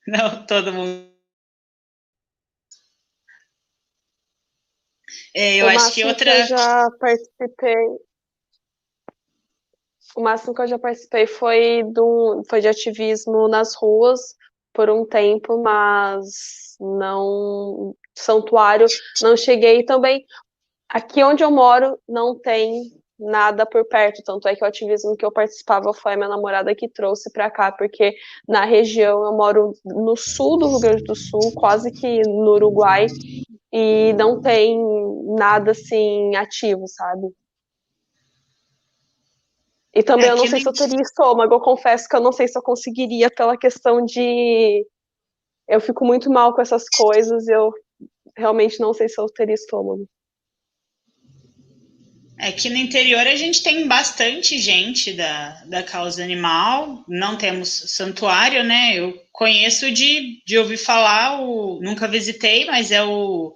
Não, 0.08 0.46
todo 0.46 0.72
mundo. 0.74 1.11
É, 5.34 5.58
eu 5.58 5.66
o 5.66 5.70
acho 5.70 5.94
que 5.94 6.06
outra. 6.06 6.32
Que 6.32 6.42
eu 6.42 6.48
já 6.48 6.90
participei. 7.00 7.76
O 10.16 10.22
máximo 10.22 10.54
que 10.54 10.62
eu 10.62 10.68
já 10.68 10.78
participei 10.78 11.26
foi, 11.26 11.84
do, 11.84 12.44
foi 12.50 12.60
de 12.60 12.68
ativismo 12.68 13.48
nas 13.48 13.74
ruas 13.76 14.36
por 14.74 14.90
um 14.90 15.06
tempo, 15.06 15.62
mas 15.62 16.76
não. 16.80 17.96
Santuário, 18.14 18.88
não 19.22 19.38
cheguei 19.38 19.84
também. 19.84 20.26
Aqui 20.90 21.24
onde 21.24 21.44
eu 21.44 21.50
moro 21.50 21.98
não 22.08 22.38
tem 22.38 22.92
nada 23.22 23.66
por 23.66 23.86
perto, 23.86 24.24
tanto 24.24 24.48
é 24.48 24.56
que 24.56 24.64
o 24.64 24.68
ativismo 24.68 25.16
que 25.16 25.24
eu 25.24 25.32
participava 25.32 25.94
foi 25.94 26.14
a 26.14 26.18
minha 26.18 26.28
namorada 26.28 26.74
que 26.74 26.90
trouxe 26.90 27.32
para 27.32 27.52
cá, 27.52 27.72
porque 27.72 28.16
na 28.48 28.66
região 28.66 29.24
eu 29.24 29.34
moro 29.34 29.74
no 29.86 30.16
sul 30.18 30.58
do 30.58 30.68
Rio 30.68 30.80
Grande 30.80 31.04
do 31.04 31.16
Sul, 31.16 31.54
quase 31.54 31.92
que 31.92 32.22
no 32.24 32.54
Uruguai, 32.54 33.06
e 33.72 34.14
não 34.14 34.42
tem 34.42 34.78
nada 35.38 35.72
assim 35.72 36.36
ativo, 36.36 36.88
sabe? 36.88 37.28
E 39.94 40.02
também 40.04 40.28
é 40.28 40.32
eu 40.32 40.38
não 40.38 40.48
sei 40.48 40.62
se 40.62 40.68
eu 40.68 40.74
teria 40.74 41.02
estômago, 41.02 41.54
eu 41.54 41.60
confesso 41.60 42.08
que 42.08 42.16
eu 42.16 42.22
não 42.22 42.32
sei 42.32 42.48
se 42.48 42.58
eu 42.58 42.62
conseguiria 42.62 43.30
pela 43.30 43.58
questão 43.58 44.06
de 44.06 44.86
eu 45.68 45.80
fico 45.80 46.06
muito 46.06 46.30
mal 46.30 46.54
com 46.54 46.62
essas 46.62 46.84
coisas, 46.90 47.48
eu 47.48 47.72
realmente 48.38 48.80
não 48.80 48.94
sei 48.94 49.08
se 49.08 49.20
eu 49.20 49.26
teria 49.28 49.56
estômago. 49.56 50.08
Aqui 52.38 52.70
no 52.72 52.78
interior 52.78 53.28
a 53.28 53.36
gente 53.36 53.62
tem 53.62 53.88
bastante 53.88 54.58
gente 54.58 55.14
da, 55.14 55.64
da 55.66 55.84
causa 55.84 56.24
animal, 56.24 57.04
não 57.08 57.38
temos 57.38 57.70
santuário, 57.96 58.64
né? 58.64 58.96
Eu 58.96 59.14
conheço 59.32 59.92
de, 59.92 60.42
de 60.44 60.58
ouvir 60.58 60.78
falar, 60.78 61.40
o, 61.40 61.80
nunca 61.82 62.08
visitei, 62.08 62.66
mas 62.66 62.92
é 62.92 63.04
o 63.04 63.54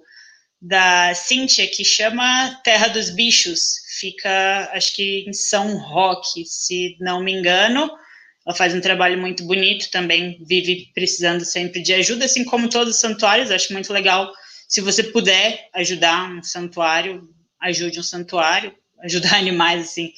da 0.60 1.14
Cíntia, 1.14 1.66
que 1.66 1.84
chama 1.84 2.60
Terra 2.64 2.88
dos 2.88 3.10
Bichos. 3.10 3.76
Fica, 3.98 4.70
acho 4.72 4.94
que 4.94 5.24
em 5.26 5.32
São 5.32 5.78
Roque, 5.78 6.44
se 6.44 6.96
não 7.00 7.22
me 7.22 7.32
engano. 7.32 7.90
Ela 8.46 8.54
faz 8.54 8.74
um 8.74 8.80
trabalho 8.80 9.18
muito 9.18 9.44
bonito 9.44 9.90
também, 9.90 10.38
vive 10.46 10.90
precisando 10.94 11.44
sempre 11.44 11.82
de 11.82 11.92
ajuda, 11.92 12.24
assim 12.24 12.44
como 12.44 12.68
todos 12.68 12.94
os 12.94 13.00
santuários. 13.00 13.50
Acho 13.50 13.72
muito 13.72 13.92
legal. 13.92 14.32
Se 14.68 14.80
você 14.80 15.02
puder 15.02 15.68
ajudar 15.74 16.30
um 16.30 16.42
santuário, 16.42 17.28
ajude 17.60 17.98
um 17.98 18.04
santuário, 18.04 18.74
ajudar 19.02 19.36
animais, 19.36 19.88
assim, 19.88 20.12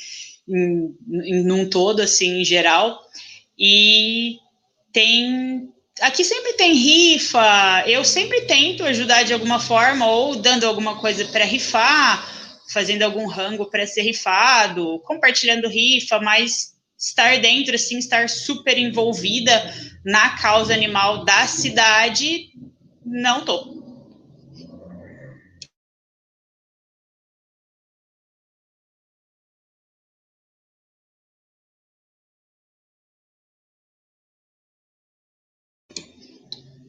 em, 0.48 0.94
em 1.24 1.42
num 1.44 1.68
todo, 1.68 2.00
assim, 2.00 2.40
em 2.40 2.44
geral. 2.44 3.00
E 3.58 4.38
tem 4.92 5.72
aqui 6.00 6.24
sempre 6.24 6.52
tem 6.54 6.74
rifa, 6.74 7.84
eu 7.86 8.04
sempre 8.04 8.42
tento 8.42 8.84
ajudar 8.84 9.22
de 9.22 9.32
alguma 9.32 9.58
forma, 9.58 10.06
ou 10.06 10.36
dando 10.36 10.64
alguma 10.64 10.96
coisa 10.96 11.24
para 11.26 11.44
rifar, 11.44 12.26
fazendo 12.72 13.02
algum 13.02 13.26
rango 13.26 13.66
para 13.66 13.86
ser 13.86 14.02
rifado, 14.02 14.98
compartilhando 15.00 15.68
rifa, 15.68 16.20
mas 16.20 16.74
estar 16.98 17.38
dentro, 17.38 17.74
assim, 17.74 17.98
estar 17.98 18.28
super 18.28 18.76
envolvida 18.76 19.74
na 20.04 20.30
causa 20.30 20.74
animal 20.74 21.24
da 21.24 21.46
cidade, 21.46 22.50
não 23.04 23.44
tô. 23.44 23.77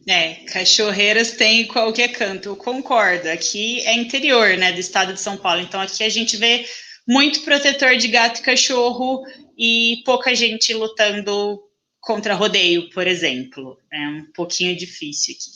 É, 0.10 0.34
cachorreiras 0.47 1.34
tem 1.34 1.62
em 1.62 1.68
qualquer 1.68 2.07
canto, 2.07 2.49
eu 2.49 2.55
concordo. 2.55 3.30
Aqui 3.30 3.80
é 3.82 3.93
interior, 3.93 4.57
né, 4.57 4.72
do 4.72 4.80
estado 4.80 5.14
de 5.14 5.22
São 5.22 5.38
Paulo. 5.38 5.62
Então 5.62 5.80
aqui 5.80 6.03
a 6.03 6.10
gente 6.10 6.36
vê 6.36 6.66
muito 7.07 7.41
protetor 7.41 7.95
de 7.95 8.07
gato 8.07 8.39
e 8.39 8.41
cachorro 8.41 9.22
e 9.55 10.01
pouca 10.03 10.34
gente 10.34 10.74
lutando 10.74 11.62
contra 12.01 12.34
rodeio, 12.34 12.89
por 12.89 13.05
exemplo. 13.05 13.78
É 13.93 13.99
um 13.99 14.26
pouquinho 14.34 14.76
difícil 14.76 15.36
aqui. 15.36 15.51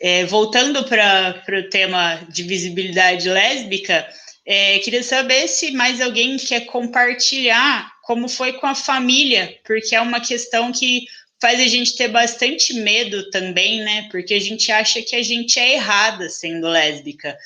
É, 0.00 0.24
voltando 0.24 0.84
para 0.84 1.44
o 1.58 1.68
tema 1.68 2.26
de 2.30 2.44
visibilidade 2.44 3.28
lésbica, 3.28 4.08
é, 4.46 4.78
queria 4.78 5.02
saber 5.02 5.46
se 5.46 5.72
mais 5.72 6.00
alguém 6.00 6.38
quer 6.38 6.60
compartilhar 6.60 7.92
como 8.02 8.30
foi 8.30 8.54
com 8.54 8.66
a 8.66 8.74
família, 8.74 9.60
porque 9.62 9.94
é 9.94 10.00
uma 10.00 10.20
questão 10.20 10.72
que 10.72 11.04
faz 11.42 11.58
a 11.58 11.66
gente 11.66 11.96
ter 11.96 12.06
bastante 12.06 12.72
medo 12.72 13.28
também, 13.28 13.80
né? 13.80 14.06
Porque 14.12 14.32
a 14.32 14.40
gente 14.40 14.70
acha 14.70 15.02
que 15.02 15.16
a 15.16 15.22
gente 15.24 15.58
é 15.58 15.74
errada 15.74 16.28
sendo 16.28 16.68
lésbica. 16.68 17.36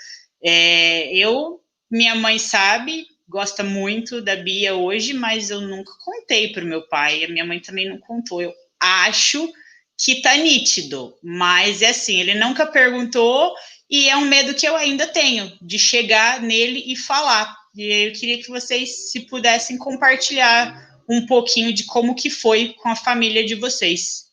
É, 0.45 1.17
eu, 1.17 1.63
minha 1.91 2.15
mãe 2.15 2.39
sabe, 2.39 3.07
gosta 3.27 3.65
muito 3.65 4.21
da 4.21 4.37
Bia 4.37 4.75
hoje, 4.75 5.15
mas 5.15 5.49
eu 5.49 5.63
nunca 5.63 5.93
contei 6.05 6.53
para 6.53 6.63
o 6.63 6.67
meu 6.67 6.87
pai, 6.87 7.25
a 7.25 7.29
minha 7.29 7.47
mãe 7.47 7.59
também 7.59 7.89
não 7.89 7.99
contou. 7.99 8.43
Eu 8.43 8.53
acho 8.79 9.51
que 9.99 10.21
tá 10.21 10.37
nítido, 10.37 11.17
mas 11.23 11.81
é 11.81 11.89
assim, 11.89 12.21
ele 12.21 12.35
nunca 12.35 12.67
perguntou 12.67 13.55
e 13.89 14.11
é 14.11 14.17
um 14.19 14.27
medo 14.27 14.53
que 14.53 14.69
eu 14.69 14.77
ainda 14.77 15.07
tenho 15.07 15.51
de 15.63 15.79
chegar 15.79 16.43
nele 16.43 16.85
e 16.87 16.97
falar. 16.97 17.57
E 17.75 18.09
eu 18.09 18.13
queria 18.13 18.37
que 18.43 18.51
vocês 18.51 19.11
se 19.11 19.21
pudessem 19.21 19.79
compartilhar 19.79 20.96
um 21.09 21.27
pouquinho 21.27 21.73
de 21.73 21.85
como 21.87 22.15
que 22.15 22.31
foi 22.31 22.75
com 22.75 22.89
a 22.89 22.97
família 22.97 23.45
de 23.45 23.55
vocês. 23.55 24.27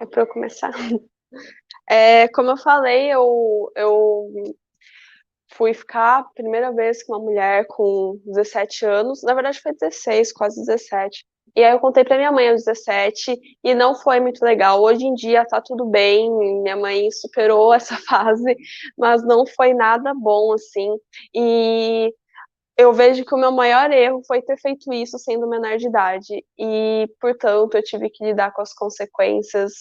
É 0.00 0.06
para 0.06 0.22
eu 0.22 0.26
começar. 0.26 0.72
É, 1.90 2.28
como 2.28 2.50
eu 2.50 2.56
falei, 2.56 3.12
eu, 3.12 3.70
eu 3.76 4.30
fui 5.52 5.72
ficar 5.74 6.18
a 6.20 6.24
primeira 6.24 6.72
vez 6.72 7.02
com 7.02 7.12
uma 7.14 7.20
mulher 7.24 7.66
com 7.68 8.20
17 8.24 8.84
anos, 8.84 9.22
na 9.22 9.34
verdade 9.34 9.60
foi 9.60 9.72
16, 9.72 10.32
quase 10.32 10.64
17. 10.64 11.24
E 11.56 11.62
aí 11.62 11.72
eu 11.72 11.78
contei 11.80 12.04
para 12.04 12.16
minha 12.16 12.32
mãe 12.32 12.48
aos 12.48 12.64
17 12.64 13.38
e 13.62 13.74
não 13.74 13.94
foi 13.94 14.20
muito 14.20 14.44
legal. 14.44 14.82
Hoje 14.82 15.04
em 15.04 15.14
dia 15.14 15.44
tá 15.46 15.60
tudo 15.60 15.84
bem, 15.86 16.30
minha 16.62 16.76
mãe 16.76 17.10
superou 17.12 17.72
essa 17.74 17.96
fase, 17.96 18.56
mas 18.98 19.22
não 19.24 19.46
foi 19.46 19.72
nada 19.74 20.12
bom 20.14 20.52
assim. 20.52 20.90
E 21.34 22.12
eu 22.76 22.92
vejo 22.92 23.24
que 23.24 23.34
o 23.34 23.38
meu 23.38 23.52
maior 23.52 23.90
erro 23.92 24.22
foi 24.26 24.42
ter 24.42 24.56
feito 24.58 24.92
isso 24.92 25.18
sendo 25.18 25.48
menor 25.48 25.76
de 25.76 25.88
idade 25.88 26.44
e, 26.58 27.08
portanto, 27.20 27.76
eu 27.76 27.82
tive 27.84 28.10
que 28.10 28.24
lidar 28.24 28.52
com 28.52 28.62
as 28.62 28.74
consequências 28.74 29.72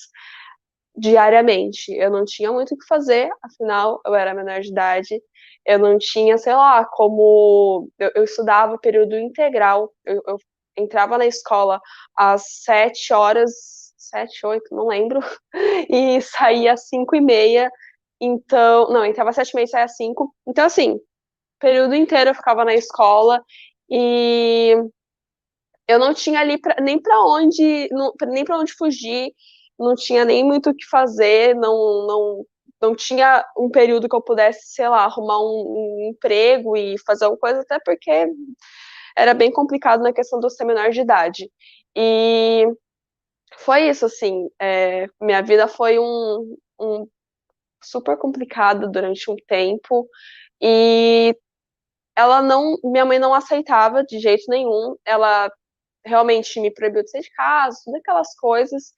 diariamente. 0.95 1.91
Eu 1.93 2.11
não 2.11 2.23
tinha 2.25 2.51
muito 2.51 2.75
o 2.75 2.77
que 2.77 2.85
fazer, 2.87 3.29
afinal, 3.43 3.99
eu 4.05 4.15
era 4.15 4.33
menor 4.33 4.61
de 4.61 4.69
idade. 4.69 5.21
Eu 5.65 5.79
não 5.79 5.97
tinha, 5.97 6.37
sei 6.37 6.53
lá, 6.53 6.85
como. 6.85 7.89
Eu, 7.97 8.11
eu 8.15 8.23
estudava 8.23 8.77
período 8.77 9.17
integral. 9.17 9.91
Eu, 10.05 10.21
eu, 10.27 10.37
entrava 10.77 11.17
na 11.17 11.25
escola 11.25 11.81
às 12.15 12.43
sete 12.63 13.13
horas, 13.13 13.51
sete, 13.97 14.45
oito, 14.45 14.75
não 14.75 14.87
lembro, 14.87 15.19
e 15.89 16.21
saía 16.21 16.73
às 16.73 16.87
cinco 16.87 17.15
e 17.15 17.21
meia. 17.21 17.71
Então, 18.21 18.89
não, 18.89 19.05
entrava 19.05 19.29
às 19.31 19.35
sete 19.35 19.51
e 19.51 19.55
meia 19.55 19.65
e 19.65 19.67
saía 19.69 19.85
às 19.85 19.95
cinco. 19.95 20.33
Então, 20.47 20.65
assim, 20.65 20.99
período 21.59 21.95
inteiro 21.95 22.31
eu 22.31 22.35
ficava 22.35 22.65
na 22.65 22.73
escola 22.73 23.43
e 23.89 24.75
eu 25.87 25.99
não 25.99 26.13
tinha 26.13 26.39
ali 26.39 26.57
pra, 26.59 26.75
nem 26.81 27.01
para 27.01 27.21
onde, 27.25 27.87
não, 27.91 28.13
nem 28.27 28.43
para 28.45 28.57
onde 28.57 28.73
fugir 28.73 29.31
não 29.77 29.95
tinha 29.95 30.23
nem 30.25 30.43
muito 30.43 30.69
o 30.69 30.75
que 30.75 30.85
fazer, 30.85 31.55
não, 31.55 32.07
não, 32.07 32.45
não 32.81 32.95
tinha 32.95 33.43
um 33.57 33.69
período 33.69 34.07
que 34.07 34.15
eu 34.15 34.21
pudesse, 34.21 34.73
sei 34.73 34.87
lá, 34.87 35.03
arrumar 35.05 35.39
um, 35.39 35.43
um 35.43 36.09
emprego 36.11 36.77
e 36.77 36.95
fazer 37.05 37.25
alguma 37.25 37.39
coisa, 37.39 37.61
até 37.61 37.79
porque 37.83 38.27
era 39.15 39.33
bem 39.33 39.51
complicado 39.51 40.01
na 40.01 40.13
questão 40.13 40.39
do 40.39 40.49
ser 40.49 40.65
menor 40.65 40.91
de 40.91 41.01
idade. 41.01 41.51
E 41.95 42.65
foi 43.57 43.89
isso, 43.89 44.05
assim, 44.05 44.49
é, 44.59 45.07
minha 45.21 45.41
vida 45.41 45.67
foi 45.67 45.99
um, 45.99 46.57
um 46.79 47.07
super 47.83 48.17
complicado 48.17 48.89
durante 48.89 49.29
um 49.29 49.35
tempo, 49.47 50.07
e 50.61 51.35
ela 52.15 52.41
não, 52.41 52.77
minha 52.83 53.05
mãe 53.05 53.19
não 53.19 53.33
aceitava 53.33 54.03
de 54.03 54.19
jeito 54.19 54.45
nenhum, 54.49 54.95
ela 55.05 55.51
realmente 56.05 56.59
me 56.59 56.71
proibiu 56.71 57.03
de 57.03 57.09
sair 57.09 57.21
de 57.21 57.31
casa, 57.31 57.79
todas 57.85 57.99
aquelas 57.99 58.35
coisas, 58.35 58.93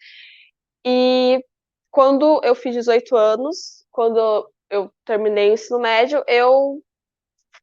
e 0.85 1.43
quando 1.91 2.41
eu 2.43 2.55
fiz 2.55 2.75
18 2.75 3.15
anos, 3.15 3.85
quando 3.91 4.49
eu 4.69 4.91
terminei 5.05 5.49
o 5.51 5.53
ensino 5.53 5.79
médio, 5.79 6.23
eu 6.27 6.81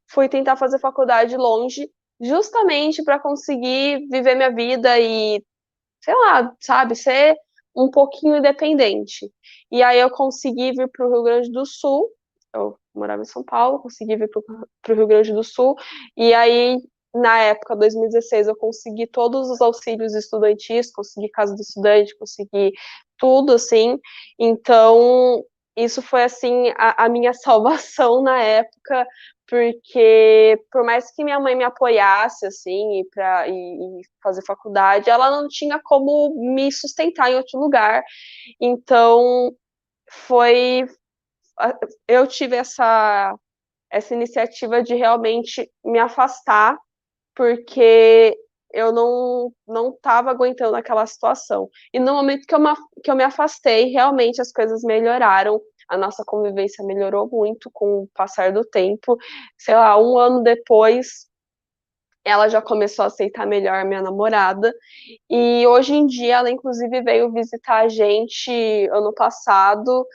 fui 0.07 0.27
tentar 0.27 0.55
fazer 0.57 0.79
faculdade 0.79 1.35
longe, 1.37 1.89
justamente 2.21 3.03
para 3.03 3.19
conseguir 3.19 4.07
viver 4.09 4.35
minha 4.35 4.53
vida 4.53 4.99
e, 4.99 5.43
sei 6.03 6.13
lá, 6.13 6.53
sabe, 6.59 6.95
ser 6.95 7.35
um 7.75 7.89
pouquinho 7.89 8.37
independente. 8.37 9.31
E 9.71 9.81
aí 9.81 9.99
eu 9.99 10.09
consegui 10.09 10.71
vir 10.71 10.89
para 10.89 11.07
o 11.07 11.11
Rio 11.11 11.23
Grande 11.23 11.51
do 11.51 11.65
Sul, 11.65 12.09
eu 12.53 12.77
morava 12.93 13.23
em 13.23 13.25
São 13.25 13.43
Paulo, 13.43 13.79
consegui 13.79 14.15
vir 14.15 14.29
para 14.29 14.93
o 14.93 14.95
Rio 14.95 15.07
Grande 15.07 15.33
do 15.33 15.43
Sul, 15.43 15.75
e 16.15 16.33
aí 16.33 16.77
na 17.13 17.37
época, 17.39 17.75
2016, 17.75 18.47
eu 18.47 18.55
consegui 18.55 19.05
todos 19.05 19.49
os 19.49 19.61
auxílios 19.61 20.15
estudantis, 20.15 20.91
consegui 20.91 21.29
casa 21.29 21.55
do 21.55 21.61
estudante, 21.61 22.17
consegui 22.17 22.73
tudo, 23.19 23.53
assim. 23.53 23.99
Então, 24.39 25.43
isso 25.77 26.01
foi, 26.01 26.23
assim, 26.23 26.69
a, 26.75 27.05
a 27.05 27.09
minha 27.09 27.33
salvação 27.35 28.23
na 28.23 28.41
época, 28.41 29.05
porque 29.53 30.59
por 30.71 30.83
mais 30.83 31.11
que 31.11 31.23
minha 31.23 31.39
mãe 31.39 31.55
me 31.55 31.63
apoiasse, 31.63 32.43
assim, 32.43 33.01
e, 33.01 33.05
pra, 33.11 33.47
e, 33.47 33.51
e 33.51 34.01
fazer 34.23 34.43
faculdade, 34.43 35.11
ela 35.11 35.29
não 35.29 35.47
tinha 35.47 35.79
como 35.83 36.33
me 36.55 36.71
sustentar 36.71 37.31
em 37.31 37.35
outro 37.35 37.59
lugar. 37.59 38.03
Então, 38.59 39.51
foi. 40.09 40.87
Eu 42.07 42.25
tive 42.27 42.55
essa, 42.55 43.35
essa 43.91 44.15
iniciativa 44.15 44.81
de 44.81 44.95
realmente 44.95 45.71
me 45.85 45.99
afastar, 45.99 46.75
porque 47.35 48.35
eu 48.73 48.91
não 48.91 49.53
não 49.67 49.91
estava 49.91 50.31
aguentando 50.31 50.75
aquela 50.75 51.05
situação. 51.05 51.69
E 51.93 51.99
no 51.99 52.13
momento 52.13 52.47
que 52.47 52.55
eu, 52.55 52.59
que 53.03 53.11
eu 53.11 53.15
me 53.15 53.23
afastei, 53.23 53.91
realmente 53.91 54.41
as 54.41 54.51
coisas 54.51 54.81
melhoraram. 54.83 55.61
A 55.89 55.97
nossa 55.97 56.23
convivência 56.25 56.85
melhorou 56.85 57.27
muito 57.29 57.69
com 57.71 58.03
o 58.03 58.07
passar 58.13 58.51
do 58.51 58.63
tempo. 58.63 59.17
Sei 59.57 59.75
lá, 59.75 59.97
um 59.97 60.17
ano 60.17 60.43
depois, 60.43 61.27
ela 62.25 62.47
já 62.47 62.61
começou 62.61 63.03
a 63.03 63.07
aceitar 63.07 63.45
melhor 63.45 63.75
a 63.75 63.85
minha 63.85 64.01
namorada. 64.01 64.73
E 65.29 65.65
hoje 65.67 65.93
em 65.93 66.07
dia, 66.07 66.37
ela 66.37 66.49
inclusive 66.49 67.01
veio 67.01 67.31
visitar 67.31 67.83
a 67.83 67.87
gente 67.87 68.51
ano 68.91 69.13
passado. 69.13 70.05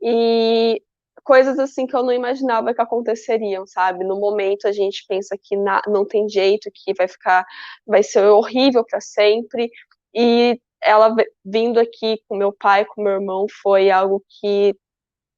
E 0.00 0.82
coisas 1.24 1.58
assim 1.58 1.86
que 1.86 1.94
eu 1.94 2.02
não 2.02 2.12
imaginava 2.12 2.74
que 2.74 2.82
aconteceriam, 2.82 3.66
sabe? 3.66 4.04
No 4.04 4.18
momento 4.18 4.66
a 4.66 4.72
gente 4.72 5.04
pensa 5.08 5.36
que 5.40 5.56
na, 5.56 5.80
não 5.86 6.04
tem 6.04 6.28
jeito, 6.28 6.70
que 6.74 6.92
vai 6.94 7.08
ficar, 7.08 7.44
vai 7.86 8.02
ser 8.02 8.24
horrível 8.26 8.84
para 8.84 9.00
sempre. 9.00 9.70
E 10.14 10.60
ela 10.82 11.14
vindo 11.44 11.78
aqui 11.78 12.20
com 12.28 12.36
meu 12.36 12.52
pai, 12.52 12.84
com 12.84 13.02
meu 13.02 13.12
irmão, 13.12 13.46
foi 13.62 13.90
algo 13.90 14.22
que 14.40 14.74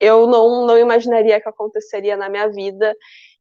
eu 0.01 0.27
não, 0.27 0.67
não 0.67 0.79
imaginaria 0.79 1.41
que 1.41 1.49
aconteceria 1.49 2.17
na 2.17 2.29
minha 2.29 2.49
vida. 2.49 2.95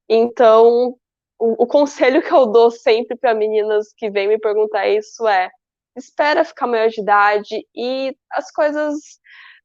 Então, 0.09 0.95
o, 1.39 1.63
o 1.63 1.67
conselho 1.67 2.21
que 2.21 2.31
eu 2.33 2.45
dou 2.47 2.71
sempre 2.71 3.17
para 3.17 3.33
meninas 3.33 3.93
que 3.97 4.09
vêm 4.09 4.27
me 4.27 4.39
perguntar 4.39 4.87
isso 4.87 5.27
é: 5.27 5.49
espera 5.95 6.45
ficar 6.45 6.67
maior 6.67 6.89
de 6.89 7.01
idade 7.01 7.67
e 7.75 8.15
as 8.31 8.51
coisas 8.51 8.93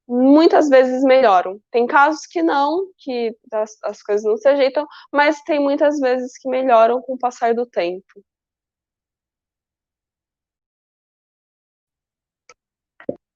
muitas 0.08 0.68
vezes 0.68 1.02
melhoram. 1.04 1.60
Tem 1.70 1.86
casos 1.86 2.26
que 2.26 2.42
não, 2.42 2.86
que 2.98 3.36
as, 3.52 3.76
as, 3.84 4.02
coisas 4.02 4.24
não 4.24 4.36
se 4.36 4.48
ajeitam, 4.48 4.86
mas 5.12 5.42
tem 5.42 5.60
muitas 5.60 6.00
vezes 6.00 6.32
que 6.38 6.48
melhoram 6.48 7.02
com 7.02 7.14
o 7.14 7.18
passar 7.18 7.54
do 7.54 7.66
tempo. 7.66 8.24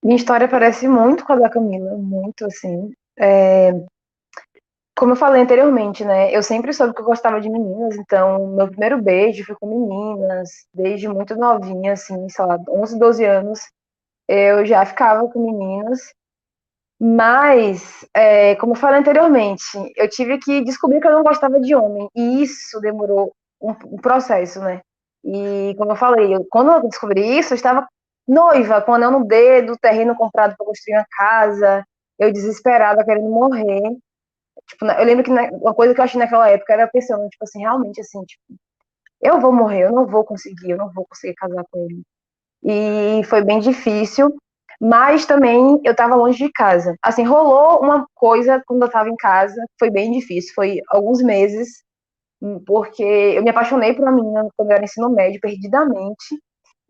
Minha 0.02 0.16
história 0.16 0.48
parece 0.48 0.88
muito 0.88 1.24
com 1.24 1.32
a 1.34 1.36
da 1.36 1.50
Camila, 1.50 1.96
muito 1.96 2.44
assim. 2.46 2.92
É... 3.22 3.72
Como 4.96 5.12
eu 5.12 5.16
falei 5.16 5.42
anteriormente, 5.42 6.04
né? 6.04 6.34
Eu 6.34 6.42
sempre 6.42 6.72
soube 6.72 6.94
que 6.94 7.00
eu 7.00 7.06
gostava 7.06 7.40
de 7.40 7.48
meninas, 7.48 7.96
então 7.96 8.48
meu 8.48 8.68
primeiro 8.68 9.00
beijo 9.00 9.44
foi 9.44 9.56
com 9.56 9.66
meninas, 9.66 10.50
desde 10.74 11.08
muito 11.08 11.34
novinha, 11.36 11.92
assim, 11.94 12.28
sei 12.28 12.44
lá, 12.44 12.58
11, 12.68 12.98
12 12.98 13.24
anos, 13.24 13.60
eu 14.28 14.64
já 14.66 14.84
ficava 14.84 15.26
com 15.28 15.40
meninas. 15.40 16.00
Mas, 17.00 18.06
é, 18.14 18.54
como 18.56 18.72
eu 18.72 18.76
falei 18.76 19.00
anteriormente, 19.00 19.64
eu 19.96 20.08
tive 20.08 20.38
que 20.38 20.62
descobrir 20.62 21.00
que 21.00 21.08
eu 21.08 21.12
não 21.12 21.24
gostava 21.24 21.58
de 21.60 21.74
homem. 21.74 22.08
E 22.14 22.42
isso 22.42 22.80
demorou 22.80 23.32
um, 23.60 23.70
um 23.70 23.96
processo, 23.96 24.60
né? 24.60 24.80
E, 25.24 25.74
como 25.78 25.92
eu 25.92 25.96
falei, 25.96 26.34
eu, 26.34 26.46
quando 26.50 26.70
eu 26.70 26.88
descobri 26.88 27.38
isso, 27.38 27.54
eu 27.54 27.56
estava 27.56 27.86
noiva, 28.26 28.80
com 28.82 28.94
anel 28.94 29.10
no 29.10 29.24
dedo, 29.24 29.76
terreno 29.80 30.14
comprado 30.14 30.54
para 30.56 30.66
construir 30.66 30.96
uma 30.96 31.06
casa, 31.10 31.84
eu 32.18 32.32
desesperada, 32.32 33.04
querendo 33.04 33.28
morrer. 33.30 33.82
Tipo, 34.68 34.86
eu 34.86 35.04
lembro 35.04 35.24
que 35.24 35.30
uma 35.30 35.74
coisa 35.74 35.94
que 35.94 36.00
eu 36.00 36.04
achei 36.04 36.18
naquela 36.20 36.48
época 36.48 36.72
era 36.72 36.88
pensando, 36.88 37.28
tipo 37.28 37.44
assim, 37.44 37.60
realmente, 37.60 38.00
assim, 38.00 38.22
tipo, 38.24 38.42
eu 39.20 39.40
vou 39.40 39.52
morrer, 39.52 39.84
eu 39.84 39.92
não 39.92 40.06
vou 40.06 40.24
conseguir, 40.24 40.70
eu 40.70 40.78
não 40.78 40.92
vou 40.92 41.06
conseguir 41.06 41.34
casar 41.34 41.64
com 41.70 41.84
ele. 41.84 42.02
E 42.64 43.24
foi 43.24 43.42
bem 43.44 43.60
difícil, 43.60 44.34
mas 44.80 45.26
também 45.26 45.80
eu 45.84 45.92
estava 45.92 46.16
longe 46.16 46.38
de 46.44 46.52
casa. 46.52 46.96
Assim, 47.02 47.24
rolou 47.24 47.80
uma 47.80 48.06
coisa 48.14 48.62
quando 48.66 48.82
eu 48.82 48.86
estava 48.86 49.08
em 49.08 49.16
casa, 49.16 49.64
foi 49.78 49.90
bem 49.90 50.12
difícil, 50.12 50.52
foi 50.54 50.80
alguns 50.88 51.22
meses, 51.22 51.82
porque 52.66 53.02
eu 53.02 53.42
me 53.42 53.50
apaixonei 53.50 53.94
por 53.94 54.02
uma 54.02 54.12
menina 54.12 54.48
quando 54.56 54.70
eu 54.70 54.74
era 54.76 54.84
ensino 54.84 55.10
médio, 55.10 55.40
perdidamente, 55.40 56.36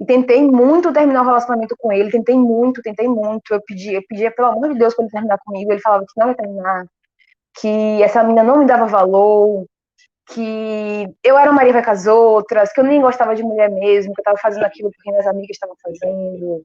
e 0.00 0.06
tentei 0.06 0.42
muito 0.42 0.92
terminar 0.92 1.22
o 1.22 1.26
relacionamento 1.26 1.76
com 1.78 1.92
ele, 1.92 2.10
tentei 2.10 2.36
muito, 2.36 2.82
tentei 2.82 3.08
muito, 3.08 3.52
eu 3.52 3.60
pedia, 3.66 3.98
eu 3.98 4.02
pedia 4.08 4.30
pelo 4.30 4.48
amor 4.48 4.72
de 4.72 4.78
Deus 4.78 4.94
para 4.94 5.04
ele 5.04 5.12
terminar 5.12 5.38
comigo, 5.44 5.72
ele 5.72 5.80
falava 5.80 6.04
que 6.04 6.20
não 6.20 6.28
ia 6.28 6.34
terminar, 6.34 6.86
que 7.60 8.02
essa 8.02 8.22
menina 8.22 8.42
não 8.42 8.58
me 8.58 8.66
dava 8.66 8.86
valor, 8.86 9.64
que 10.28 11.08
eu 11.22 11.38
era 11.38 11.52
Maria 11.52 11.72
vai 11.72 11.84
com 11.84 11.90
as 11.90 12.06
outras, 12.06 12.72
que 12.72 12.80
eu 12.80 12.84
nem 12.84 13.00
gostava 13.00 13.34
de 13.34 13.42
mulher 13.42 13.70
mesmo, 13.70 14.14
que 14.14 14.20
eu 14.20 14.22
estava 14.22 14.38
fazendo 14.38 14.64
aquilo 14.64 14.90
porque 14.90 15.10
minhas 15.10 15.26
amigas 15.26 15.50
estavam 15.50 15.76
fazendo, 15.82 16.62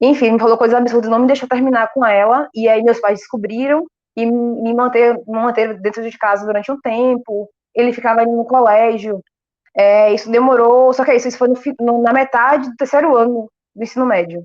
enfim, 0.00 0.32
me 0.32 0.38
falou 0.38 0.58
coisas 0.58 0.76
absurdas, 0.76 1.10
não 1.10 1.20
me 1.20 1.26
deixou 1.26 1.48
terminar 1.48 1.92
com 1.92 2.04
ela. 2.04 2.48
E 2.54 2.68
aí 2.68 2.82
meus 2.82 3.00
pais 3.00 3.18
descobriram 3.18 3.86
e 4.16 4.26
me 4.26 4.74
manter, 4.74 5.18
me 5.26 5.78
dentro 5.78 6.02
de 6.02 6.18
casa 6.18 6.44
durante 6.44 6.70
um 6.70 6.80
tempo. 6.80 7.48
Ele 7.74 7.92
ficava 7.92 8.22
indo 8.22 8.32
no 8.32 8.44
colégio. 8.44 9.22
É, 9.76 10.12
isso 10.14 10.30
demorou, 10.30 10.92
só 10.92 11.04
que 11.04 11.14
isso, 11.14 11.28
isso 11.28 11.38
foi 11.38 11.48
no, 11.48 11.56
no, 11.80 12.02
na 12.02 12.12
metade 12.12 12.70
do 12.70 12.76
terceiro 12.76 13.14
ano 13.14 13.50
do 13.74 13.82
ensino 13.82 14.06
médio. 14.06 14.44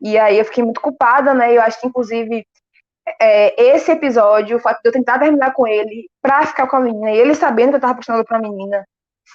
E 0.00 0.16
aí 0.16 0.38
eu 0.38 0.44
fiquei 0.44 0.62
muito 0.62 0.80
culpada, 0.80 1.34
né? 1.34 1.56
Eu 1.56 1.60
acho 1.62 1.80
que, 1.80 1.88
inclusive, 1.88 2.44
é, 3.20 3.74
esse 3.74 3.90
episódio, 3.90 4.56
o 4.56 4.60
fato 4.60 4.80
de 4.82 4.88
eu 4.88 4.92
tentar 4.92 5.18
terminar 5.18 5.52
com 5.52 5.66
ele 5.66 6.08
pra 6.22 6.46
ficar 6.46 6.68
com 6.68 6.76
a 6.76 6.80
menina, 6.80 7.10
e 7.10 7.18
ele 7.18 7.34
sabendo 7.34 7.70
que 7.70 7.76
eu 7.76 7.80
tava 7.80 7.92
apaixonada 7.94 8.24
por 8.24 8.36
uma 8.36 8.48
menina, 8.48 8.84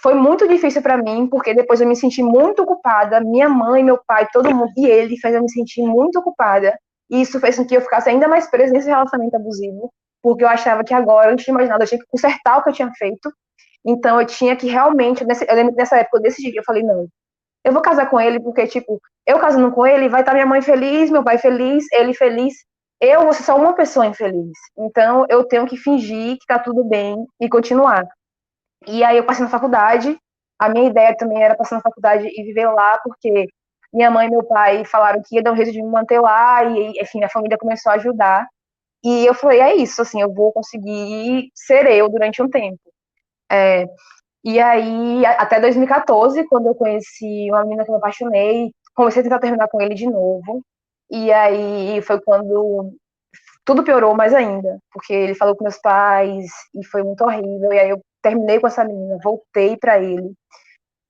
foi 0.01 0.13
muito 0.13 0.47
difícil 0.47 0.81
para 0.81 0.97
mim, 0.97 1.27
porque 1.27 1.53
depois 1.53 1.81
eu 1.81 1.87
me 1.87 1.95
senti 1.95 2.23
muito 2.23 2.65
culpada. 2.65 3.19
Minha 3.19 3.49
mãe, 3.49 3.83
meu 3.83 3.99
pai, 4.07 4.27
todo 4.31 4.53
mundo, 4.55 4.71
e 4.77 4.85
ele 4.85 5.17
fez 5.17 5.35
eu 5.35 5.41
me 5.41 5.51
sentir 5.51 5.83
muito 5.83 6.21
culpada. 6.21 6.77
E 7.09 7.21
isso 7.21 7.39
fez 7.39 7.57
com 7.57 7.65
que 7.65 7.75
eu 7.75 7.81
ficasse 7.81 8.09
ainda 8.09 8.27
mais 8.27 8.49
presa 8.49 8.73
nesse 8.73 8.87
relacionamento 8.87 9.35
abusivo, 9.35 9.91
porque 10.21 10.43
eu 10.43 10.47
achava 10.47 10.83
que 10.83 10.93
agora, 10.93 11.31
antes 11.31 11.45
de 11.45 11.51
mais 11.51 11.69
nada, 11.69 11.83
eu 11.83 11.87
tinha 11.87 11.99
que 11.99 12.07
consertar 12.07 12.57
o 12.57 12.63
que 12.63 12.69
eu 12.69 12.73
tinha 12.73 12.91
feito. 12.97 13.31
Então 13.85 14.19
eu 14.19 14.27
tinha 14.27 14.55
que 14.55 14.67
realmente, 14.67 15.23
eu 15.23 15.55
lembro 15.55 15.75
dessa 15.75 15.97
época, 15.97 16.17
eu 16.17 16.21
decidi, 16.21 16.55
eu 16.55 16.63
falei, 16.65 16.83
não, 16.83 17.07
eu 17.63 17.73
vou 17.73 17.81
casar 17.81 18.09
com 18.09 18.19
ele, 18.19 18.39
porque, 18.41 18.67
tipo, 18.67 18.99
eu 19.25 19.39
casando 19.39 19.71
com 19.71 19.85
ele, 19.87 20.09
vai 20.09 20.21
estar 20.21 20.33
minha 20.33 20.45
mãe 20.45 20.61
feliz, 20.61 21.09
meu 21.09 21.23
pai 21.23 21.37
feliz, 21.37 21.85
ele 21.93 22.13
feliz, 22.13 22.53
eu 23.01 23.23
vou 23.23 23.33
ser 23.33 23.43
só 23.43 23.57
uma 23.57 23.73
pessoa 23.75 24.05
infeliz. 24.05 24.57
Então 24.77 25.25
eu 25.29 25.43
tenho 25.45 25.65
que 25.67 25.77
fingir 25.77 26.37
que 26.37 26.45
tá 26.47 26.59
tudo 26.59 26.83
bem 26.83 27.17
e 27.41 27.49
continuar. 27.49 28.05
E 28.87 29.03
aí 29.03 29.17
eu 29.17 29.25
passei 29.25 29.43
na 29.45 29.51
faculdade, 29.51 30.17
a 30.59 30.69
minha 30.69 30.89
ideia 30.89 31.15
também 31.17 31.41
era 31.43 31.55
passar 31.55 31.77
na 31.77 31.81
faculdade 31.81 32.27
e 32.27 32.43
viver 32.43 32.67
lá, 32.69 32.97
porque 33.03 33.47
minha 33.93 34.09
mãe 34.11 34.27
e 34.27 34.31
meu 34.31 34.43
pai 34.43 34.85
falaram 34.85 35.21
que 35.23 35.35
ia 35.35 35.43
dar 35.43 35.51
um 35.53 35.55
jeito 35.55 35.71
de 35.71 35.81
me 35.81 35.89
manter 35.89 36.19
lá, 36.19 36.63
e 36.65 36.99
enfim, 37.01 37.23
a 37.23 37.29
família 37.29 37.57
começou 37.57 37.91
a 37.91 37.95
ajudar. 37.95 38.47
E 39.03 39.25
eu 39.25 39.33
falei, 39.33 39.59
é 39.61 39.75
isso, 39.75 40.01
assim, 40.01 40.21
eu 40.21 40.33
vou 40.33 40.51
conseguir 40.53 41.49
ser 41.55 41.85
eu 41.91 42.09
durante 42.09 42.41
um 42.41 42.49
tempo. 42.49 42.79
É, 43.53 43.85
e 44.43 44.59
aí, 44.59 45.25
até 45.25 45.59
2014, 45.59 46.45
quando 46.47 46.67
eu 46.67 46.75
conheci 46.75 47.49
uma 47.49 47.63
menina 47.63 47.83
que 47.85 47.89
eu 47.91 47.93
me 47.93 47.99
apaixonei, 47.99 48.71
comecei 48.95 49.21
a 49.21 49.23
tentar 49.23 49.39
terminar 49.39 49.67
com 49.69 49.81
ele 49.81 49.93
de 49.95 50.05
novo. 50.07 50.63
E 51.11 51.31
aí 51.31 52.01
foi 52.01 52.19
quando 52.21 52.91
tudo 53.65 53.83
piorou 53.83 54.15
mais 54.15 54.33
ainda, 54.33 54.79
porque 54.91 55.13
ele 55.13 55.35
falou 55.35 55.55
com 55.55 55.63
meus 55.63 55.77
pais 55.77 56.45
e 56.75 56.85
foi 56.85 57.03
muito 57.03 57.23
horrível. 57.23 57.71
E 57.73 57.79
aí 57.79 57.89
eu 57.89 58.01
terminei 58.21 58.59
com 58.59 58.67
essa 58.67 58.83
menina, 58.83 59.17
voltei 59.23 59.77
para 59.77 59.99
ele. 59.99 60.33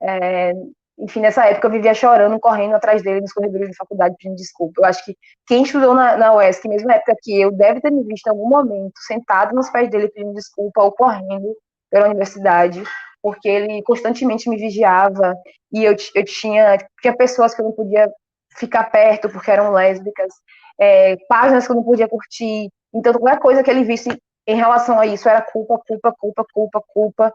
É, 0.02 0.54
enfim, 1.00 1.22
nessa 1.22 1.46
época 1.46 1.68
eu 1.68 1.72
vivia 1.72 1.94
chorando, 1.94 2.40
correndo 2.40 2.76
atrás 2.76 3.02
dele 3.02 3.22
nos 3.22 3.34
corredores 3.34 3.70
da 3.70 3.76
faculdade 3.78 4.16
pedindo 4.18 4.36
desculpa. 4.38 4.82
Eu 4.82 4.86
acho 4.86 5.04
que 5.06 5.16
quem 5.48 5.64
estudou 5.64 5.96
na, 5.96 6.18
na 6.18 6.36
UESC, 6.36 6.68
mesmo 6.68 6.88
na 6.88 6.96
época 6.96 7.16
que 7.22 7.40
eu, 7.42 7.52
deve 7.52 7.82
ter 7.82 7.92
me 7.92 8.04
visto 8.04 8.28
em 8.28 8.32
algum 8.32 8.50
momento 8.50 8.94
sentado 9.08 9.56
nos 9.56 9.70
pés 9.70 9.90
dele 9.90 10.10
pedindo 10.10 10.34
desculpa 10.34 10.84
ou 10.84 10.92
correndo 10.92 11.56
pela 11.94 12.08
universidade, 12.08 12.84
porque 13.22 13.48
ele 13.48 13.84
constantemente 13.84 14.50
me 14.50 14.58
vigiava 14.58 15.36
e 15.72 15.84
eu, 15.84 15.96
eu 16.16 16.26
tinha, 16.26 16.76
tinha 17.00 17.16
pessoas 17.16 17.54
que 17.54 17.62
eu 17.62 17.66
não 17.66 17.72
podia 17.72 18.12
ficar 18.58 18.86
perto 18.86 19.30
porque 19.30 19.52
eram 19.52 19.72
lésbicas, 19.72 20.34
é, 20.80 21.16
páginas 21.30 21.68
que 21.68 21.72
eu 21.72 21.76
não 21.76 21.84
podia 21.84 22.08
curtir. 22.08 22.68
Então, 22.92 23.14
qualquer 23.14 23.40
coisa 23.40 23.62
que 23.62 23.70
ele 23.70 23.84
visse 23.84 24.10
em 24.48 24.56
relação 24.56 25.00
a 25.00 25.06
isso 25.06 25.30
era 25.30 25.40
culpa, 25.40 25.80
culpa, 25.88 26.12
culpa, 26.18 26.46
culpa, 26.52 26.84
culpa. 26.88 27.34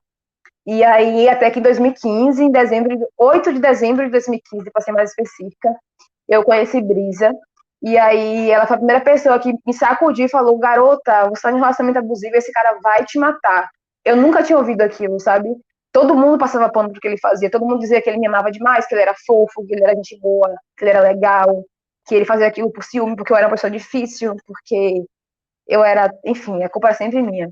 E 0.66 0.82
aí, 0.82 1.28
até 1.28 1.52
que 1.52 1.60
em 1.60 1.62
2015, 1.62 2.42
em 2.42 2.50
dezembro, 2.50 2.98
8 3.16 3.52
de 3.52 3.60
dezembro 3.60 4.04
de 4.04 4.10
2015, 4.10 4.70
para 4.72 4.82
ser 4.82 4.92
mais 4.92 5.10
específica, 5.10 5.72
eu 6.28 6.42
conheci 6.42 6.82
Brisa. 6.82 7.32
E 7.80 7.96
aí, 7.96 8.50
ela 8.50 8.66
foi 8.66 8.74
a 8.74 8.78
primeira 8.78 9.04
pessoa 9.04 9.38
que 9.38 9.54
me 9.64 9.72
sacudiu 9.72 10.26
e 10.26 10.30
falou: 10.30 10.58
Garota, 10.58 11.28
você 11.28 11.34
está 11.34 11.52
em 11.52 11.60
relacionamento 11.60 12.00
abusivo, 12.00 12.36
esse 12.36 12.52
cara 12.52 12.76
vai 12.82 13.04
te 13.04 13.20
matar. 13.20 13.70
Eu 14.08 14.16
nunca 14.16 14.42
tinha 14.42 14.56
ouvido 14.58 14.80
aquilo, 14.80 15.20
sabe? 15.20 15.48
Todo 15.92 16.14
mundo 16.14 16.38
passava 16.38 16.70
pano 16.70 16.90
pro 16.90 17.00
que 17.00 17.08
ele 17.08 17.18
fazia, 17.18 17.50
todo 17.50 17.66
mundo 17.66 17.80
dizia 17.80 18.00
que 18.00 18.08
ele 18.08 18.18
me 18.18 18.26
amava 18.26 18.50
demais, 18.50 18.86
que 18.86 18.94
ele 18.94 19.02
era 19.02 19.14
fofo, 19.26 19.66
que 19.66 19.74
ele 19.74 19.84
era 19.84 19.94
gente 19.94 20.18
boa, 20.18 20.54
que 20.76 20.84
ele 20.84 20.90
era 20.90 21.00
legal, 21.00 21.64
que 22.06 22.14
ele 22.14 22.24
fazia 22.24 22.46
aquilo 22.46 22.72
por 22.72 22.82
ciúme, 22.84 23.16
porque 23.16 23.32
eu 23.32 23.36
era 23.36 23.46
uma 23.46 23.52
pessoa 23.52 23.70
difícil, 23.70 24.34
porque 24.46 25.04
eu 25.66 25.84
era, 25.84 26.10
enfim, 26.24 26.62
a 26.62 26.70
culpa 26.70 26.88
é 26.88 26.94
sempre 26.94 27.22
minha. 27.22 27.50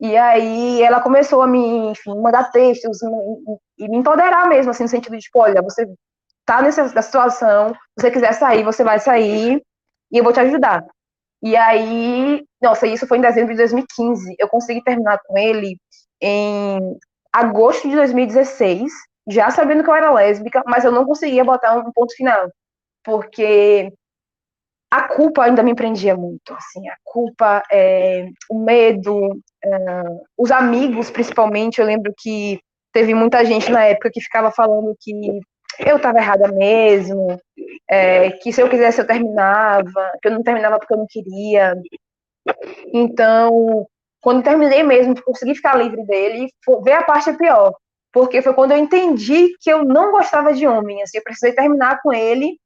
E 0.00 0.16
aí 0.16 0.82
ela 0.82 1.02
começou 1.02 1.42
a 1.42 1.46
me, 1.46 1.90
enfim, 1.90 2.18
mandar 2.18 2.50
textos 2.50 2.98
e, 3.78 3.88
me 3.88 3.98
empoderar 3.98 4.48
mesmo, 4.48 4.70
assim, 4.70 4.84
no 4.84 4.88
sentido 4.88 5.16
de, 5.16 5.22
tipo, 5.22 5.38
olha, 5.38 5.60
você 5.60 5.86
tá 6.46 6.62
nessa 6.62 6.88
situação, 7.02 7.74
se 7.74 8.02
você 8.02 8.10
quiser 8.10 8.32
sair, 8.32 8.64
você 8.64 8.82
vai 8.82 8.98
sair 8.98 9.62
e 10.10 10.18
eu 10.18 10.24
vou 10.24 10.32
te 10.32 10.40
ajudar. 10.40 10.82
E 11.42 11.56
aí, 11.56 12.44
nossa, 12.62 12.86
isso 12.86 13.06
foi 13.06 13.18
em 13.18 13.22
dezembro 13.22 13.52
de 13.52 13.58
2015. 13.58 14.36
Eu 14.38 14.48
consegui 14.48 14.82
terminar 14.82 15.18
com 15.26 15.38
ele 15.38 15.78
em 16.20 16.98
agosto 17.32 17.88
de 17.88 17.96
2016, 17.96 18.92
já 19.28 19.50
sabendo 19.50 19.84
que 19.84 19.90
eu 19.90 19.94
era 19.94 20.12
lésbica, 20.12 20.62
mas 20.66 20.84
eu 20.84 20.92
não 20.92 21.04
conseguia 21.04 21.44
botar 21.44 21.76
um 21.78 21.92
ponto 21.92 22.14
final, 22.14 22.50
porque 23.04 23.92
a 24.90 25.02
culpa 25.08 25.44
ainda 25.44 25.62
me 25.62 25.74
prendia 25.74 26.16
muito, 26.16 26.52
assim, 26.52 26.88
a 26.88 26.96
culpa, 27.04 27.62
é, 27.70 28.26
o 28.50 28.58
medo, 28.58 29.40
é, 29.64 29.68
os 30.36 30.50
amigos, 30.50 31.10
principalmente, 31.10 31.80
eu 31.80 31.86
lembro 31.86 32.12
que 32.18 32.58
teve 32.92 33.14
muita 33.14 33.44
gente 33.44 33.70
na 33.70 33.84
época 33.84 34.10
que 34.12 34.20
ficava 34.20 34.50
falando 34.50 34.96
que 35.00 35.12
eu 35.78 35.96
estava 35.96 36.18
errada 36.18 36.48
mesmo, 36.48 37.40
é, 37.88 38.32
que 38.32 38.52
se 38.52 38.60
eu 38.60 38.68
quisesse 38.68 39.00
eu 39.00 39.06
terminava, 39.06 40.12
que 40.20 40.28
eu 40.28 40.32
não 40.32 40.42
terminava 40.42 40.78
porque 40.78 40.92
eu 40.92 40.98
não 40.98 41.06
queria. 41.08 41.74
Então, 42.92 43.86
quando 44.20 44.42
terminei 44.42 44.82
mesmo, 44.82 45.20
consegui 45.22 45.54
ficar 45.54 45.76
livre 45.76 46.04
dele, 46.04 46.48
ver 46.82 46.92
a 46.92 47.02
parte 47.02 47.32
pior, 47.34 47.74
porque 48.12 48.42
foi 48.42 48.52
quando 48.54 48.72
eu 48.72 48.78
entendi 48.78 49.50
que 49.60 49.70
eu 49.70 49.84
não 49.84 50.10
gostava 50.10 50.52
de 50.52 50.66
homem, 50.66 51.02
assim, 51.02 51.18
eu 51.18 51.24
precisei 51.24 51.52
terminar 51.52 52.00
com 52.02 52.12
ele 52.12 52.58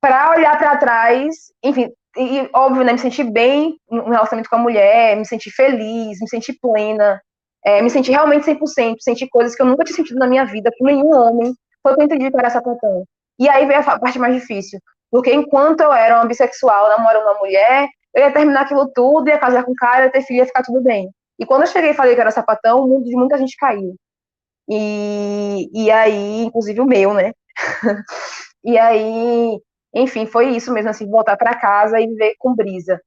para 0.00 0.30
olhar 0.30 0.58
para 0.58 0.76
trás, 0.76 1.52
enfim, 1.62 1.90
e 2.16 2.48
óbvio, 2.54 2.84
né, 2.84 2.92
me 2.92 2.98
sentir 2.98 3.24
bem 3.24 3.76
no 3.88 4.04
relacionamento 4.04 4.50
com 4.50 4.56
a 4.56 4.60
mulher, 4.60 5.16
me 5.16 5.24
sentir 5.24 5.50
feliz, 5.50 6.18
me 6.20 6.28
sentir 6.28 6.58
plena, 6.60 7.20
é, 7.64 7.80
me 7.82 7.90
sentir 7.90 8.10
realmente 8.10 8.44
100%, 8.44 8.96
sentir 9.00 9.28
coisas 9.28 9.54
que 9.54 9.62
eu 9.62 9.66
nunca 9.66 9.84
tinha 9.84 9.96
sentido 9.96 10.18
na 10.18 10.26
minha 10.26 10.44
vida 10.44 10.70
com 10.78 10.84
nenhum 10.84 11.14
homem, 11.14 11.54
foi 11.82 11.94
que 11.94 12.00
eu 12.00 12.04
entendi 12.04 12.30
que 12.30 12.38
era 12.38 12.50
sapatão. 12.50 13.04
E 13.38 13.48
aí 13.48 13.64
veio 13.66 13.80
a 13.80 13.98
parte 13.98 14.18
mais 14.18 14.34
difícil, 14.34 14.80
porque 15.10 15.32
enquanto 15.32 15.80
eu 15.80 15.92
era 15.92 16.16
uma 16.16 16.26
bissexual 16.26 16.88
namorando 16.88 17.22
uma 17.22 17.38
mulher, 17.38 17.88
eu 18.14 18.22
ia 18.22 18.32
terminar 18.32 18.62
aquilo 18.62 18.90
tudo, 18.92 19.28
ia 19.28 19.38
casar 19.38 19.64
com 19.64 19.72
o 19.72 19.76
cara, 19.76 20.06
ia 20.06 20.12
ter 20.12 20.22
filho, 20.22 20.38
ia 20.38 20.46
ficar 20.46 20.62
tudo 20.62 20.82
bem. 20.82 21.10
E 21.38 21.46
quando 21.46 21.62
eu 21.62 21.68
cheguei 21.68 21.90
e 21.90 21.94
falei 21.94 22.14
que 22.14 22.20
era 22.20 22.30
sapatão, 22.30 22.84
o 22.84 22.88
mundo 22.88 23.04
de 23.04 23.16
muita 23.16 23.38
gente 23.38 23.56
caiu. 23.56 23.96
E, 24.68 25.68
e 25.72 25.90
aí, 25.90 26.44
inclusive 26.44 26.80
o 26.80 26.86
meu, 26.86 27.14
né? 27.14 27.32
e 28.64 28.78
aí, 28.78 29.58
enfim, 29.94 30.26
foi 30.26 30.50
isso 30.50 30.72
mesmo, 30.72 30.90
assim, 30.90 31.08
voltar 31.10 31.36
para 31.36 31.58
casa 31.58 32.00
e 32.00 32.06
viver 32.06 32.34
com 32.38 32.54
brisa. 32.54 33.00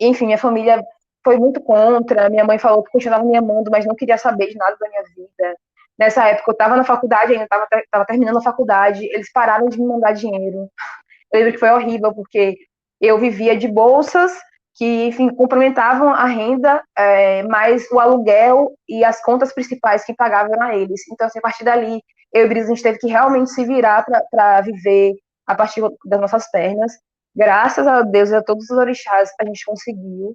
Enfim, 0.00 0.26
minha 0.26 0.38
família 0.38 0.82
foi 1.24 1.36
muito 1.36 1.60
contra, 1.60 2.30
minha 2.30 2.44
mãe 2.44 2.58
falou 2.58 2.82
que 2.82 2.90
continuava 2.90 3.24
me 3.24 3.36
amando, 3.36 3.70
mas 3.70 3.86
não 3.86 3.94
queria 3.94 4.18
saber 4.18 4.48
de 4.48 4.56
nada 4.56 4.76
da 4.78 4.88
minha 4.88 5.02
vida. 5.02 5.56
Nessa 5.98 6.26
época 6.28 6.50
eu 6.50 6.52
estava 6.52 6.76
na 6.76 6.84
faculdade 6.84 7.32
ainda, 7.32 7.44
estava 7.44 8.06
terminando 8.06 8.38
a 8.38 8.42
faculdade, 8.42 9.04
eles 9.04 9.30
pararam 9.32 9.68
de 9.68 9.78
me 9.80 9.86
mandar 9.86 10.12
dinheiro. 10.12 10.68
Eu 11.32 11.38
lembro 11.38 11.54
que 11.54 11.60
foi 11.60 11.70
horrível, 11.70 12.14
porque 12.14 12.58
eu 13.02 13.18
vivia 13.18 13.56
de 13.56 13.66
bolsas 13.66 14.32
que, 14.74 15.06
enfim, 15.06 15.28
complementavam 15.28 16.10
a 16.10 16.24
renda, 16.24 16.82
é, 16.96 17.42
mas 17.42 17.90
o 17.90 17.98
aluguel 17.98 18.72
e 18.88 19.04
as 19.04 19.20
contas 19.22 19.52
principais 19.52 20.04
que 20.04 20.14
pagavam 20.14 20.62
a 20.62 20.74
eles. 20.74 21.02
Então, 21.10 21.26
assim, 21.26 21.40
a 21.40 21.42
partir 21.42 21.64
dali, 21.64 22.00
eu 22.32 22.46
e 22.46 22.48
Brisa, 22.48 22.68
a 22.68 22.74
gente 22.74 22.82
teve 22.82 22.98
que 22.98 23.08
realmente 23.08 23.50
se 23.50 23.66
virar 23.66 24.06
para 24.30 24.60
viver 24.62 25.14
a 25.46 25.54
partir 25.54 25.82
das 26.06 26.20
nossas 26.20 26.50
pernas. 26.50 26.92
Graças 27.34 27.86
a 27.86 28.02
Deus 28.02 28.30
e 28.30 28.36
a 28.36 28.42
todos 28.42 28.70
os 28.70 28.78
orixás, 28.78 29.30
a 29.40 29.44
gente 29.44 29.64
conseguiu. 29.64 30.34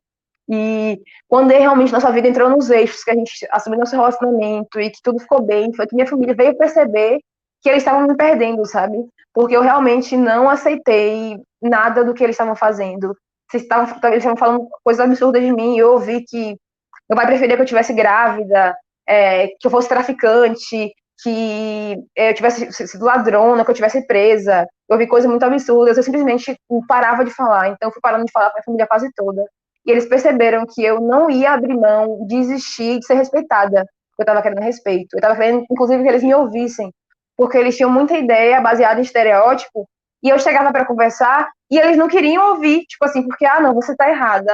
E 0.50 1.02
quando 1.28 1.50
realmente 1.50 1.92
nossa 1.92 2.12
vida 2.12 2.28
entrou 2.28 2.50
nos 2.50 2.70
eixos, 2.70 3.04
que 3.04 3.12
a 3.12 3.16
gente 3.16 3.48
assumiu 3.52 3.80
nosso 3.80 3.96
relacionamento 3.96 4.80
e 4.80 4.90
que 4.90 5.02
tudo 5.04 5.20
ficou 5.20 5.42
bem, 5.42 5.74
foi 5.74 5.88
que 5.88 5.96
minha 5.96 6.08
família 6.08 6.36
veio 6.36 6.58
perceber 6.58 7.20
que 7.62 7.70
eles 7.70 7.82
estavam 7.82 8.08
me 8.08 8.16
perdendo, 8.16 8.66
sabe? 8.66 8.98
Porque 9.38 9.56
eu 9.56 9.62
realmente 9.62 10.18
não 10.18 10.50
aceitei 10.50 11.38
nada 11.62 12.04
do 12.04 12.12
que 12.12 12.24
eles 12.24 12.34
estavam 12.34 12.56
fazendo. 12.56 13.16
Eles 13.54 13.62
estavam, 13.62 13.96
eles 14.06 14.18
estavam 14.18 14.36
falando 14.36 14.68
coisas 14.84 15.06
absurdas 15.06 15.44
de 15.44 15.54
mim, 15.54 15.78
eu 15.78 15.92
ouvi 15.92 16.26
que 16.28 16.58
meu 17.08 17.16
pai 17.16 17.28
preferia 17.28 17.56
que 17.56 17.62
eu 17.62 17.68
tivesse 17.68 17.94
grávida, 17.94 18.76
é, 19.08 19.50
que 19.50 19.68
eu 19.68 19.70
fosse 19.70 19.88
traficante, 19.88 20.92
que 21.22 21.96
eu 22.16 22.34
tivesse 22.34 22.88
sido 22.88 23.06
ladrona, 23.06 23.64
que 23.64 23.70
eu 23.70 23.76
tivesse 23.76 24.08
presa. 24.08 24.66
Eu 24.90 24.96
ouvi 24.96 25.06
coisas 25.06 25.30
muito 25.30 25.44
absurdas, 25.44 25.98
eu 25.98 26.04
simplesmente 26.04 26.60
parava 26.88 27.24
de 27.24 27.30
falar. 27.30 27.68
Então, 27.68 27.90
eu 27.90 27.94
fui 27.94 28.02
parando 28.02 28.26
de 28.26 28.32
falar 28.32 28.50
para 28.50 28.62
a 28.62 28.64
família 28.64 28.88
quase 28.88 29.08
toda. 29.16 29.46
E 29.86 29.92
eles 29.92 30.08
perceberam 30.08 30.66
que 30.66 30.84
eu 30.84 31.00
não 31.00 31.30
ia 31.30 31.52
abrir 31.52 31.78
mão 31.78 32.26
de 32.26 32.44
de 32.44 33.06
ser 33.06 33.14
respeitada. 33.14 33.86
Eu 34.18 34.24
estava 34.24 34.42
querendo 34.42 34.64
respeito. 34.64 35.14
Eu 35.14 35.20
estava 35.20 35.36
querendo, 35.36 35.64
inclusive, 35.70 36.02
que 36.02 36.10
eles 36.10 36.24
me 36.24 36.34
ouvissem. 36.34 36.92
Porque 37.38 37.58
eles 37.58 37.78
tinham 37.78 37.92
muita 37.92 38.18
ideia 38.18 38.60
baseada 38.60 39.00
em 39.00 39.04
estereótipo. 39.04 39.88
E 40.24 40.30
eu 40.30 40.40
chegava 40.40 40.72
para 40.72 40.86
conversar 40.86 41.50
e 41.70 41.78
eles 41.78 41.96
não 41.96 42.08
queriam 42.08 42.54
ouvir. 42.54 42.86
Tipo 42.88 43.06
assim, 43.06 43.24
porque, 43.24 43.46
ah, 43.46 43.62
não, 43.62 43.74
você 43.74 43.92
está 43.92 44.10
errada. 44.10 44.52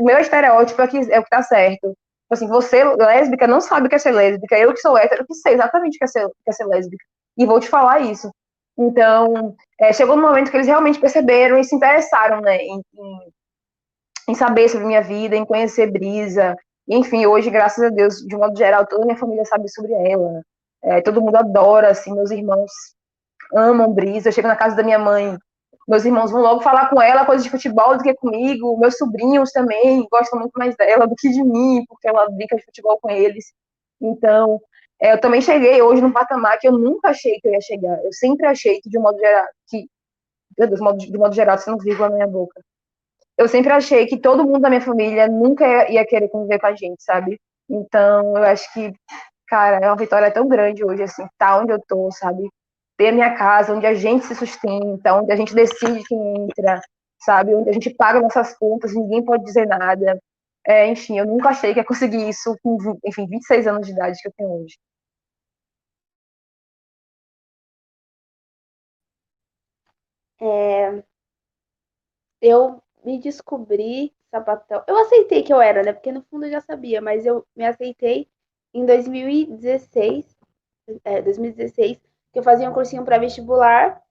o 0.00 0.04
meu 0.04 0.18
estereótipo 0.18 0.80
é, 0.80 0.88
que, 0.88 1.12
é 1.12 1.20
o 1.20 1.24
que 1.24 1.30
tá 1.30 1.42
certo. 1.42 1.88
Tipo 1.88 2.32
assim, 2.32 2.48
você, 2.48 2.82
lésbica, 2.82 3.46
não 3.46 3.60
sabe 3.60 3.86
o 3.86 3.90
que 3.90 3.96
é 3.96 3.98
ser 3.98 4.12
lésbica. 4.12 4.58
Eu 4.58 4.72
que 4.72 4.80
sou 4.80 4.96
hétero, 4.96 5.26
que 5.26 5.34
sei 5.34 5.54
exatamente 5.54 5.96
o 5.96 5.98
que 5.98 6.04
é 6.04 6.08
ser, 6.08 6.26
que 6.26 6.50
é 6.50 6.52
ser 6.52 6.66
lésbica. 6.66 7.04
E 7.36 7.44
vou 7.44 7.60
te 7.60 7.68
falar 7.68 8.00
isso. 8.00 8.30
Então, 8.78 9.54
é, 9.80 9.92
chegou 9.92 10.16
um 10.16 10.20
momento 10.20 10.50
que 10.50 10.56
eles 10.56 10.66
realmente 10.66 10.98
perceberam 10.98 11.58
e 11.58 11.64
se 11.64 11.76
interessaram, 11.76 12.40
né, 12.40 12.56
em, 12.56 12.80
em, 12.94 13.32
em 14.30 14.34
saber 14.34 14.68
sobre 14.68 14.86
minha 14.86 15.02
vida, 15.02 15.36
em 15.36 15.44
conhecer 15.44 15.90
Brisa. 15.90 16.56
enfim, 16.88 17.26
hoje, 17.26 17.50
graças 17.50 17.84
a 17.84 17.88
Deus, 17.88 18.16
de 18.16 18.34
um 18.34 18.40
modo 18.40 18.56
geral, 18.56 18.86
toda 18.86 19.02
a 19.02 19.06
minha 19.06 19.18
família 19.18 19.44
sabe 19.44 19.68
sobre 19.68 19.92
ela. 19.92 20.42
É, 20.84 21.00
todo 21.00 21.22
mundo 21.22 21.36
adora, 21.36 21.90
assim, 21.90 22.14
meus 22.14 22.30
irmãos 22.30 22.70
amam 23.54 23.92
Brisa. 23.92 24.28
Eu 24.28 24.32
chego 24.32 24.48
na 24.48 24.56
casa 24.56 24.76
da 24.76 24.82
minha 24.82 24.98
mãe, 24.98 25.36
meus 25.86 26.04
irmãos 26.04 26.30
vão 26.30 26.40
logo 26.40 26.60
falar 26.62 26.88
com 26.88 27.00
ela 27.00 27.26
coisas 27.26 27.44
de 27.44 27.50
futebol 27.50 27.96
do 27.96 28.02
que 28.02 28.14
comigo. 28.14 28.78
Meus 28.78 28.96
sobrinhos 28.96 29.50
também 29.50 30.06
gostam 30.10 30.38
muito 30.38 30.52
mais 30.56 30.74
dela 30.76 31.06
do 31.06 31.14
que 31.14 31.28
de 31.28 31.42
mim, 31.42 31.84
porque 31.88 32.08
ela 32.08 32.28
brinca 32.30 32.56
de 32.56 32.64
futebol 32.64 32.98
com 33.00 33.10
eles. 33.10 33.52
Então, 34.00 34.60
é, 35.00 35.12
eu 35.12 35.20
também 35.20 35.40
cheguei 35.40 35.82
hoje 35.82 36.00
num 36.00 36.12
patamar 36.12 36.58
que 36.58 36.66
eu 36.66 36.72
nunca 36.72 37.10
achei 37.10 37.38
que 37.40 37.48
eu 37.48 37.52
ia 37.52 37.60
chegar. 37.60 38.02
Eu 38.02 38.12
sempre 38.12 38.46
achei 38.46 38.80
que, 38.80 38.88
de 38.88 38.98
um 38.98 39.02
modo 39.02 39.18
geral, 39.18 39.46
que, 39.68 39.86
meu 40.58 40.68
Deus, 40.68 40.78
de 40.78 40.84
modo, 40.84 40.98
de 40.98 41.18
modo 41.18 41.34
geral, 41.34 41.58
você 41.58 41.70
não 41.70 41.78
vírgula 41.78 42.08
na 42.08 42.14
minha 42.16 42.28
boca. 42.28 42.62
Eu 43.36 43.48
sempre 43.48 43.72
achei 43.72 44.06
que 44.06 44.18
todo 44.18 44.44
mundo 44.44 44.60
da 44.60 44.70
minha 44.70 44.80
família 44.80 45.28
nunca 45.28 45.90
ia 45.90 46.06
querer 46.06 46.28
conviver 46.28 46.60
com 46.60 46.66
a 46.66 46.74
gente, 46.74 47.02
sabe? 47.02 47.40
Então, 47.68 48.36
eu 48.36 48.44
acho 48.44 48.72
que, 48.72 48.92
cara, 49.54 49.78
é 49.84 49.88
uma 49.88 49.96
vitória 49.96 50.32
tão 50.32 50.48
grande 50.48 50.84
hoje, 50.84 51.02
assim, 51.04 51.24
tá 51.38 51.58
onde 51.60 51.72
eu 51.72 51.80
tô, 51.88 52.10
sabe? 52.12 52.48
ter 52.96 53.08
a 53.08 53.12
minha 53.12 53.34
casa, 53.36 53.74
onde 53.74 53.86
a 53.86 53.94
gente 53.94 54.24
se 54.24 54.34
sustenta, 54.36 55.14
onde 55.14 55.32
a 55.32 55.36
gente 55.36 55.54
decide 55.54 56.02
quem 56.04 56.18
entra, 56.44 56.80
sabe? 57.20 57.54
Onde 57.54 57.70
a 57.70 57.72
gente 57.72 57.90
paga 57.94 58.20
nossas 58.20 58.56
contas, 58.58 58.94
ninguém 58.94 59.24
pode 59.24 59.44
dizer 59.44 59.66
nada. 59.66 60.18
É, 60.66 60.86
enfim, 60.88 61.18
eu 61.18 61.26
nunca 61.26 61.50
achei 61.50 61.72
que 61.74 61.80
ia 61.80 61.84
conseguir 61.84 62.28
isso 62.28 62.56
com, 62.62 62.78
enfim, 63.04 63.26
26 63.28 63.66
anos 63.66 63.86
de 63.86 63.92
idade 63.92 64.18
que 64.22 64.28
eu 64.28 64.32
tenho 64.36 64.50
hoje. 64.62 64.76
É, 70.40 71.02
eu 72.40 72.80
me 73.04 73.18
descobri 73.18 74.14
sapatão. 74.30 74.84
Eu 74.86 74.96
aceitei 74.98 75.42
que 75.42 75.52
eu 75.52 75.60
era, 75.60 75.82
né? 75.82 75.92
Porque 75.92 76.12
no 76.12 76.22
fundo 76.22 76.46
eu 76.46 76.50
já 76.50 76.60
sabia, 76.60 77.00
mas 77.00 77.26
eu 77.26 77.46
me 77.56 77.66
aceitei 77.66 78.28
em 78.74 78.84
2016, 78.84 80.36
é, 81.04 81.22
2016 81.22 81.98
que 82.32 82.40
eu 82.40 82.42
fazia 82.42 82.68
um 82.68 82.72
cursinho 82.74 83.04
para 83.04 83.16
vestibular, 83.16 84.02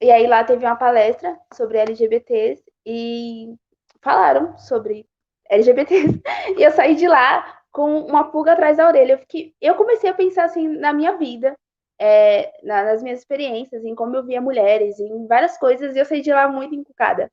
e 0.00 0.10
aí 0.10 0.26
lá 0.28 0.44
teve 0.44 0.64
uma 0.64 0.76
palestra 0.76 1.36
sobre 1.52 1.78
LGBTs 1.78 2.62
e 2.86 3.52
falaram 4.00 4.56
sobre 4.56 5.06
LGBTs. 5.50 6.22
E 6.56 6.62
eu 6.62 6.70
saí 6.70 6.94
de 6.94 7.08
lá 7.08 7.62
com 7.72 8.00
uma 8.00 8.30
pulga 8.30 8.52
atrás 8.52 8.76
da 8.76 8.86
orelha. 8.86 9.14
Eu, 9.14 9.18
fiquei, 9.18 9.54
eu 9.60 9.74
comecei 9.74 10.08
a 10.08 10.14
pensar 10.14 10.44
assim 10.44 10.68
na 10.68 10.92
minha 10.92 11.16
vida, 11.16 11.56
é, 11.98 12.52
nas 12.62 13.02
minhas 13.02 13.18
experiências, 13.18 13.84
em 13.84 13.94
como 13.94 14.14
eu 14.14 14.24
via 14.24 14.40
mulheres, 14.40 15.00
em 15.00 15.26
várias 15.26 15.58
coisas, 15.58 15.96
e 15.96 15.98
eu 15.98 16.04
saí 16.04 16.20
de 16.20 16.32
lá 16.32 16.46
muito 16.46 16.74
encucada. 16.74 17.30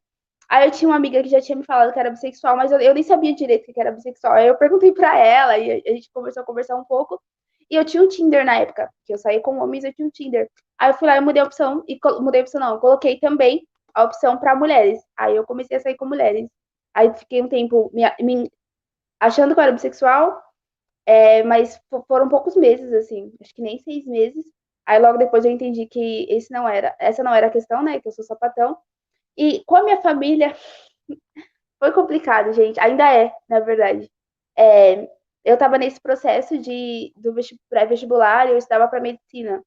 Aí 0.51 0.67
eu 0.67 0.71
tinha 0.71 0.89
uma 0.89 0.97
amiga 0.97 1.23
que 1.23 1.29
já 1.29 1.39
tinha 1.39 1.55
me 1.55 1.63
falado 1.63 1.93
que 1.93 1.99
era 1.99 2.09
bissexual, 2.09 2.57
mas 2.57 2.73
eu, 2.73 2.79
eu 2.81 2.93
nem 2.93 3.03
sabia 3.03 3.33
direito 3.33 3.71
que 3.71 3.79
era 3.79 3.89
bissexual. 3.91 4.33
Aí 4.33 4.47
eu 4.47 4.57
perguntei 4.57 4.91
para 4.91 5.17
ela 5.17 5.57
e 5.57 5.71
a, 5.71 5.75
a 5.91 5.95
gente 5.95 6.11
começou 6.13 6.43
a 6.43 6.45
conversar 6.45 6.75
um 6.75 6.83
pouco. 6.83 7.21
E 7.69 7.75
eu 7.75 7.85
tinha 7.85 8.03
um 8.03 8.07
Tinder 8.09 8.43
na 8.45 8.57
época, 8.57 8.89
que 9.05 9.13
eu 9.13 9.17
saí 9.17 9.39
com 9.41 9.59
homens, 9.59 9.85
eu 9.85 9.93
tinha 9.93 10.05
um 10.05 10.11
Tinder. 10.11 10.49
Aí 10.77 10.89
eu 10.91 10.93
fui 10.95 11.07
lá 11.07 11.15
e 11.15 11.21
mudei 11.21 11.41
a 11.41 11.45
opção, 11.45 11.85
e 11.87 11.97
mudei 12.19 12.41
a 12.41 12.43
opção 12.43 12.59
não, 12.59 12.79
coloquei 12.79 13.17
também 13.17 13.65
a 13.93 14.03
opção 14.03 14.37
para 14.37 14.53
mulheres. 14.55 14.99
Aí 15.17 15.35
eu 15.37 15.45
comecei 15.45 15.77
a 15.77 15.79
sair 15.79 15.95
com 15.95 16.05
mulheres. 16.05 16.49
Aí 16.93 17.13
fiquei 17.13 17.41
um 17.41 17.47
tempo 17.47 17.89
me, 17.93 18.03
me 18.19 18.51
achando 19.21 19.53
que 19.53 19.59
eu 19.59 19.63
era 19.63 19.71
bissexual, 19.71 20.41
é, 21.05 21.43
mas 21.43 21.79
foram 22.07 22.27
poucos 22.29 22.55
meses, 22.57 22.91
assim, 22.93 23.33
acho 23.41 23.53
que 23.55 23.61
nem 23.61 23.79
seis 23.79 24.05
meses. 24.05 24.45
Aí 24.85 24.99
logo 24.99 25.17
depois 25.17 25.45
eu 25.45 25.51
entendi 25.51 25.85
que 25.87 26.27
esse 26.29 26.51
não 26.51 26.67
era, 26.67 26.93
essa 26.99 27.23
não 27.23 27.33
era 27.33 27.47
a 27.47 27.51
questão, 27.51 27.81
né? 27.83 28.01
Que 28.01 28.07
eu 28.09 28.11
sou 28.11 28.25
sapatão. 28.25 28.77
E 29.37 29.63
com 29.65 29.75
a 29.75 29.83
minha 29.83 30.01
família 30.01 30.55
foi 31.79 31.91
complicado, 31.91 32.53
gente. 32.53 32.79
Ainda 32.79 33.11
é, 33.13 33.33
na 33.49 33.59
verdade. 33.59 34.09
É, 34.57 35.03
eu 35.43 35.55
estava 35.55 35.77
nesse 35.77 35.99
processo 36.01 36.57
de 36.57 37.13
do 37.17 37.33
pré-vestibular, 37.69 38.47
eu 38.49 38.57
estudava 38.57 38.87
para 38.87 39.01
medicina. 39.01 39.63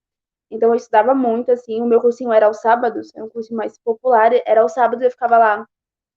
Então 0.50 0.70
eu 0.70 0.76
estudava 0.76 1.14
muito 1.14 1.52
assim, 1.52 1.82
o 1.82 1.86
meu 1.86 2.00
cursinho 2.00 2.32
era 2.32 2.46
aos 2.46 2.60
sábados, 2.60 3.14
é 3.16 3.22
um 3.24 3.28
curso 3.30 3.54
mais 3.54 3.78
popular, 3.78 4.32
era 4.46 4.62
aos 4.62 4.72
sábados 4.72 5.04
eu 5.04 5.10
ficava 5.10 5.38
lá 5.38 5.66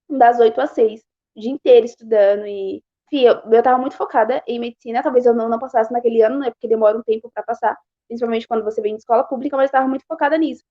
das 0.09 0.39
8 0.39 0.61
às 0.61 0.71
6, 0.71 1.01
o 1.35 1.41
dia 1.41 1.51
inteiro 1.51 1.85
estudando 1.85 2.47
e 2.47 2.83
enfim, 3.11 3.25
eu, 3.25 3.35
eu 3.51 3.63
tava 3.63 3.79
muito 3.79 3.95
focada 3.97 4.43
em 4.47 4.59
medicina, 4.59 5.03
talvez 5.03 5.25
eu 5.25 5.33
não, 5.33 5.49
não 5.49 5.59
passasse 5.59 5.91
naquele 5.93 6.21
ano, 6.21 6.39
né, 6.39 6.51
porque 6.51 6.67
demora 6.67 6.97
um 6.97 7.03
tempo 7.03 7.31
para 7.33 7.43
passar, 7.43 7.77
principalmente 8.07 8.47
quando 8.47 8.63
você 8.63 8.81
vem 8.81 8.95
de 8.95 8.99
escola 9.01 9.23
pública, 9.23 9.55
mas 9.57 9.65
eu 9.65 9.67
estava 9.67 9.87
muito 9.87 10.05
focada 10.07 10.37
nisso. 10.37 10.63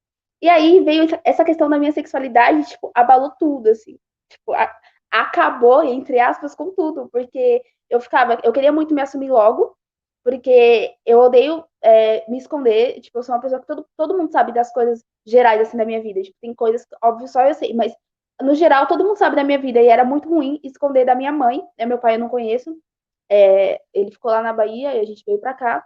E 0.42 0.48
aí 0.48 0.80
veio 0.80 1.06
essa 1.24 1.44
questão 1.44 1.68
da 1.68 1.78
minha 1.78 1.92
sexualidade, 1.92 2.68
tipo, 2.68 2.90
abalou 2.94 3.30
tudo, 3.38 3.68
assim. 3.68 3.98
Tipo, 4.30 4.52
a, 4.52 4.70
acabou, 5.10 5.82
entre 5.84 6.18
aspas, 6.20 6.54
com 6.54 6.70
tudo, 6.74 7.08
porque 7.10 7.62
eu 7.88 8.00
ficava, 8.00 8.38
eu 8.42 8.52
queria 8.52 8.72
muito 8.72 8.94
me 8.94 9.00
assumir 9.00 9.30
logo, 9.30 9.76
porque 10.24 10.94
eu 11.06 11.20
odeio 11.20 11.64
é, 11.82 12.28
me 12.28 12.36
esconder, 12.38 13.00
tipo, 13.00 13.18
eu 13.18 13.22
sou 13.22 13.34
uma 13.34 13.40
pessoa 13.40 13.60
que 13.60 13.66
todo, 13.66 13.86
todo 13.96 14.16
mundo 14.16 14.32
sabe 14.32 14.52
das 14.52 14.72
coisas 14.72 15.04
gerais, 15.24 15.60
assim, 15.60 15.76
da 15.76 15.84
minha 15.84 16.02
vida, 16.02 16.20
tipo, 16.22 16.36
tem 16.40 16.54
coisas, 16.54 16.86
óbvio, 17.02 17.28
só 17.28 17.42
eu 17.42 17.54
sei, 17.54 17.72
mas, 17.74 17.94
no 18.42 18.54
geral, 18.54 18.86
todo 18.86 19.04
mundo 19.04 19.16
sabe 19.16 19.36
da 19.36 19.44
minha 19.44 19.58
vida, 19.58 19.80
e 19.80 19.86
era 19.86 20.04
muito 20.04 20.28
ruim 20.28 20.60
esconder 20.64 21.04
da 21.06 21.14
minha 21.14 21.32
mãe, 21.32 21.62
né, 21.78 21.86
meu 21.86 21.98
pai 21.98 22.16
eu 22.16 22.18
não 22.18 22.28
conheço, 22.28 22.76
é, 23.30 23.80
ele 23.94 24.10
ficou 24.10 24.30
lá 24.30 24.42
na 24.42 24.52
Bahia, 24.52 24.94
e 24.96 25.00
a 25.00 25.04
gente 25.04 25.24
veio 25.24 25.38
pra 25.40 25.54
cá, 25.54 25.84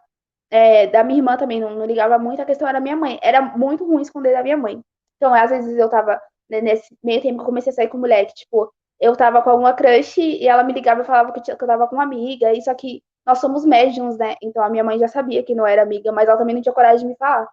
é, 0.51 0.86
da 0.88 1.05
minha 1.05 1.18
irmã 1.18 1.36
também, 1.36 1.61
não, 1.61 1.70
não 1.70 1.86
ligava 1.86 2.18
muito, 2.18 2.42
a 2.42 2.44
questão 2.44 2.68
era 2.68 2.80
minha 2.80 2.96
mãe, 2.96 3.18
era 3.22 3.40
muito 3.42 3.84
ruim 3.86 4.03
esconder 4.03 4.32
da 4.34 4.42
minha 4.42 4.57
mãe, 4.57 4.82
então, 5.20 5.34
às 5.34 5.51
vezes 5.51 5.76
eu 5.76 5.88
tava, 5.90 6.20
né, 6.48 6.61
nesse 6.62 6.96
meio 7.05 7.20
tempo 7.20 7.40
que 7.40 7.44
comecei 7.44 7.70
a 7.70 7.74
sair 7.74 7.88
com 7.88 7.98
mulher, 7.98 8.24
que, 8.26 8.32
tipo, 8.34 8.72
eu 8.98 9.14
tava 9.14 9.42
com 9.42 9.51
alguma 9.51 9.74
crush 9.74 10.18
e 10.18 10.46
ela 10.48 10.64
me 10.64 10.72
ligava 10.72 11.03
e 11.03 11.05
falava 11.05 11.30
que 11.32 11.51
eu, 11.51 11.57
que 11.57 11.66
tava 11.66 11.86
com 11.86 11.96
uma 11.96 12.05
amiga, 12.05 12.53
isso 12.55 12.70
aqui, 12.70 13.03
nós 13.26 13.38
somos 13.38 13.64
médiums, 13.66 14.16
né? 14.18 14.36
Então 14.42 14.62
a 14.62 14.70
minha 14.70 14.82
mãe 14.84 14.98
já 14.98 15.09
sabia 15.09 15.42
que 15.42 15.55
não 15.55 15.66
era 15.66 15.82
amiga, 15.82 16.11
mas 16.12 16.28
ela 16.28 16.38
também 16.38 16.55
não 16.55 16.62
tinha 16.62 16.72
coragem 16.72 17.01
de 17.07 17.12
me 17.12 17.16
falar. 17.18 17.46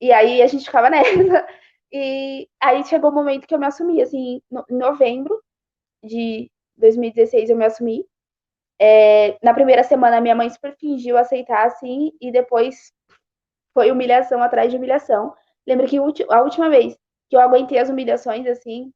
E 0.00 0.12
aí 0.12 0.42
a 0.42 0.46
gente 0.48 0.64
ficava 0.66 0.90
nessa. 0.90 1.46
E 1.92 2.48
aí 2.62 2.84
chegou 2.84 3.10
o 3.10 3.14
momento 3.14 3.46
que 3.46 3.54
eu 3.54 3.58
me 3.58 3.66
assumi, 3.66 4.02
assim, 4.02 4.42
em 4.70 4.76
novembro 4.78 5.40
de 6.04 6.50
2016 6.76 7.50
eu 7.50 7.56
me 7.56 7.66
assumi. 7.66 8.06
É, 8.80 9.38
na 9.42 9.54
primeira 9.54 9.84
semana 9.84 10.20
minha 10.20 10.34
mãe 10.34 10.50
super 10.50 10.76
fingiu 10.76 11.16
aceitar, 11.16 11.66
assim, 11.66 12.12
e 12.20 12.32
depois 12.32 12.92
foi 13.74 13.90
humilhação 13.90 14.42
atrás 14.42 14.70
de 14.70 14.76
humilhação. 14.76 15.34
Lembro 15.66 15.86
que 15.86 15.98
a 15.98 16.42
última 16.42 16.68
vez 16.70 16.96
que 17.30 17.36
eu 17.36 17.40
aguentei 17.40 17.78
as 17.78 17.88
humilhações, 17.90 18.46
assim, 18.46 18.92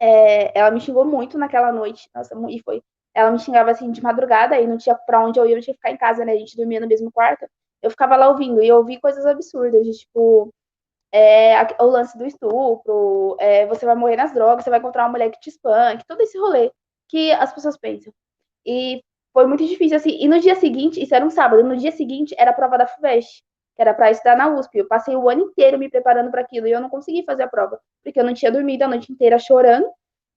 é, 0.00 0.58
ela 0.58 0.70
me 0.70 0.80
xingou 0.80 1.04
muito 1.04 1.38
naquela 1.38 1.72
noite, 1.72 2.08
nossa, 2.14 2.34
e 2.50 2.60
foi. 2.62 2.82
Ela 3.14 3.30
me 3.30 3.38
xingava 3.38 3.70
assim 3.70 3.90
de 3.92 4.02
madrugada 4.02 4.60
e 4.60 4.66
não 4.66 4.76
tinha 4.78 4.94
pra 4.96 5.24
onde 5.24 5.38
eu 5.38 5.46
ia, 5.46 5.56
eu 5.56 5.62
tinha 5.62 5.74
que 5.74 5.78
ficar 5.80 5.92
em 5.92 5.96
casa, 5.96 6.24
né? 6.24 6.32
A 6.32 6.36
gente 6.38 6.56
dormia 6.56 6.80
no 6.80 6.88
mesmo 6.88 7.12
quarto. 7.12 7.46
Eu 7.82 7.90
ficava 7.90 8.16
lá 8.16 8.28
ouvindo 8.28 8.62
e 8.62 8.68
eu 8.68 8.76
ouvi 8.78 9.00
coisas 9.00 9.24
absurdas, 9.26 9.84
de 9.84 9.92
tipo, 9.92 10.52
é, 11.12 11.56
o 11.82 11.86
lance 11.86 12.18
do 12.18 12.26
estupro, 12.26 13.36
é, 13.40 13.66
você 13.66 13.86
vai 13.86 13.94
morrer 13.94 14.16
nas 14.16 14.32
drogas, 14.34 14.64
você 14.64 14.70
vai 14.70 14.78
encontrar 14.80 15.04
uma 15.04 15.10
mulher 15.12 15.30
que 15.30 15.40
te 15.40 15.50
espanque, 15.50 16.04
todo 16.06 16.20
esse 16.22 16.38
rolê 16.38 16.72
que 17.08 17.32
as 17.32 17.52
pessoas 17.52 17.76
pensam. 17.78 18.12
E 18.66 19.02
foi 19.32 19.46
muito 19.46 19.66
difícil, 19.66 19.96
assim. 19.96 20.16
E 20.20 20.28
no 20.28 20.38
dia 20.40 20.54
seguinte, 20.54 21.02
isso 21.02 21.14
era 21.14 21.24
um 21.24 21.30
sábado, 21.30 21.62
no 21.64 21.76
dia 21.76 21.92
seguinte 21.92 22.34
era 22.38 22.50
a 22.50 22.54
prova 22.54 22.78
da 22.78 22.86
FUVEST, 22.86 23.42
que 23.76 23.82
era 23.82 23.92
para 23.94 24.10
estudar 24.10 24.36
na 24.36 24.48
USP. 24.48 24.78
Eu 24.78 24.88
passei 24.88 25.16
o 25.16 25.28
ano 25.28 25.42
inteiro 25.42 25.78
me 25.78 25.88
preparando 25.90 26.30
para 26.30 26.40
aquilo 26.42 26.66
e 26.66 26.72
eu 26.72 26.80
não 26.80 26.88
consegui 26.88 27.24
fazer 27.24 27.42
a 27.44 27.48
prova, 27.48 27.80
porque 28.02 28.18
eu 28.20 28.24
não 28.24 28.34
tinha 28.34 28.52
dormido 28.52 28.84
a 28.84 28.88
noite 28.88 29.12
inteira 29.12 29.38
chorando. 29.38 29.88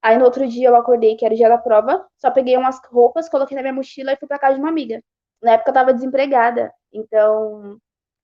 Aí 0.01 0.17
no 0.17 0.25
outro 0.25 0.47
dia 0.47 0.69
eu 0.69 0.75
acordei, 0.75 1.15
que 1.15 1.25
era 1.25 1.33
o 1.33 1.37
dia 1.37 1.49
da 1.49 1.57
prova, 1.57 2.05
só 2.17 2.31
peguei 2.31 2.55
umas 2.57 2.79
roupas, 2.91 3.29
coloquei 3.29 3.55
na 3.55 3.61
minha 3.63 3.73
mochila 3.73 4.13
e 4.13 4.17
fui 4.17 4.27
para 4.27 4.39
casa 4.39 4.55
de 4.55 4.59
uma 4.61 4.69
amiga. 4.69 5.01
Na 5.41 5.53
época 5.53 5.69
eu 5.71 5.73
tava 5.73 5.93
desempregada, 5.93 6.71
então 6.93 7.77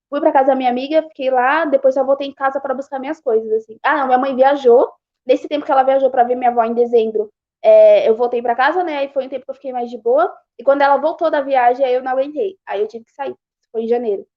fui 0.09 0.19
para 0.21 0.31
casa 0.31 0.47
da 0.47 0.55
minha 0.55 0.69
amiga, 0.69 1.03
fiquei 1.03 1.29
lá, 1.31 1.65
depois 1.65 1.95
só 1.95 2.03
voltei 2.03 2.27
em 2.27 2.33
casa 2.33 2.59
para 2.61 2.73
buscar 2.73 2.99
minhas 2.99 3.19
coisas 3.21 3.51
assim. 3.53 3.77
Ah, 3.83 3.97
não, 3.97 4.07
minha 4.07 4.17
mãe 4.17 4.35
viajou. 4.35 4.91
Nesse 5.25 5.47
tempo 5.47 5.65
que 5.65 5.71
ela 5.71 5.83
viajou 5.83 6.09
para 6.11 6.23
ver 6.23 6.35
minha 6.35 6.49
avó 6.51 6.63
em 6.63 6.73
dezembro, 6.73 7.31
é, 7.63 8.07
eu 8.07 8.15
voltei 8.15 8.41
para 8.41 8.55
casa, 8.55 8.83
né? 8.83 9.05
E 9.05 9.09
foi 9.09 9.25
um 9.25 9.29
tempo 9.29 9.45
que 9.45 9.51
eu 9.51 9.55
fiquei 9.55 9.71
mais 9.71 9.89
de 9.89 9.97
boa. 9.97 10.31
E 10.59 10.63
quando 10.63 10.81
ela 10.81 10.97
voltou 10.97 11.31
da 11.31 11.41
viagem, 11.41 11.85
aí 11.85 11.93
eu 11.93 12.03
não 12.03 12.11
aguentei. 12.11 12.57
Aí 12.65 12.81
eu 12.81 12.87
tive 12.87 13.05
que 13.05 13.13
sair. 13.13 13.35
Foi 13.71 13.83
em 13.83 13.87
janeiro 13.87 14.27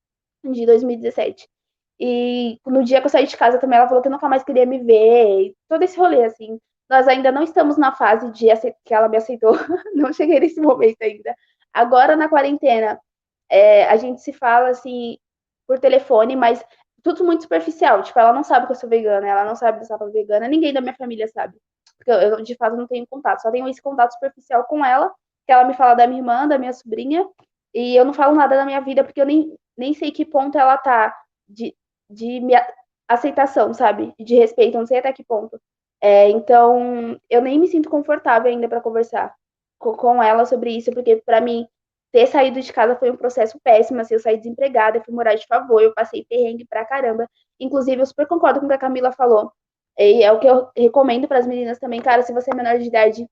de 0.44 0.64
2017. 0.64 1.48
E 1.98 2.60
no 2.66 2.84
dia 2.84 3.00
que 3.00 3.06
eu 3.06 3.10
saí 3.10 3.26
de 3.26 3.36
casa 3.36 3.58
também, 3.58 3.78
ela 3.78 3.88
falou 3.88 4.02
que 4.02 4.08
nunca 4.08 4.28
mais 4.28 4.44
queria 4.44 4.66
me 4.66 4.78
ver. 4.78 5.54
todo 5.68 5.82
esse 5.82 5.98
rolê, 5.98 6.24
assim. 6.24 6.58
Nós 6.88 7.08
ainda 7.08 7.32
não 7.32 7.42
estamos 7.42 7.76
na 7.76 7.92
fase 7.92 8.30
de 8.30 8.46
que 8.84 8.94
ela 8.94 9.08
me 9.08 9.16
aceitou. 9.16 9.52
não 9.94 10.12
cheguei 10.12 10.38
nesse 10.40 10.60
momento 10.60 11.02
ainda. 11.02 11.34
Agora, 11.72 12.16
na 12.16 12.28
quarentena, 12.28 13.00
é, 13.50 13.86
a 13.86 13.96
gente 13.96 14.20
se 14.22 14.32
fala, 14.32 14.68
assim, 14.70 15.18
por 15.66 15.78
telefone, 15.78 16.36
mas 16.36 16.64
tudo 17.02 17.24
muito 17.24 17.42
superficial. 17.42 18.02
Tipo, 18.02 18.18
ela 18.20 18.32
não 18.32 18.44
sabe 18.44 18.66
que 18.66 18.72
eu 18.72 18.76
sou 18.76 18.88
vegana, 18.88 19.26
ela 19.28 19.44
não 19.44 19.56
sabe 19.56 19.78
que 19.78 19.84
eu 19.84 19.98
sou 19.98 20.12
vegana, 20.12 20.48
ninguém 20.48 20.72
da 20.72 20.80
minha 20.80 20.94
família 20.94 21.28
sabe. 21.28 21.56
Porque 21.96 22.10
eu, 22.10 22.42
de 22.42 22.54
fato 22.56 22.76
não 22.76 22.86
tenho 22.86 23.06
contato, 23.06 23.42
só 23.42 23.50
tenho 23.50 23.68
esse 23.68 23.82
contato 23.82 24.12
superficial 24.12 24.64
com 24.64 24.84
ela, 24.84 25.12
que 25.46 25.52
ela 25.52 25.64
me 25.64 25.74
fala 25.74 25.94
da 25.94 26.06
minha 26.06 26.20
irmã, 26.20 26.46
da 26.48 26.58
minha 26.58 26.72
sobrinha, 26.72 27.26
e 27.74 27.96
eu 27.96 28.04
não 28.04 28.14
falo 28.14 28.34
nada 28.34 28.56
da 28.56 28.64
minha 28.64 28.80
vida 28.80 29.04
porque 29.04 29.20
eu 29.20 29.26
nem, 29.26 29.56
nem 29.76 29.94
sei 29.94 30.10
que 30.10 30.24
ponto 30.24 30.58
ela 30.58 30.78
tá 30.78 31.14
de, 31.48 31.74
de 32.10 32.40
minha 32.40 32.66
aceitação, 33.08 33.72
sabe? 33.74 34.14
De 34.18 34.34
respeito, 34.34 34.78
não 34.78 34.86
sei 34.86 34.98
até 34.98 35.12
que 35.12 35.24
ponto. 35.24 35.60
É, 36.00 36.28
então, 36.30 37.18
eu 37.30 37.40
nem 37.42 37.58
me 37.58 37.68
sinto 37.68 37.88
confortável 37.88 38.50
ainda 38.50 38.68
para 38.68 38.80
conversar 38.80 39.34
com, 39.78 39.94
com, 39.94 40.22
ela 40.22 40.44
sobre 40.44 40.70
isso, 40.76 40.90
porque 40.92 41.16
para 41.16 41.40
mim 41.40 41.66
ter 42.12 42.26
saído 42.26 42.60
de 42.60 42.72
casa 42.72 42.96
foi 42.96 43.10
um 43.10 43.16
processo 43.16 43.58
péssimo, 43.62 44.00
assim, 44.00 44.14
eu 44.14 44.20
saí 44.20 44.36
desempregada, 44.38 44.98
eu 44.98 45.04
fui 45.04 45.14
morar 45.14 45.34
de 45.34 45.46
favor, 45.46 45.82
eu 45.82 45.94
passei 45.94 46.24
perrengue 46.28 46.64
pra 46.66 46.84
caramba. 46.84 47.28
Inclusive, 47.60 48.00
eu 48.00 48.06
super 48.06 48.26
concordo 48.26 48.60
com 48.60 48.66
o 48.66 48.68
que 48.68 48.74
a 48.74 48.78
Camila 48.78 49.12
falou. 49.12 49.52
E 49.98 50.22
é 50.22 50.30
o 50.32 50.38
que 50.38 50.46
eu 50.48 50.68
recomendo 50.76 51.26
para 51.28 51.38
as 51.38 51.46
meninas 51.46 51.78
também, 51.78 52.00
cara, 52.02 52.22
se 52.22 52.32
você 52.32 52.50
é 52.52 52.54
menor 52.54 52.78
de 52.78 52.86
idade, 52.86 53.28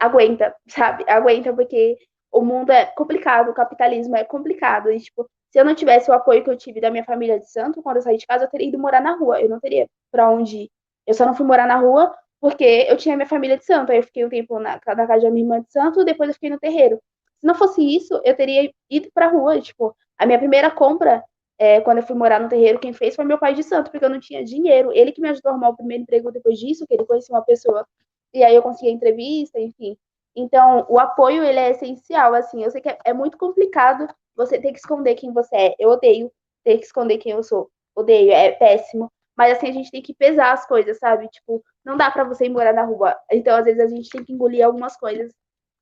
aguenta, 0.00 0.54
sabe? 0.68 1.04
Aguenta, 1.08 1.52
porque 1.52 1.96
o 2.32 2.42
mundo 2.42 2.70
é 2.72 2.86
complicado, 2.86 3.50
o 3.50 3.54
capitalismo 3.54 4.16
é 4.16 4.24
complicado. 4.24 4.90
E, 4.90 5.00
tipo, 5.00 5.28
se 5.50 5.58
eu 5.58 5.64
não 5.64 5.74
tivesse 5.74 6.10
o 6.10 6.14
apoio 6.14 6.42
que 6.42 6.50
eu 6.50 6.56
tive 6.56 6.80
da 6.80 6.90
minha 6.90 7.04
família 7.04 7.38
de 7.38 7.50
santo, 7.50 7.82
quando 7.82 7.96
eu 7.96 8.02
saí 8.02 8.16
de 8.16 8.26
casa, 8.26 8.44
eu 8.44 8.50
teria 8.50 8.68
ido 8.68 8.78
morar 8.78 9.00
na 9.00 9.14
rua. 9.16 9.40
Eu 9.40 9.48
não 9.48 9.60
teria 9.60 9.86
para 10.10 10.28
onde 10.30 10.56
ir. 10.64 10.70
Eu 11.06 11.14
só 11.14 11.26
não 11.26 11.34
fui 11.34 11.46
morar 11.46 11.66
na 11.66 11.76
rua 11.76 12.14
porque 12.40 12.86
eu 12.88 12.96
tinha 12.96 13.16
minha 13.16 13.28
família 13.28 13.56
de 13.56 13.64
santo. 13.64 13.92
Aí 13.92 13.98
eu 13.98 14.02
fiquei 14.02 14.24
um 14.24 14.28
tempo 14.28 14.58
na, 14.58 14.80
na 14.84 15.06
casa 15.06 15.22
da 15.22 15.30
minha 15.30 15.44
irmã 15.44 15.60
de 15.60 15.70
santo, 15.70 16.04
depois 16.04 16.28
eu 16.28 16.34
fiquei 16.34 16.50
no 16.50 16.58
terreiro. 16.58 17.00
Se 17.38 17.46
não 17.46 17.54
fosse 17.54 17.82
isso, 17.82 18.20
eu 18.24 18.36
teria 18.36 18.70
ido 18.90 19.08
pra 19.14 19.28
rua. 19.28 19.60
Tipo, 19.60 19.94
a 20.18 20.26
minha 20.26 20.38
primeira 20.38 20.70
compra, 20.70 21.22
é, 21.58 21.80
quando 21.80 21.98
eu 21.98 22.02
fui 22.04 22.16
morar 22.16 22.40
no 22.40 22.48
terreiro, 22.48 22.80
quem 22.80 22.92
fez 22.92 23.14
foi 23.14 23.24
meu 23.24 23.38
pai 23.38 23.54
de 23.54 23.62
santo, 23.62 23.90
porque 23.90 24.04
eu 24.04 24.10
não 24.10 24.20
tinha 24.20 24.44
dinheiro. 24.44 24.92
Ele 24.92 25.12
que 25.12 25.20
me 25.20 25.28
ajudou 25.28 25.50
a 25.50 25.52
arrumar 25.52 25.70
o 25.70 25.76
primeiro 25.76 26.02
emprego 26.02 26.32
depois 26.32 26.58
disso, 26.58 26.86
que 26.86 26.94
ele 26.94 27.04
conhecia 27.04 27.34
uma 27.34 27.44
pessoa. 27.44 27.86
E 28.32 28.42
aí 28.42 28.54
eu 28.54 28.62
consegui 28.62 28.90
a 28.90 28.92
entrevista, 28.92 29.60
enfim. 29.60 29.96
Então, 30.36 30.84
o 30.88 30.98
apoio, 30.98 31.44
ele 31.44 31.58
é 31.58 31.70
essencial, 31.70 32.34
assim. 32.34 32.64
Eu 32.64 32.70
sei 32.70 32.80
que 32.80 32.88
é, 32.88 32.98
é 33.04 33.12
muito 33.12 33.38
complicado 33.38 34.08
você 34.34 34.58
ter 34.58 34.72
que 34.72 34.78
esconder 34.78 35.14
quem 35.14 35.32
você 35.32 35.54
é. 35.56 35.74
Eu 35.78 35.90
odeio 35.90 36.30
ter 36.64 36.78
que 36.78 36.84
esconder 36.86 37.18
quem 37.18 37.32
eu 37.32 37.42
sou. 37.42 37.70
Odeio, 37.94 38.32
é 38.32 38.50
péssimo. 38.52 39.10
Mas 39.36 39.56
assim, 39.56 39.68
a 39.68 39.72
gente 39.72 39.90
tem 39.90 40.02
que 40.02 40.14
pesar 40.14 40.52
as 40.52 40.66
coisas, 40.66 40.98
sabe? 40.98 41.28
Tipo, 41.28 41.62
não 41.84 41.96
dá 41.96 42.10
para 42.10 42.24
você 42.24 42.46
ir 42.46 42.50
morar 42.50 42.72
na 42.72 42.84
rua. 42.84 43.16
Então, 43.30 43.56
às 43.56 43.64
vezes, 43.64 43.80
a 43.80 43.88
gente 43.88 44.10
tem 44.10 44.24
que 44.24 44.32
engolir 44.32 44.64
algumas 44.64 44.96
coisas. 44.96 45.32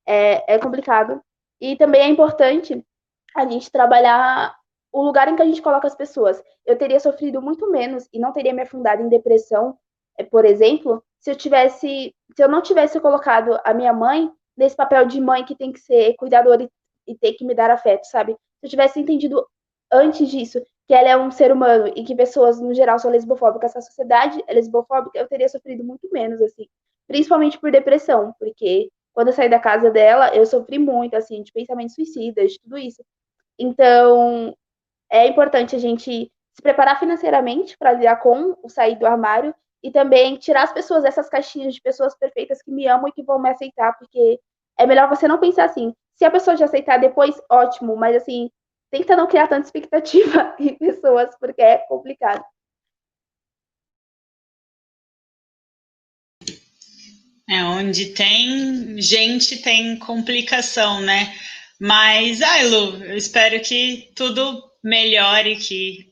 É, 0.07 0.55
é 0.55 0.59
complicado. 0.59 1.21
E 1.59 1.75
também 1.77 2.01
é 2.01 2.07
importante 2.07 2.83
a 3.35 3.47
gente 3.47 3.71
trabalhar 3.71 4.55
o 4.93 5.03
lugar 5.03 5.27
em 5.27 5.35
que 5.35 5.41
a 5.41 5.45
gente 5.45 5.61
coloca 5.61 5.87
as 5.87 5.95
pessoas. 5.95 6.41
Eu 6.65 6.77
teria 6.77 6.99
sofrido 6.99 7.41
muito 7.41 7.69
menos 7.69 8.07
e 8.13 8.19
não 8.19 8.31
teria 8.31 8.53
me 8.53 8.61
afundado 8.61 9.01
em 9.01 9.09
depressão, 9.09 9.77
é, 10.17 10.23
por 10.23 10.45
exemplo, 10.45 11.03
se 11.19 11.31
eu 11.31 11.35
tivesse, 11.35 12.13
se 12.35 12.43
eu 12.43 12.47
não 12.47 12.61
tivesse 12.61 12.99
colocado 12.99 13.59
a 13.65 13.73
minha 13.73 13.91
mãe 13.91 14.31
nesse 14.55 14.75
papel 14.75 15.05
de 15.07 15.19
mãe 15.19 15.43
que 15.43 15.55
tem 15.55 15.71
que 15.71 15.79
ser 15.79 16.13
cuidadora 16.15 16.63
e, 16.63 16.69
e 17.07 17.17
ter 17.17 17.33
que 17.33 17.43
me 17.43 17.55
dar 17.55 17.71
afeto, 17.71 18.05
sabe? 18.05 18.33
Se 18.59 18.67
eu 18.67 18.69
tivesse 18.69 18.99
entendido 18.99 19.45
antes 19.91 20.29
disso 20.29 20.61
que 20.87 20.93
ela 20.93 21.09
é 21.09 21.17
um 21.17 21.31
ser 21.31 21.51
humano 21.51 21.91
e 21.95 22.03
que 22.03 22.13
pessoas 22.15 22.59
no 22.59 22.73
geral 22.73 22.99
são 22.99 23.09
lesbofóbicas, 23.09 23.71
essa 23.71 23.87
sociedade 23.87 24.43
é 24.47 24.53
lesbofóbica, 24.53 25.17
eu 25.17 25.27
teria 25.27 25.49
sofrido 25.49 25.83
muito 25.83 26.09
menos 26.11 26.41
assim, 26.41 26.67
principalmente 27.07 27.57
por 27.57 27.71
depressão, 27.71 28.35
porque 28.37 28.91
quando 29.13 29.27
eu 29.29 29.33
saí 29.33 29.49
da 29.49 29.59
casa 29.59 29.89
dela, 29.89 30.35
eu 30.35 30.45
sofri 30.45 30.77
muito 30.77 31.15
assim 31.15 31.41
de 31.41 31.51
pensamentos 31.51 31.95
suicidas, 31.95 32.57
tudo 32.57 32.77
isso. 32.77 33.03
Então, 33.57 34.55
é 35.13 35.27
importante 35.27 35.75
a 35.75 35.79
gente 35.79 36.31
se 36.53 36.61
preparar 36.63 36.99
financeiramente 36.99 37.77
para 37.77 37.93
lidar 37.93 38.15
com 38.15 38.57
o 38.63 38.67
sair 38.67 38.97
do 38.97 39.05
armário 39.05 39.53
e 39.83 39.91
também 39.91 40.37
tirar 40.37 40.63
as 40.63 40.73
pessoas 40.73 41.03
dessas 41.03 41.29
caixinhas 41.29 41.75
de 41.75 41.81
pessoas 41.81 42.17
perfeitas 42.17 42.63
que 42.63 42.71
me 42.71 42.87
amam 42.87 43.07
e 43.07 43.11
que 43.11 43.21
vão 43.21 43.39
me 43.39 43.47
aceitar, 43.47 43.95
porque 43.99 44.39
é 44.79 44.87
melhor 44.87 45.07
você 45.07 45.27
não 45.27 45.39
pensar 45.39 45.65
assim. 45.65 45.93
Se 46.15 46.25
a 46.25 46.31
pessoa 46.31 46.57
já 46.57 46.65
aceitar 46.65 46.97
depois, 46.97 47.39
ótimo, 47.47 47.95
mas 47.95 48.15
assim, 48.15 48.49
tenta 48.89 49.15
não 49.15 49.27
criar 49.27 49.47
tanta 49.47 49.67
expectativa 49.67 50.55
em 50.57 50.75
pessoas, 50.79 51.29
porque 51.39 51.61
é 51.61 51.77
complicado. 51.77 52.43
É, 57.47 57.63
onde 57.65 58.15
tem 58.15 58.99
gente, 58.99 59.61
tem 59.61 59.99
complicação, 59.99 61.01
né? 61.01 61.35
Mas, 61.79 62.41
ai, 62.41 62.65
Lu, 62.67 63.03
eu 63.03 63.17
espero 63.17 63.61
que 63.61 64.11
tudo 64.15 64.72
melhore, 64.83 65.55
que 65.55 66.09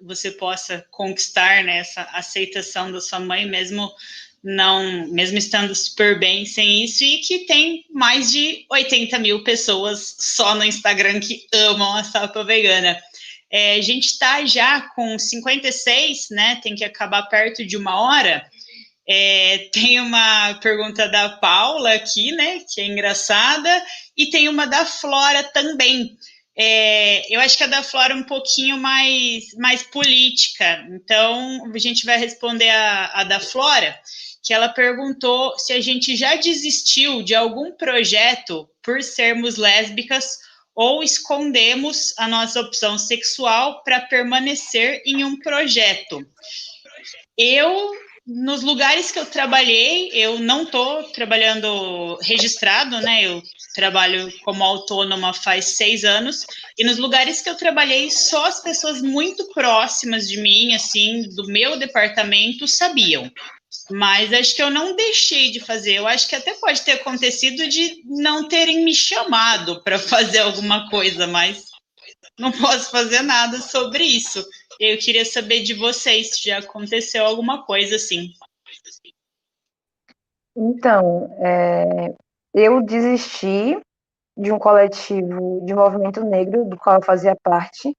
você 0.00 0.30
possa 0.30 0.86
conquistar 0.90 1.64
né, 1.64 1.78
essa 1.78 2.02
aceitação 2.12 2.90
da 2.90 3.00
sua 3.00 3.20
mãe, 3.20 3.46
mesmo 3.46 3.90
não, 4.42 5.08
mesmo 5.08 5.38
estando 5.38 5.74
super 5.74 6.18
bem 6.18 6.46
sem 6.46 6.84
isso, 6.84 7.02
e 7.02 7.18
que 7.18 7.40
tem 7.46 7.84
mais 7.90 8.30
de 8.30 8.64
80 8.70 9.18
mil 9.18 9.42
pessoas 9.42 10.14
só 10.20 10.54
no 10.54 10.64
Instagram 10.64 11.18
que 11.18 11.46
amam 11.52 11.96
a 11.96 12.04
salpa 12.04 12.44
vegana. 12.44 12.96
É, 13.50 13.74
a 13.74 13.80
gente 13.80 14.06
está 14.06 14.44
já 14.44 14.82
com 14.94 15.18
56, 15.18 16.28
né? 16.30 16.60
Tem 16.62 16.74
que 16.74 16.84
acabar 16.84 17.22
perto 17.24 17.64
de 17.64 17.76
uma 17.76 18.00
hora. 18.00 18.48
É, 19.08 19.68
tem 19.72 20.00
uma 20.00 20.54
pergunta 20.54 21.08
da 21.08 21.28
Paula 21.28 21.94
aqui, 21.94 22.32
né? 22.32 22.60
Que 22.72 22.80
é 22.80 22.86
engraçada, 22.86 23.84
e 24.16 24.26
tem 24.30 24.48
uma 24.48 24.66
da 24.66 24.84
Flora 24.84 25.42
também. 25.42 26.16
É, 26.58 27.34
eu 27.34 27.38
acho 27.40 27.56
que 27.56 27.64
a 27.64 27.66
da 27.66 27.82
Flora 27.82 28.14
é 28.14 28.16
um 28.16 28.22
pouquinho 28.22 28.78
mais, 28.78 29.52
mais 29.58 29.82
política. 29.82 30.86
Então, 30.90 31.70
a 31.72 31.78
gente 31.78 32.06
vai 32.06 32.18
responder 32.18 32.70
a, 32.70 33.06
a 33.12 33.24
da 33.24 33.38
Flora, 33.38 33.98
que 34.42 34.54
ela 34.54 34.68
perguntou 34.68 35.58
se 35.58 35.72
a 35.72 35.80
gente 35.80 36.16
já 36.16 36.34
desistiu 36.36 37.22
de 37.22 37.34
algum 37.34 37.72
projeto 37.72 38.68
por 38.82 39.02
sermos 39.02 39.56
lésbicas 39.56 40.38
ou 40.74 41.02
escondemos 41.02 42.14
a 42.18 42.28
nossa 42.28 42.60
opção 42.60 42.98
sexual 42.98 43.82
para 43.82 44.00
permanecer 44.00 45.02
em 45.04 45.24
um 45.24 45.38
projeto. 45.38 46.24
Eu 47.36 47.90
nos 48.26 48.62
lugares 48.62 49.12
que 49.12 49.18
eu 49.20 49.26
trabalhei, 49.26 50.10
eu 50.12 50.40
não 50.40 50.64
estou 50.64 51.04
trabalhando 51.04 52.18
registrado, 52.22 53.00
né? 53.00 53.24
Eu 53.24 53.40
trabalho 53.72 54.32
como 54.42 54.64
autônoma 54.64 55.32
faz 55.32 55.76
seis 55.76 56.04
anos, 56.04 56.44
e 56.76 56.84
nos 56.84 56.98
lugares 56.98 57.40
que 57.40 57.48
eu 57.48 57.54
trabalhei, 57.54 58.10
só 58.10 58.46
as 58.46 58.60
pessoas 58.60 59.00
muito 59.00 59.48
próximas 59.52 60.28
de 60.28 60.38
mim, 60.38 60.74
assim, 60.74 61.22
do 61.36 61.46
meu 61.46 61.78
departamento, 61.78 62.66
sabiam. 62.66 63.30
Mas 63.90 64.32
acho 64.32 64.56
que 64.56 64.62
eu 64.62 64.70
não 64.70 64.96
deixei 64.96 65.52
de 65.52 65.60
fazer. 65.60 65.94
Eu 65.94 66.08
acho 66.08 66.26
que 66.26 66.34
até 66.34 66.54
pode 66.54 66.82
ter 66.82 66.92
acontecido 66.92 67.68
de 67.68 68.02
não 68.06 68.48
terem 68.48 68.84
me 68.84 68.94
chamado 68.94 69.82
para 69.84 69.98
fazer 70.00 70.38
alguma 70.38 70.90
coisa, 70.90 71.28
mas 71.28 71.66
não 72.38 72.50
posso 72.50 72.90
fazer 72.90 73.22
nada 73.22 73.60
sobre 73.60 74.04
isso. 74.04 74.44
Eu 74.78 74.98
queria 74.98 75.24
saber 75.24 75.62
de 75.62 75.74
vocês 75.74 76.34
se 76.34 76.48
já 76.48 76.58
aconteceu 76.58 77.24
alguma 77.24 77.64
coisa 77.64 77.96
assim. 77.96 78.32
Então, 80.54 81.34
é, 81.38 82.14
eu 82.54 82.82
desisti 82.82 83.78
de 84.36 84.52
um 84.52 84.58
coletivo 84.58 85.64
de 85.64 85.74
movimento 85.74 86.22
negro 86.24 86.64
do 86.64 86.76
qual 86.76 86.96
eu 86.96 87.02
fazia 87.02 87.36
parte, 87.42 87.96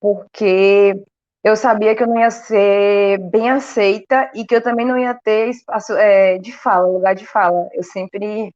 porque 0.00 0.94
eu 1.42 1.56
sabia 1.56 1.94
que 1.94 2.02
eu 2.02 2.06
não 2.06 2.18
ia 2.18 2.30
ser 2.30 3.18
bem 3.30 3.50
aceita 3.50 4.30
e 4.34 4.44
que 4.44 4.54
eu 4.54 4.62
também 4.62 4.86
não 4.86 4.98
ia 4.98 5.14
ter 5.14 5.48
espaço 5.48 5.94
é, 5.94 6.38
de 6.38 6.52
fala, 6.52 6.86
lugar 6.86 7.14
de 7.14 7.26
fala. 7.26 7.68
Eu 7.72 7.82
sempre 7.82 8.52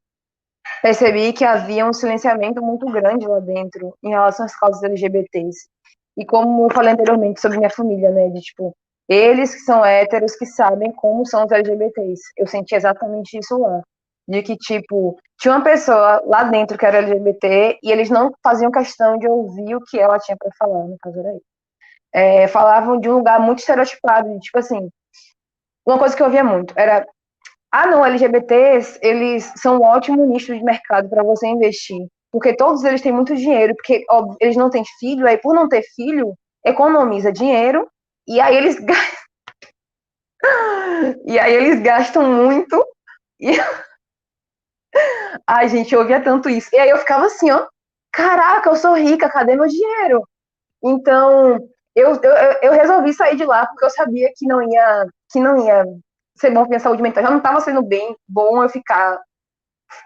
percebi 0.82 1.32
que 1.32 1.44
havia 1.44 1.86
um 1.86 1.92
silenciamento 1.92 2.62
muito 2.62 2.84
grande 2.86 3.26
lá 3.26 3.40
dentro 3.40 3.96
em 4.02 4.10
relação 4.10 4.44
às 4.44 4.58
causas 4.58 4.82
LGBTs. 4.82 5.66
E 6.16 6.24
como 6.24 6.72
falei 6.72 6.92
anteriormente 6.92 7.40
sobre 7.40 7.58
minha 7.58 7.70
família, 7.70 8.10
né, 8.10 8.28
de 8.28 8.40
tipo, 8.40 8.74
eles 9.08 9.54
que 9.54 9.60
são 9.60 9.84
héteros 9.84 10.36
que 10.36 10.46
sabem 10.46 10.92
como 10.92 11.26
são 11.26 11.44
os 11.44 11.52
LGBTs. 11.52 12.22
Eu 12.36 12.46
senti 12.46 12.74
exatamente 12.74 13.38
isso 13.38 13.58
lá. 13.58 13.82
De 14.26 14.42
que, 14.42 14.56
tipo, 14.56 15.18
tinha 15.38 15.54
uma 15.54 15.64
pessoa 15.64 16.22
lá 16.26 16.44
dentro 16.44 16.78
que 16.78 16.86
era 16.86 16.98
LGBT 16.98 17.78
e 17.82 17.92
eles 17.92 18.08
não 18.08 18.32
faziam 18.42 18.70
questão 18.70 19.18
de 19.18 19.28
ouvir 19.28 19.76
o 19.76 19.82
que 19.82 19.98
ela 19.98 20.18
tinha 20.18 20.36
para 20.38 20.50
falar, 20.58 20.84
no 20.86 20.96
caso 20.98 21.18
era 21.20 21.30
isso. 21.34 21.44
É, 22.12 22.48
falavam 22.48 22.98
de 22.98 23.10
um 23.10 23.16
lugar 23.16 23.40
muito 23.40 23.58
estereotipado, 23.58 24.30
de, 24.30 24.38
tipo 24.40 24.58
assim, 24.58 24.88
uma 25.86 25.98
coisa 25.98 26.16
que 26.16 26.22
eu 26.22 26.26
ouvia 26.26 26.44
muito 26.44 26.72
era 26.76 27.06
ah, 27.76 27.86
não, 27.88 28.06
LGBTs, 28.06 29.00
eles 29.02 29.52
são 29.56 29.78
um 29.78 29.82
ótimo 29.82 30.24
nicho 30.26 30.54
de 30.54 30.62
mercado 30.62 31.08
para 31.08 31.24
você 31.24 31.48
investir 31.48 32.06
porque 32.34 32.56
todos 32.56 32.82
eles 32.82 33.00
têm 33.00 33.12
muito 33.12 33.36
dinheiro, 33.36 33.76
porque 33.76 34.04
ó, 34.10 34.34
eles 34.40 34.56
não 34.56 34.68
têm 34.68 34.82
filho, 34.98 35.24
aí 35.24 35.38
por 35.38 35.54
não 35.54 35.68
ter 35.68 35.82
filho, 35.94 36.34
economiza 36.66 37.30
dinheiro, 37.30 37.88
e 38.26 38.40
aí 38.40 38.56
eles 38.56 38.74
gastam. 38.82 39.22
e 41.26 41.38
aí 41.38 41.54
eles 41.54 41.80
gastam 41.80 42.24
muito. 42.24 42.84
E... 43.38 43.52
Ai, 45.46 45.68
gente, 45.68 45.94
eu 45.94 46.00
ouvia 46.00 46.20
tanto 46.20 46.48
isso. 46.48 46.70
E 46.72 46.76
aí 46.76 46.90
eu 46.90 46.98
ficava 46.98 47.26
assim, 47.26 47.52
ó, 47.52 47.68
caraca, 48.12 48.68
eu 48.68 48.74
sou 48.74 48.94
rica, 48.94 49.30
cadê 49.30 49.54
meu 49.54 49.68
dinheiro? 49.68 50.26
Então, 50.82 51.60
eu, 51.94 52.20
eu, 52.20 52.32
eu 52.62 52.72
resolvi 52.72 53.14
sair 53.14 53.36
de 53.36 53.44
lá 53.44 53.64
porque 53.64 53.84
eu 53.84 53.90
sabia 53.90 54.28
que 54.34 54.44
não 54.44 54.60
ia, 54.60 55.06
que 55.30 55.38
não 55.38 55.64
ia 55.64 55.84
ser 56.36 56.50
bom 56.50 56.62
pra 56.62 56.68
minha 56.70 56.80
saúde 56.80 57.00
mental. 57.00 57.22
Já 57.22 57.30
não 57.30 57.38
estava 57.38 57.60
sendo 57.60 57.80
bem 57.80 58.16
bom 58.26 58.60
eu 58.60 58.68
ficar 58.68 59.20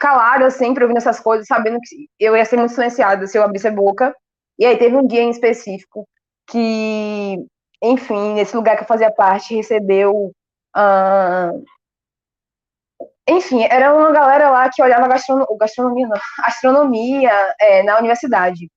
calada 0.00 0.50
sempre 0.50 0.84
ouvindo 0.84 0.98
essas 0.98 1.20
coisas, 1.20 1.46
sabendo 1.46 1.78
que 1.82 2.08
eu 2.18 2.36
ia 2.36 2.44
ser 2.44 2.56
muito 2.56 2.72
silenciada 2.74 3.26
se 3.26 3.38
eu 3.38 3.42
abrisse 3.42 3.68
a 3.68 3.72
boca. 3.72 4.14
E 4.58 4.66
aí 4.66 4.76
teve 4.76 4.96
um 4.96 5.06
dia 5.06 5.22
em 5.22 5.30
específico 5.30 6.06
que, 6.48 7.38
enfim, 7.82 8.34
nesse 8.34 8.56
lugar 8.56 8.76
que 8.76 8.82
eu 8.82 8.88
fazia 8.88 9.10
parte, 9.10 9.54
recebeu. 9.54 10.32
Uh, 10.76 11.64
enfim, 13.28 13.62
era 13.70 13.94
uma 13.94 14.10
galera 14.10 14.50
lá 14.50 14.70
que 14.70 14.82
olhava 14.82 15.06
gastronomia, 15.06 15.46
gastronomia 15.58 16.08
não, 16.08 16.18
astronomia 16.44 17.54
é, 17.60 17.82
na 17.82 17.98
universidade. 17.98 18.70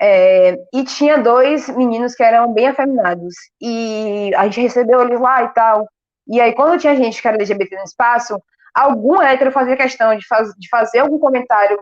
É, 0.00 0.56
e 0.72 0.84
tinha 0.84 1.18
dois 1.18 1.68
meninos 1.70 2.14
que 2.14 2.22
eram 2.22 2.52
bem 2.52 2.68
afeminados. 2.68 3.34
E 3.60 4.30
a 4.36 4.44
gente 4.44 4.60
recebeu 4.60 5.02
eles 5.02 5.20
lá 5.20 5.42
e 5.42 5.48
tal. 5.48 5.88
E 6.28 6.40
aí, 6.40 6.52
quando 6.54 6.78
tinha 6.78 6.94
gente 6.94 7.20
que 7.20 7.26
era 7.26 7.36
LGBT 7.36 7.76
no 7.76 7.84
espaço, 7.84 8.40
algum 8.78 9.20
hétero 9.20 9.50
fazia 9.50 9.76
questão 9.76 10.16
de, 10.16 10.26
faz, 10.26 10.48
de 10.56 10.68
fazer 10.68 11.00
algum 11.00 11.18
comentário 11.18 11.80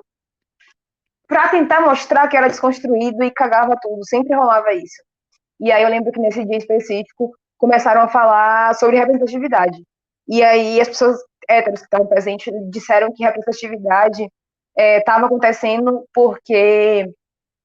para 1.29 1.49
tentar 1.49 1.81
mostrar 1.81 2.29
que 2.29 2.37
era 2.37 2.49
desconstruído 2.49 3.23
e 3.23 3.31
cagava 3.31 3.77
tudo. 3.81 4.07
Sempre 4.07 4.35
rolava 4.35 4.73
isso. 4.73 5.03
E 5.61 5.71
aí 5.71 5.83
eu 5.83 5.89
lembro 5.89 6.13
que 6.13 6.21
nesse 6.21 6.45
dia 6.45 6.57
específico 6.57 7.33
começaram 7.59 8.03
a 8.03 8.09
falar 8.09 8.75
sobre 8.75 8.99
representatividade. 8.99 9.83
E 10.29 10.43
aí 10.43 10.81
as 10.81 10.89
pessoas 10.89 11.19
héteros 11.49 11.81
que 11.81 11.87
estavam 11.87 12.07
presentes 12.07 12.53
disseram 12.71 13.13
que 13.13 13.25
representatividade 13.25 14.29
estava 14.77 15.25
é, 15.25 15.27
acontecendo 15.27 16.05
porque 16.13 17.11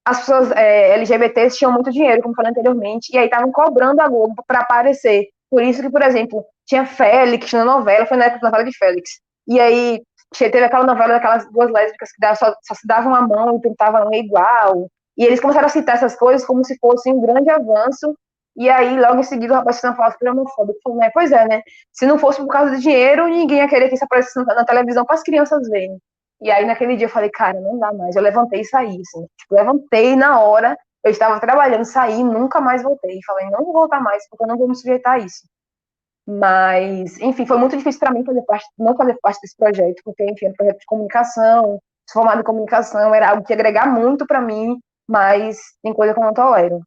as 0.04 0.20
pessoas 0.20 0.50
é, 0.52 0.94
LGBTs 0.94 1.58
tinham 1.58 1.72
muito 1.72 1.90
dinheiro, 1.90 2.22
como 2.22 2.34
falei 2.34 2.50
anteriormente, 2.50 3.14
e 3.14 3.18
aí 3.18 3.26
estavam 3.26 3.52
cobrando 3.52 4.00
a 4.00 4.08
Globo 4.08 4.42
para 4.46 4.60
aparecer. 4.60 5.28
Por 5.50 5.62
isso 5.62 5.82
que, 5.82 5.90
por 5.90 6.02
exemplo, 6.02 6.44
tinha 6.66 6.86
Félix 6.86 7.52
na 7.52 7.64
novela, 7.64 8.06
foi 8.06 8.16
na 8.16 8.26
época 8.26 8.40
da 8.40 8.50
novela 8.50 8.64
de 8.64 8.76
Félix. 8.76 9.20
E 9.46 9.60
aí 9.60 10.02
teve 10.32 10.64
aquela 10.64 10.86
novela 10.86 11.14
daquelas 11.14 11.50
duas 11.50 11.70
lésbicas 11.70 12.10
que 12.12 12.34
só, 12.36 12.54
só 12.62 12.74
se 12.74 12.86
davam 12.86 13.14
a 13.14 13.22
mão 13.22 13.56
e 13.56 13.60
tentavam 13.60 14.12
igual. 14.12 14.88
E 15.16 15.24
eles 15.24 15.40
começaram 15.40 15.66
a 15.66 15.70
citar 15.70 15.96
essas 15.96 16.16
coisas 16.16 16.46
como 16.46 16.64
se 16.64 16.76
fosse 16.78 17.10
um 17.12 17.20
grande 17.20 17.50
avanço. 17.50 18.16
E 18.56 18.68
aí, 18.68 18.98
logo 19.00 19.20
em 19.20 19.22
seguida, 19.22 19.54
o 19.54 19.56
rapaz 19.56 19.80
não 19.82 19.96
fala 19.96 20.10
super 20.10 20.30
homofóbico. 20.30 20.78
Falou, 20.82 20.98
né? 20.98 21.10
Pois 21.12 21.32
é, 21.32 21.46
né? 21.46 21.62
Se 21.92 22.06
não 22.06 22.18
fosse 22.18 22.38
por 22.40 22.48
causa 22.48 22.72
do 22.72 22.80
dinheiro, 22.80 23.26
ninguém 23.26 23.58
ia 23.58 23.68
querer 23.68 23.88
que 23.88 23.94
isso 23.94 24.04
aparecesse 24.04 24.44
na 24.44 24.64
televisão 24.64 25.04
para 25.04 25.14
as 25.14 25.22
crianças 25.22 25.68
verem. 25.68 25.98
E 26.40 26.50
aí, 26.50 26.64
naquele 26.66 26.96
dia, 26.96 27.06
eu 27.06 27.10
falei, 27.10 27.30
cara, 27.30 27.58
não 27.60 27.78
dá 27.78 27.92
mais. 27.92 28.16
Eu 28.16 28.22
levantei 28.22 28.60
e 28.60 28.64
saí, 28.64 28.88
assim. 28.88 29.26
Tipo, 29.38 29.54
levantei 29.54 30.16
na 30.16 30.40
hora, 30.40 30.76
eu 31.04 31.10
estava 31.10 31.40
trabalhando, 31.40 31.84
saí, 31.84 32.22
nunca 32.22 32.60
mais 32.60 32.82
voltei. 32.82 33.18
Falei, 33.26 33.48
não 33.50 33.64
vou 33.64 33.72
voltar 33.72 34.00
mais, 34.00 34.28
porque 34.28 34.44
eu 34.44 34.48
não 34.48 34.58
vou 34.58 34.68
me 34.68 34.76
sujeitar 34.76 35.14
a 35.14 35.18
isso. 35.18 35.46
Mas, 36.26 37.18
enfim, 37.20 37.44
foi 37.46 37.58
muito 37.58 37.76
difícil 37.76 37.98
para 38.00 38.12
mim 38.12 38.24
fazer 38.24 38.42
parte, 38.42 38.66
não 38.78 38.96
fazer 38.96 39.16
parte 39.20 39.40
desse 39.40 39.56
projeto, 39.56 40.00
porque, 40.04 40.24
enfim, 40.24 40.46
era 40.46 40.52
um 40.52 40.56
projeto 40.56 40.78
de 40.80 40.86
comunicação, 40.86 41.80
formado 42.12 42.40
em 42.40 42.44
comunicação, 42.44 43.14
era 43.14 43.30
algo 43.30 43.44
que 43.44 43.52
agregar 43.52 43.86
muito 43.92 44.26
para 44.26 44.40
mim, 44.40 44.78
mas 45.08 45.58
tem 45.82 45.92
coisa 45.92 46.14
que 46.14 46.20
eu 46.20 46.24
não 46.24 46.32
tolero. 46.34 46.80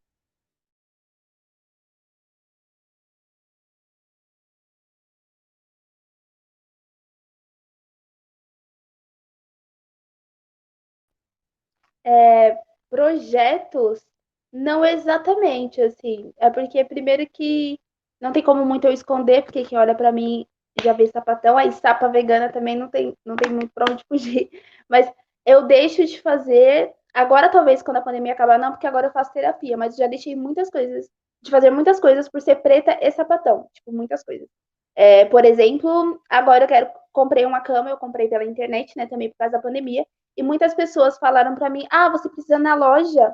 É, 12.04 12.58
projetos, 12.90 14.06
não 14.52 14.86
exatamente, 14.86 15.82
assim. 15.82 16.32
É 16.38 16.50
porque, 16.50 16.84
primeiro, 16.86 17.28
que 17.30 17.80
não 18.20 18.32
tem 18.32 18.44
como 18.44 18.66
muito 18.66 18.86
eu 18.86 18.92
esconder, 18.92 19.44
porque 19.44 19.64
quem 19.64 19.78
olha 19.78 19.96
para 19.96 20.12
mim 20.12 20.46
já 20.84 20.94
vê 20.94 21.08
sapatão, 21.08 21.58
aí 21.58 21.72
sapa 21.72 22.08
vegana 22.08 22.52
também 22.52 22.76
não 22.76 22.90
tem, 22.90 23.16
não 23.26 23.36
tem 23.36 23.52
muito 23.52 23.72
pra 23.74 23.86
onde 23.90 24.04
fugir. 24.08 24.50
Mas 24.90 25.12
eu 25.46 25.64
deixo 25.68 26.06
de 26.06 26.22
fazer, 26.22 26.94
agora 27.14 27.50
talvez 27.50 27.82
quando 27.82 27.98
a 27.98 28.02
pandemia 28.02 28.34
acabar, 28.34 28.60
não, 28.60 28.72
porque 28.72 28.88
agora 28.88 29.08
eu 29.08 29.12
faço 29.12 29.32
terapia, 29.34 29.78
mas 29.78 29.96
já 29.96 30.08
deixei 30.08 30.36
muitas 30.36 30.70
coisas, 30.70 31.08
de 31.42 31.52
fazer 31.52 31.70
muitas 31.70 32.00
coisas 32.00 32.28
por 32.28 32.42
ser 32.42 32.58
preta 32.58 32.98
e 33.02 33.12
sapatão, 33.12 33.68
tipo, 33.74 33.92
muitas 33.92 34.24
coisas. 34.24 34.48
É, 34.96 35.26
por 35.26 35.46
exemplo, 35.46 36.20
agora 36.30 36.64
eu 36.64 36.68
quero, 36.68 36.90
comprei 37.12 37.46
uma 37.46 37.62
cama, 37.62 37.90
eu 37.90 37.98
comprei 37.98 38.28
pela 38.28 38.44
internet, 38.44 38.94
né, 38.98 39.06
também 39.08 39.30
por 39.30 39.38
causa 39.38 39.54
da 39.54 39.62
pandemia, 39.62 40.06
e 40.38 40.44
muitas 40.44 40.74
pessoas 40.74 41.18
falaram 41.18 41.56
para 41.56 41.70
mim, 41.70 41.86
ah, 41.92 42.10
você 42.10 42.30
precisa 42.30 42.58
na 42.58 42.76
loja, 42.76 43.34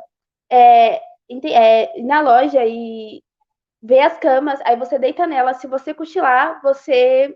é, 0.49 1.01
é, 1.45 2.01
na 2.01 2.21
loja 2.21 2.65
e 2.65 3.23
vê 3.81 3.99
as 3.99 4.17
camas, 4.19 4.59
aí 4.63 4.75
você 4.75 4.99
deita 4.99 5.25
nela. 5.27 5.53
Se 5.53 5.67
você 5.67 5.93
cochilar, 5.93 6.61
você 6.61 7.35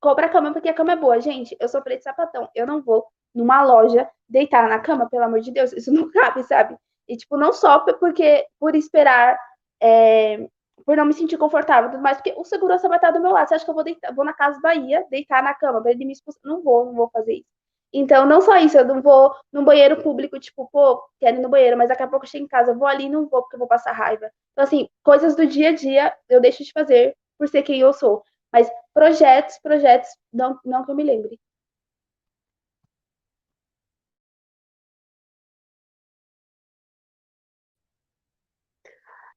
compra 0.00 0.26
a 0.26 0.28
cama 0.28 0.52
porque 0.52 0.68
a 0.68 0.74
cama 0.74 0.92
é 0.92 0.96
boa. 0.96 1.20
Gente, 1.20 1.56
eu 1.60 1.68
sou 1.68 1.82
preto 1.82 2.02
sapatão. 2.02 2.48
Eu 2.54 2.66
não 2.66 2.82
vou 2.82 3.06
numa 3.34 3.62
loja 3.62 4.08
deitar 4.28 4.68
na 4.68 4.78
cama, 4.78 5.08
pelo 5.08 5.24
amor 5.24 5.40
de 5.40 5.50
Deus. 5.50 5.72
Isso 5.72 5.92
não 5.92 6.10
cabe, 6.10 6.42
sabe? 6.44 6.76
E, 7.08 7.16
tipo, 7.16 7.36
não 7.36 7.52
só 7.52 7.80
porque 7.80 8.46
por 8.60 8.74
esperar, 8.76 9.38
é, 9.80 10.48
por 10.84 10.96
não 10.96 11.06
me 11.06 11.14
sentir 11.14 11.38
confortável, 11.38 11.98
mas 12.00 12.18
porque 12.18 12.34
o 12.36 12.44
segurança 12.44 12.88
vai 12.88 12.98
estar 12.98 13.10
do 13.10 13.20
meu 13.20 13.32
lado. 13.32 13.48
Você 13.48 13.54
acha 13.54 13.64
que 13.64 13.70
eu 13.70 13.74
vou, 13.74 13.84
deitar, 13.84 14.14
vou 14.14 14.24
na 14.24 14.34
Casa 14.34 14.60
Bahia 14.60 15.06
deitar 15.10 15.42
na 15.42 15.54
cama 15.54 15.80
pra 15.82 15.90
ele 15.90 16.04
me 16.04 16.12
expulsar? 16.12 16.42
Não 16.44 16.62
vou, 16.62 16.86
não 16.86 16.94
vou 16.94 17.08
fazer 17.10 17.34
isso. 17.34 17.57
Então, 17.92 18.26
não 18.26 18.40
só 18.40 18.56
isso, 18.58 18.76
eu 18.78 18.84
não 18.84 19.00
vou 19.00 19.34
num 19.52 19.64
banheiro 19.64 20.02
público, 20.02 20.38
tipo, 20.38 20.68
pô, 20.70 21.02
quero 21.18 21.38
ir 21.38 21.40
no 21.40 21.48
banheiro, 21.48 21.76
mas 21.76 21.88
daqui 21.88 22.02
a 22.02 22.08
pouco 22.08 22.26
eu 22.26 22.30
chego 22.30 22.44
em 22.44 22.48
casa, 22.48 22.74
vou 22.74 22.86
ali 22.86 23.04
e 23.06 23.08
não 23.08 23.26
vou 23.28 23.42
porque 23.42 23.56
eu 23.56 23.58
vou 23.60 23.68
passar 23.68 23.92
raiva. 23.92 24.30
Então, 24.52 24.64
assim, 24.64 24.88
coisas 25.02 25.34
do 25.36 25.46
dia 25.46 25.70
a 25.70 25.74
dia 25.74 26.14
eu 26.28 26.40
deixo 26.40 26.62
de 26.64 26.72
fazer 26.72 27.16
por 27.38 27.48
ser 27.48 27.62
quem 27.62 27.80
eu 27.80 27.92
sou. 27.92 28.22
Mas 28.52 28.70
projetos, 28.94 29.58
projetos, 29.62 30.08
não, 30.32 30.58
não 30.64 30.84
que 30.84 30.90
eu 30.90 30.94
me 30.96 31.04
lembre. 31.04 31.38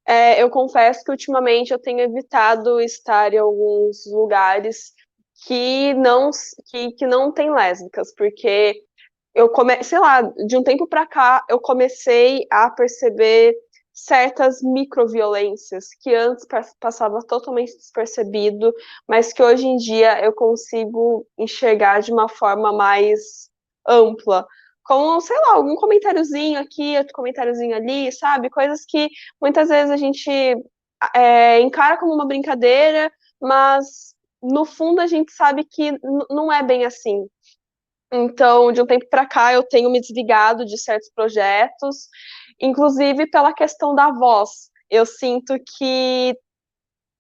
É, 0.06 0.42
eu 0.42 0.50
confesso 0.50 1.04
que 1.04 1.12
ultimamente 1.12 1.72
eu 1.72 1.80
tenho 1.80 2.00
evitado 2.02 2.82
estar 2.82 3.34
em 3.34 3.38
alguns 3.38 4.06
lugares 4.12 4.94
que 5.42 5.94
não 5.96 6.30
que, 6.70 6.92
que 6.92 7.06
não 7.06 7.32
tem 7.32 7.52
lésbicas, 7.52 8.14
porque 8.16 8.84
eu 9.34 9.50
come, 9.50 9.84
sei 9.84 10.00
lá, 10.00 10.22
de 10.22 10.58
um 10.58 10.64
tempo 10.64 10.88
para 10.88 11.06
cá 11.06 11.44
eu 11.50 11.60
comecei 11.60 12.46
a 12.52 12.70
perceber 12.70 13.56
certas 13.94 14.62
microviolências 14.62 15.90
que 16.02 16.14
antes 16.16 16.46
passava 16.80 17.20
totalmente 17.28 17.76
despercebido, 17.76 18.74
mas 19.08 19.34
que 19.34 19.44
hoje 19.44 19.68
em 19.68 19.78
dia 19.78 20.24
eu 20.24 20.34
consigo 20.34 21.26
enxergar 21.38 22.02
de 22.02 22.12
uma 22.12 22.30
forma 22.30 22.72
mais 22.72 23.50
ampla. 23.88 24.48
Como, 24.84 25.22
sei 25.22 25.38
lá, 25.40 25.56
algum 25.56 25.76
comentáriozinho 25.76 26.60
aqui, 26.60 26.98
outro 26.98 27.14
comentáriozinho 27.14 27.76
ali, 27.76 28.12
sabe? 28.12 28.50
Coisas 28.50 28.86
que 28.86 29.10
muitas 29.42 29.70
vezes 29.70 29.92
a 29.92 29.98
gente 29.98 30.30
é, 31.16 31.60
encara 31.60 31.98
como 31.98 32.14
uma 32.14 32.28
brincadeira, 32.28 33.12
mas 33.40 34.16
no 34.42 34.66
fundo 34.66 35.00
a 35.00 35.08
gente 35.08 35.32
sabe 35.32 35.64
que 35.64 35.94
não 36.30 36.52
é 36.52 36.64
bem 36.64 36.86
assim. 36.86 37.28
Então, 38.12 38.72
de 38.72 38.82
um 38.82 38.86
tempo 38.86 39.08
para 39.10 39.26
cá, 39.26 39.54
eu 39.54 39.64
tenho 39.64 39.90
me 39.90 40.02
desligado 40.02 40.66
de 40.66 40.78
certos 40.78 41.10
projetos, 41.14 42.10
inclusive 42.60 43.30
pela 43.30 43.54
questão 43.54 43.96
da 43.96 44.12
voz. 44.12 44.70
Eu 44.90 45.06
sinto 45.06 45.56
que 45.78 46.38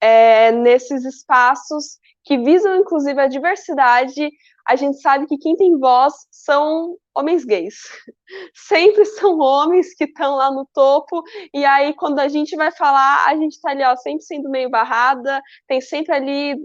é, 0.02 0.52
nesses 0.52 1.06
espaços 1.06 2.01
que 2.24 2.38
visam, 2.38 2.76
inclusive, 2.76 3.20
a 3.20 3.28
diversidade, 3.28 4.30
a 4.68 4.76
gente 4.76 5.02
sabe 5.02 5.26
que 5.26 5.38
quem 5.38 5.56
tem 5.56 5.78
voz 5.78 6.14
são 6.30 6.96
homens 7.16 7.44
gays. 7.44 7.76
Sempre 8.56 9.06
são 9.06 9.38
homens 9.38 9.94
que 9.94 10.06
estão 10.06 10.36
lá 10.36 10.50
no 10.52 10.66
topo, 10.74 11.22
e 11.54 11.66
aí 11.66 11.94
quando 11.94 12.20
a 12.20 12.28
gente 12.28 12.56
vai 12.56 12.72
falar, 12.72 13.26
a 13.28 13.36
gente 13.36 13.54
está 13.54 13.72
ali, 13.72 13.84
ó, 13.84 13.96
sempre 13.98 14.24
sendo 14.24 14.50
meio 14.50 14.70
barrada, 14.70 15.42
tem 15.68 15.82
sempre 15.82 16.16
ali, 16.16 16.56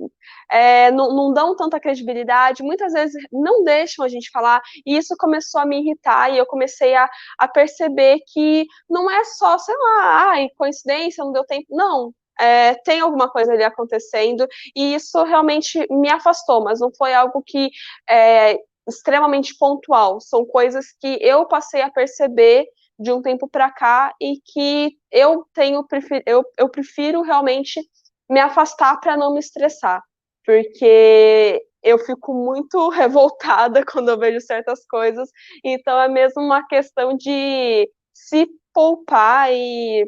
é, 0.50 0.92
não, 0.92 1.12
não 1.12 1.32
dão 1.32 1.56
tanta 1.56 1.80
credibilidade, 1.80 2.62
muitas 2.62 2.92
vezes 2.92 3.20
não 3.32 3.64
deixam 3.64 4.04
a 4.04 4.08
gente 4.08 4.30
falar, 4.30 4.62
e 4.86 4.96
isso 4.96 5.16
começou 5.18 5.60
a 5.60 5.66
me 5.66 5.80
irritar, 5.80 6.32
e 6.32 6.38
eu 6.38 6.46
comecei 6.46 6.94
a, 6.94 7.08
a 7.38 7.48
perceber 7.48 8.20
que 8.32 8.66
não 8.88 9.10
é 9.10 9.24
só, 9.24 9.58
sei 9.58 9.74
lá, 9.76 10.30
ai, 10.30 10.48
coincidência, 10.56 11.24
não 11.24 11.32
deu 11.32 11.44
tempo, 11.44 11.66
não, 11.70 12.12
é, 12.38 12.74
tem 12.74 13.00
alguma 13.00 13.30
coisa 13.30 13.52
ali 13.52 13.62
acontecendo, 13.62 14.46
e 14.74 14.94
isso 14.94 15.22
realmente 15.24 15.86
me 15.90 16.08
afastou, 16.08 16.62
mas 16.62 16.80
não 16.80 16.90
foi 16.96 17.14
algo 17.14 17.42
que 17.44 17.70
é 18.08 18.58
extremamente 18.88 19.56
pontual, 19.58 20.20
são 20.20 20.44
coisas 20.44 20.86
que 21.00 21.18
eu 21.20 21.46
passei 21.46 21.82
a 21.82 21.90
perceber 21.90 22.66
de 22.98 23.12
um 23.12 23.20
tempo 23.20 23.48
para 23.48 23.70
cá 23.70 24.14
e 24.20 24.40
que 24.44 24.96
eu 25.10 25.44
tenho 25.52 25.84
eu, 26.24 26.44
eu 26.56 26.68
prefiro 26.68 27.22
realmente 27.22 27.80
me 28.28 28.40
afastar 28.40 28.98
para 29.00 29.16
não 29.16 29.34
me 29.34 29.40
estressar, 29.40 30.02
porque 30.44 31.62
eu 31.82 31.98
fico 31.98 32.32
muito 32.32 32.88
revoltada 32.90 33.84
quando 33.84 34.10
eu 34.10 34.18
vejo 34.18 34.40
certas 34.40 34.86
coisas, 34.86 35.28
então 35.64 36.00
é 36.00 36.08
mesmo 36.08 36.42
uma 36.42 36.66
questão 36.66 37.16
de 37.16 37.90
se 38.14 38.48
poupar 38.72 39.52
e 39.52 40.04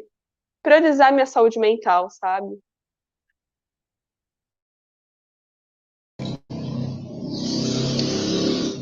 priorizar 0.61 1.13
minha 1.13 1.25
saúde 1.25 1.59
mental, 1.59 2.09
sabe? 2.09 2.59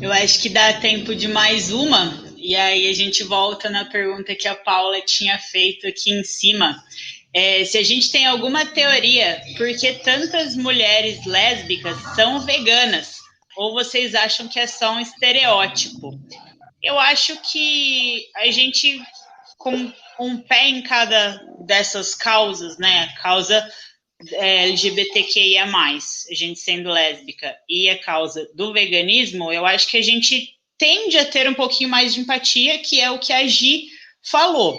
Eu 0.00 0.12
acho 0.12 0.40
que 0.40 0.48
dá 0.48 0.80
tempo 0.80 1.14
de 1.14 1.26
mais 1.28 1.72
uma, 1.72 2.24
e 2.36 2.54
aí 2.54 2.88
a 2.88 2.94
gente 2.94 3.24
volta 3.24 3.68
na 3.68 3.84
pergunta 3.84 4.34
que 4.34 4.46
a 4.46 4.54
Paula 4.54 5.00
tinha 5.02 5.38
feito 5.38 5.86
aqui 5.86 6.12
em 6.12 6.22
cima. 6.22 6.82
É, 7.34 7.64
se 7.64 7.76
a 7.76 7.82
gente 7.82 8.10
tem 8.10 8.26
alguma 8.26 8.64
teoria, 8.64 9.40
por 9.56 9.68
que 9.76 9.92
tantas 9.94 10.56
mulheres 10.56 11.26
lésbicas 11.26 11.96
são 12.14 12.40
veganas? 12.40 13.18
Ou 13.56 13.74
vocês 13.74 14.14
acham 14.14 14.48
que 14.48 14.58
é 14.58 14.66
só 14.66 14.92
um 14.92 15.00
estereótipo? 15.00 16.18
Eu 16.82 16.98
acho 16.98 17.36
que 17.42 18.24
a 18.36 18.50
gente, 18.50 19.02
com 19.58 19.92
um 20.20 20.38
pé 20.38 20.68
em 20.68 20.82
cada 20.82 21.42
dessas 21.60 22.14
causas, 22.14 22.78
né? 22.78 23.04
A 23.04 23.22
causa 23.22 23.72
é, 24.32 24.64
LGBTQIA, 24.68 25.64
a 25.64 26.34
gente 26.34 26.58
sendo 26.58 26.90
lésbica, 26.90 27.54
e 27.68 27.88
a 27.88 27.98
causa 27.98 28.48
do 28.54 28.72
veganismo, 28.72 29.52
eu 29.52 29.64
acho 29.64 29.88
que 29.88 29.96
a 29.96 30.02
gente 30.02 30.48
tende 30.76 31.18
a 31.18 31.24
ter 31.24 31.48
um 31.48 31.54
pouquinho 31.54 31.90
mais 31.90 32.14
de 32.14 32.20
empatia, 32.20 32.78
que 32.78 33.00
é 33.00 33.10
o 33.10 33.18
que 33.18 33.32
a 33.32 33.46
Gi 33.46 33.86
falou. 34.22 34.76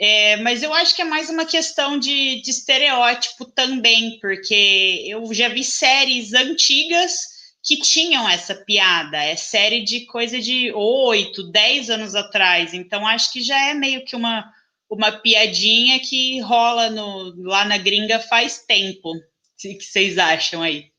É, 0.00 0.36
mas 0.38 0.62
eu 0.62 0.74
acho 0.74 0.96
que 0.96 1.02
é 1.02 1.04
mais 1.04 1.30
uma 1.30 1.44
questão 1.44 1.98
de, 1.98 2.42
de 2.42 2.50
estereótipo 2.50 3.44
também, 3.44 4.18
porque 4.20 5.04
eu 5.06 5.32
já 5.32 5.48
vi 5.48 5.62
séries 5.62 6.32
antigas 6.32 7.32
que 7.62 7.76
tinham 7.76 8.28
essa 8.28 8.54
piada. 8.54 9.16
É 9.18 9.36
série 9.36 9.84
de 9.84 10.04
coisa 10.06 10.40
de 10.40 10.72
oito, 10.72 11.50
dez 11.50 11.88
anos 11.88 12.14
atrás. 12.14 12.74
Então, 12.74 13.06
acho 13.06 13.32
que 13.32 13.40
já 13.42 13.68
é 13.68 13.74
meio 13.74 14.04
que 14.04 14.16
uma, 14.16 14.44
uma 14.92 15.10
piadinha 15.10 15.98
que 16.00 16.38
rola 16.40 16.90
no, 16.90 17.34
lá 17.44 17.64
na 17.64 17.78
gringa 17.78 18.20
faz 18.20 18.62
tempo. 18.64 19.08
O 19.10 19.20
que 19.56 19.80
vocês 19.80 20.18
acham 20.18 20.60
aí? 20.62 20.92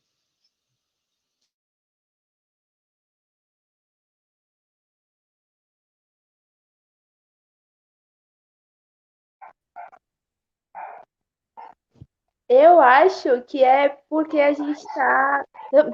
Eu 12.48 12.80
acho 12.80 13.42
que 13.42 13.62
é 13.62 13.88
porque 14.08 14.40
a 14.40 14.52
gente 14.52 14.76
está. 14.78 15.44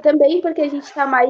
Também 0.01 0.41
porque 0.41 0.61
a 0.61 0.67
gente 0.67 0.83
está 0.83 1.05
mais 1.05 1.29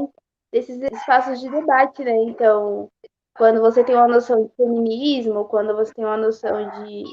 nesses 0.53 0.80
espaços 0.82 1.39
de 1.41 1.49
debate, 1.49 2.03
né? 2.03 2.15
Então, 2.24 2.89
quando 3.36 3.61
você 3.61 3.84
tem 3.84 3.95
uma 3.95 4.07
noção 4.07 4.45
de 4.45 4.55
feminismo, 4.55 5.45
quando 5.45 5.75
você 5.75 5.93
tem 5.93 6.05
uma 6.05 6.17
noção 6.17 6.69
de, 6.69 7.03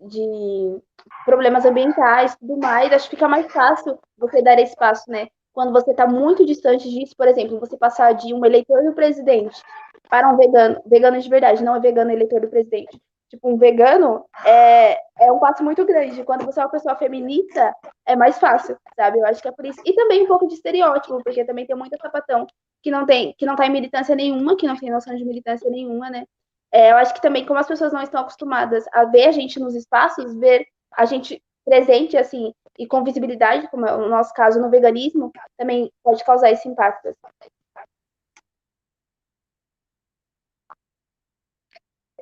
de 0.00 0.82
problemas 1.24 1.64
ambientais 1.64 2.36
tudo 2.36 2.56
mais, 2.58 2.92
acho 2.92 3.08
que 3.10 3.16
fica 3.16 3.28
mais 3.28 3.50
fácil 3.52 3.98
você 4.16 4.42
dar 4.42 4.58
espaço, 4.58 5.10
né? 5.10 5.28
Quando 5.52 5.72
você 5.72 5.90
está 5.90 6.06
muito 6.06 6.46
distante 6.46 6.88
disso, 6.88 7.14
por 7.16 7.28
exemplo, 7.28 7.60
você 7.60 7.76
passar 7.76 8.12
de 8.12 8.32
um 8.32 8.44
eleitor 8.44 8.82
do 8.84 8.94
presidente 8.94 9.62
para 10.08 10.28
um 10.28 10.36
vegano, 10.36 10.80
vegano 10.86 11.20
de 11.20 11.28
verdade, 11.28 11.62
não 11.62 11.76
é 11.76 11.80
vegano 11.80 12.10
eleitor 12.10 12.40
do 12.40 12.48
presidente, 12.48 12.98
tipo, 13.32 13.48
um 13.50 13.56
vegano, 13.56 14.26
é, 14.44 14.98
é 15.18 15.32
um 15.32 15.38
passo 15.38 15.64
muito 15.64 15.84
grande. 15.86 16.22
Quando 16.22 16.44
você 16.44 16.60
é 16.60 16.64
uma 16.64 16.70
pessoa 16.70 16.94
feminista, 16.96 17.74
é 18.06 18.14
mais 18.14 18.38
fácil, 18.38 18.76
sabe? 18.94 19.18
Eu 19.18 19.26
acho 19.26 19.40
que 19.40 19.48
é 19.48 19.52
por 19.52 19.64
isso. 19.64 19.80
E 19.86 19.94
também 19.94 20.22
um 20.22 20.26
pouco 20.26 20.46
de 20.46 20.54
estereótipo, 20.54 21.22
porque 21.24 21.44
também 21.44 21.66
tem 21.66 21.74
muita 21.74 21.96
sapatão 21.96 22.46
que 22.82 22.90
não 22.90 23.06
tem, 23.06 23.34
que 23.38 23.46
não 23.46 23.56
tá 23.56 23.66
em 23.66 23.70
militância 23.70 24.14
nenhuma, 24.14 24.56
que 24.56 24.66
não 24.66 24.76
tem 24.76 24.90
noção 24.90 25.16
de 25.16 25.24
militância 25.24 25.70
nenhuma, 25.70 26.10
né? 26.10 26.24
É, 26.70 26.92
eu 26.92 26.96
acho 26.96 27.14
que 27.14 27.22
também, 27.22 27.46
como 27.46 27.58
as 27.58 27.66
pessoas 27.66 27.92
não 27.92 28.02
estão 28.02 28.20
acostumadas 28.20 28.84
a 28.92 29.04
ver 29.06 29.28
a 29.28 29.32
gente 29.32 29.58
nos 29.58 29.74
espaços, 29.74 30.34
ver 30.34 30.66
a 30.92 31.06
gente 31.06 31.42
presente, 31.64 32.16
assim, 32.16 32.52
e 32.78 32.86
com 32.86 33.04
visibilidade, 33.04 33.68
como 33.70 33.86
é 33.86 33.94
o 33.94 34.08
nosso 34.08 34.34
caso 34.34 34.60
no 34.60 34.68
veganismo, 34.68 35.30
também 35.56 35.90
pode 36.02 36.22
causar 36.24 36.50
esse 36.50 36.68
impacto. 36.68 37.14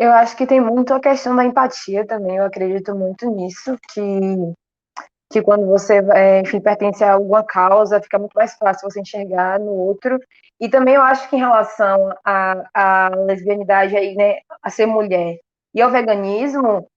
Eu 0.00 0.12
acho 0.12 0.34
que 0.34 0.46
tem 0.46 0.62
muito 0.62 0.94
a 0.94 0.98
questão 0.98 1.36
da 1.36 1.44
empatia 1.44 2.06
também, 2.06 2.38
eu 2.38 2.44
acredito 2.46 2.94
muito 2.94 3.28
nisso, 3.28 3.76
que, 3.92 4.00
que 5.30 5.42
quando 5.42 5.66
você, 5.66 6.00
é, 6.14 6.40
enfim, 6.40 6.58
pertence 6.58 7.04
a 7.04 7.12
alguma 7.12 7.44
causa, 7.44 8.00
fica 8.00 8.18
muito 8.18 8.32
mais 8.32 8.54
fácil 8.54 8.90
você 8.90 8.98
enxergar 9.02 9.60
no 9.60 9.70
outro. 9.72 10.18
E 10.58 10.70
também 10.70 10.94
eu 10.94 11.02
acho 11.02 11.28
que 11.28 11.36
em 11.36 11.40
relação 11.40 12.14
à, 12.24 12.64
à 12.72 13.10
lesbianidade 13.10 13.94
aí, 13.94 14.14
né, 14.14 14.38
a 14.62 14.70
ser 14.70 14.86
mulher 14.86 15.38
e 15.74 15.82
ao 15.82 15.90
veganismo, 15.90 16.88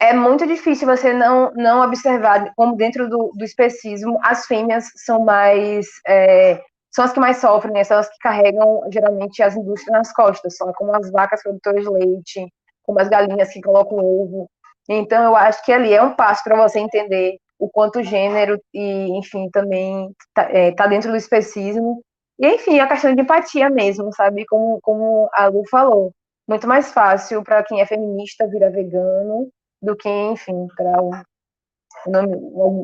é 0.00 0.14
muito 0.14 0.46
difícil 0.46 0.86
você 0.86 1.12
não, 1.12 1.52
não 1.56 1.82
observar 1.82 2.52
como 2.54 2.76
dentro 2.76 3.08
do, 3.08 3.32
do 3.34 3.44
especismo 3.44 4.20
as 4.22 4.46
fêmeas 4.46 4.84
são 4.94 5.24
mais 5.24 5.86
é, 6.06 6.62
são 6.94 7.04
as 7.04 7.12
que 7.12 7.20
mais 7.20 7.38
sofrem, 7.38 7.72
né? 7.72 7.84
são 7.84 7.98
as 7.98 8.08
que 8.08 8.18
carregam 8.18 8.82
geralmente 8.92 9.42
as 9.42 9.56
indústrias 9.56 9.92
nas 9.92 10.12
costas, 10.12 10.56
são 10.56 10.72
como 10.74 10.94
as 10.94 11.10
vacas 11.10 11.42
produtoras 11.42 11.84
de 11.84 11.90
leite, 11.90 12.46
como 12.82 13.00
as 13.00 13.08
galinhas 13.08 13.52
que 13.52 13.62
colocam 13.62 13.98
ovo. 13.98 14.48
Então, 14.88 15.24
eu 15.24 15.36
acho 15.36 15.64
que 15.64 15.72
ali 15.72 15.94
é 15.94 16.02
um 16.02 16.14
passo 16.14 16.42
para 16.44 16.56
você 16.56 16.78
entender 16.78 17.38
o 17.58 17.68
quanto 17.68 18.00
o 18.00 18.02
gênero 18.02 18.60
e, 18.74 19.16
enfim, 19.16 19.48
também 19.50 20.10
está 20.28 20.50
é, 20.50 20.72
tá 20.72 20.86
dentro 20.86 21.10
do 21.10 21.16
especismo. 21.16 22.02
E, 22.38 22.46
enfim, 22.54 22.80
a 22.80 22.88
questão 22.88 23.14
de 23.14 23.22
empatia 23.22 23.70
mesmo, 23.70 24.12
sabe? 24.12 24.44
Como, 24.46 24.80
como 24.82 25.30
a 25.32 25.46
Lu 25.46 25.62
falou. 25.70 26.12
Muito 26.48 26.66
mais 26.66 26.92
fácil 26.92 27.42
para 27.44 27.62
quem 27.62 27.80
é 27.80 27.86
feminista 27.86 28.48
virar 28.48 28.70
vegano 28.70 29.48
do 29.80 29.96
que, 29.96 30.08
enfim, 30.08 30.66
para 30.76 30.92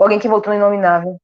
alguém 0.00 0.18
que 0.20 0.28
voltou 0.28 0.52
no 0.52 0.58
inominável. 0.58 1.18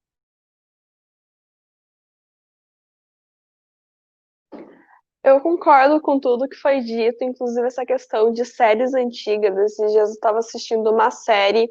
Eu 5.24 5.40
concordo 5.40 6.02
com 6.02 6.20
tudo 6.20 6.46
que 6.46 6.56
foi 6.56 6.80
dito, 6.80 7.24
inclusive 7.24 7.66
essa 7.66 7.86
questão 7.86 8.30
de 8.30 8.44
séries 8.44 8.92
antigas. 8.92 9.56
Esses 9.56 9.90
dias 9.90 10.10
eu 10.10 10.14
estava 10.14 10.38
assistindo 10.38 10.90
uma 10.90 11.10
série 11.10 11.66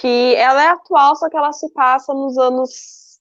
que 0.00 0.34
ela 0.36 0.64
é 0.64 0.68
atual, 0.68 1.14
só 1.14 1.28
que 1.28 1.36
ela 1.36 1.52
se 1.52 1.70
passa 1.74 2.14
nos 2.14 2.38
anos 2.38 3.20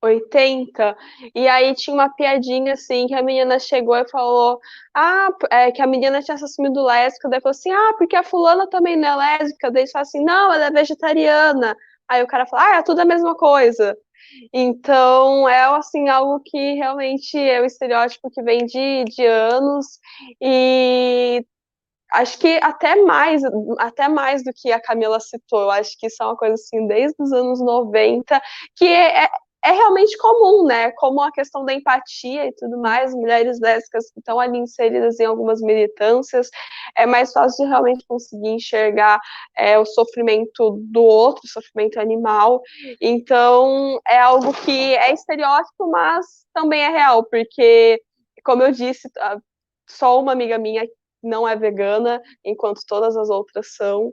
80. 0.00 0.96
E 1.34 1.48
aí 1.48 1.74
tinha 1.74 1.94
uma 1.94 2.08
piadinha 2.14 2.74
assim 2.74 3.08
que 3.08 3.14
a 3.14 3.22
menina 3.22 3.58
chegou 3.58 3.96
e 3.96 4.08
falou: 4.08 4.60
Ah, 4.94 5.30
é, 5.50 5.72
que 5.72 5.82
a 5.82 5.86
menina 5.86 6.22
tinha 6.22 6.36
se 6.38 6.44
assumido 6.44 6.84
lésbica. 6.84 7.28
Daí 7.28 7.40
falou 7.40 7.50
assim: 7.50 7.72
Ah, 7.72 7.94
porque 7.98 8.14
a 8.14 8.22
fulana 8.22 8.68
também 8.68 8.96
não 8.96 9.20
é 9.20 9.38
lésbica. 9.38 9.70
Daí 9.70 9.90
fala 9.90 10.02
assim: 10.02 10.22
Não, 10.24 10.52
ela 10.52 10.66
é 10.66 10.70
vegetariana. 10.70 11.76
Aí 12.08 12.22
o 12.22 12.26
cara 12.28 12.46
fala: 12.46 12.62
Ah, 12.70 12.76
é 12.76 12.82
tudo 12.82 13.00
a 13.00 13.04
mesma 13.04 13.34
coisa. 13.34 13.96
Então, 14.52 15.48
é 15.48 15.64
assim, 15.64 16.08
algo 16.08 16.40
que 16.44 16.74
realmente 16.74 17.38
é 17.38 17.60
um 17.62 17.64
estereótipo 17.64 18.30
que 18.30 18.42
vem 18.42 18.64
de, 18.66 19.04
de 19.04 19.26
anos 19.26 19.86
e 20.40 21.44
acho 22.12 22.38
que 22.38 22.58
até 22.62 22.96
mais, 23.02 23.42
até 23.78 24.08
mais 24.08 24.44
do 24.44 24.52
que 24.54 24.72
a 24.72 24.80
Camila 24.80 25.18
citou, 25.20 25.70
acho 25.70 25.98
que 25.98 26.06
isso 26.06 26.22
é 26.22 26.26
uma 26.26 26.36
coisa 26.36 26.54
assim, 26.54 26.86
desde 26.86 27.16
os 27.20 27.32
anos 27.32 27.60
90, 27.60 28.40
que 28.76 28.86
é, 28.86 29.24
é 29.24 29.28
é 29.64 29.70
realmente 29.70 30.16
comum, 30.18 30.64
né? 30.66 30.90
Como 30.92 31.22
a 31.22 31.32
questão 31.32 31.64
da 31.64 31.72
empatia 31.72 32.46
e 32.46 32.52
tudo 32.52 32.78
mais, 32.78 33.14
mulheres 33.14 33.58
lésbicas 33.60 34.10
que 34.10 34.20
estão 34.20 34.38
ali 34.38 34.58
inseridas 34.58 35.18
em 35.18 35.24
algumas 35.24 35.60
militâncias, 35.62 36.50
é 36.94 37.06
mais 37.06 37.32
fácil 37.32 37.64
de 37.64 37.70
realmente 37.70 38.04
conseguir 38.06 38.50
enxergar 38.50 39.18
é, 39.56 39.78
o 39.78 39.86
sofrimento 39.86 40.78
do 40.92 41.02
outro, 41.02 41.42
o 41.46 41.48
sofrimento 41.48 41.98
animal. 41.98 42.60
Então, 43.00 43.98
é 44.06 44.18
algo 44.18 44.52
que 44.52 44.94
é 44.96 45.12
estereótipo, 45.12 45.90
mas 45.90 46.26
também 46.52 46.82
é 46.82 46.90
real, 46.90 47.24
porque, 47.24 48.02
como 48.44 48.62
eu 48.62 48.70
disse, 48.70 49.08
só 49.88 50.20
uma 50.20 50.32
amiga 50.32 50.58
minha 50.58 50.86
não 51.22 51.48
é 51.48 51.56
vegana, 51.56 52.20
enquanto 52.44 52.82
todas 52.86 53.16
as 53.16 53.30
outras 53.30 53.74
são. 53.74 54.12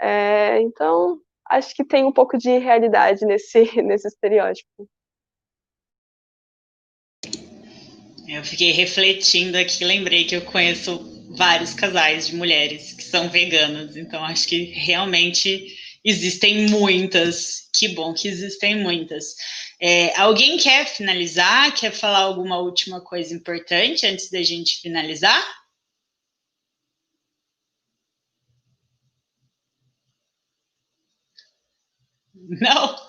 É, 0.00 0.60
então, 0.62 1.20
acho 1.48 1.74
que 1.74 1.84
tem 1.84 2.04
um 2.04 2.12
pouco 2.12 2.36
de 2.36 2.58
realidade 2.58 3.24
nesse, 3.24 3.58
nesse 3.82 4.08
estereótipo. 4.08 4.88
Eu 8.28 8.44
fiquei 8.44 8.72
refletindo 8.72 9.56
aqui, 9.56 9.84
lembrei 9.84 10.24
que 10.24 10.36
eu 10.36 10.42
conheço 10.42 10.98
vários 11.30 11.72
casais 11.72 12.26
de 12.26 12.36
mulheres 12.36 12.92
que 12.92 13.02
são 13.02 13.28
veganas, 13.30 13.96
então 13.96 14.22
acho 14.22 14.46
que 14.46 14.64
realmente 14.64 15.74
existem 16.04 16.68
muitas. 16.68 17.68
Que 17.74 17.88
bom 17.88 18.12
que 18.12 18.28
existem 18.28 18.76
muitas. 18.76 19.34
É, 19.80 20.18
alguém 20.18 20.58
quer 20.58 20.86
finalizar? 20.86 21.74
Quer 21.74 21.92
falar 21.92 22.20
alguma 22.20 22.58
última 22.58 23.00
coisa 23.00 23.32
importante 23.34 24.06
antes 24.06 24.30
da 24.30 24.42
gente 24.42 24.80
finalizar? 24.80 25.42
Não? 32.60 33.08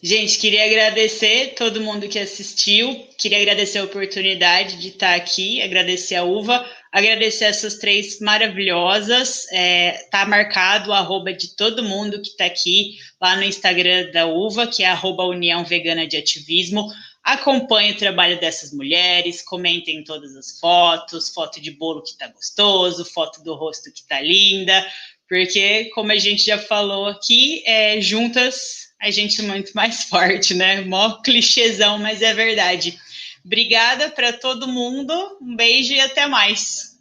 Gente, 0.00 0.38
queria 0.38 0.64
agradecer 0.64 1.54
todo 1.56 1.80
mundo 1.80 2.08
que 2.08 2.20
assistiu, 2.20 3.04
queria 3.18 3.38
agradecer 3.38 3.78
a 3.78 3.84
oportunidade 3.84 4.76
de 4.76 4.88
estar 4.88 5.16
aqui, 5.16 5.60
agradecer 5.60 6.14
a 6.14 6.22
Uva, 6.22 6.64
agradecer 6.92 7.46
essas 7.46 7.78
três 7.78 8.20
maravilhosas. 8.20 9.44
É, 9.50 10.06
tá 10.08 10.24
marcado 10.24 10.90
o 10.90 10.94
arroba 10.94 11.32
de 11.32 11.56
todo 11.56 11.82
mundo 11.82 12.22
que 12.22 12.28
está 12.28 12.44
aqui 12.44 12.96
lá 13.20 13.34
no 13.34 13.42
Instagram 13.42 14.12
da 14.12 14.26
Uva, 14.26 14.68
que 14.68 14.84
é 14.84 14.86
arroba 14.86 15.24
União 15.24 15.64
Vegana 15.64 16.06
de 16.06 16.16
Ativismo. 16.16 16.88
Acompanhe 17.24 17.92
o 17.92 17.96
trabalho 17.98 18.38
dessas 18.38 18.72
mulheres, 18.72 19.42
comentem 19.42 20.04
todas 20.04 20.34
as 20.36 20.60
fotos, 20.60 21.28
foto 21.30 21.60
de 21.60 21.72
bolo 21.72 22.04
que 22.04 22.16
tá 22.16 22.28
gostoso, 22.28 23.04
foto 23.04 23.42
do 23.42 23.54
rosto 23.56 23.92
que 23.92 24.06
tá 24.06 24.20
linda, 24.20 24.86
porque, 25.28 25.86
como 25.94 26.10
a 26.10 26.16
gente 26.16 26.44
já 26.44 26.58
falou 26.58 27.06
aqui, 27.06 27.62
é, 27.66 28.00
juntas 28.00 28.88
a 29.00 29.10
gente 29.10 29.40
é 29.40 29.44
muito 29.44 29.72
mais 29.72 30.04
forte, 30.10 30.54
né? 30.54 30.80
Mó 30.82 31.20
clichêzão, 31.22 31.98
mas 31.98 32.22
é 32.22 32.34
verdade. 32.34 32.98
Obrigada 33.44 34.10
para 34.10 34.32
todo 34.32 34.68
mundo, 34.68 35.38
um 35.40 35.54
beijo 35.54 35.92
e 35.92 36.00
até 36.00 36.26
mais. 36.26 36.97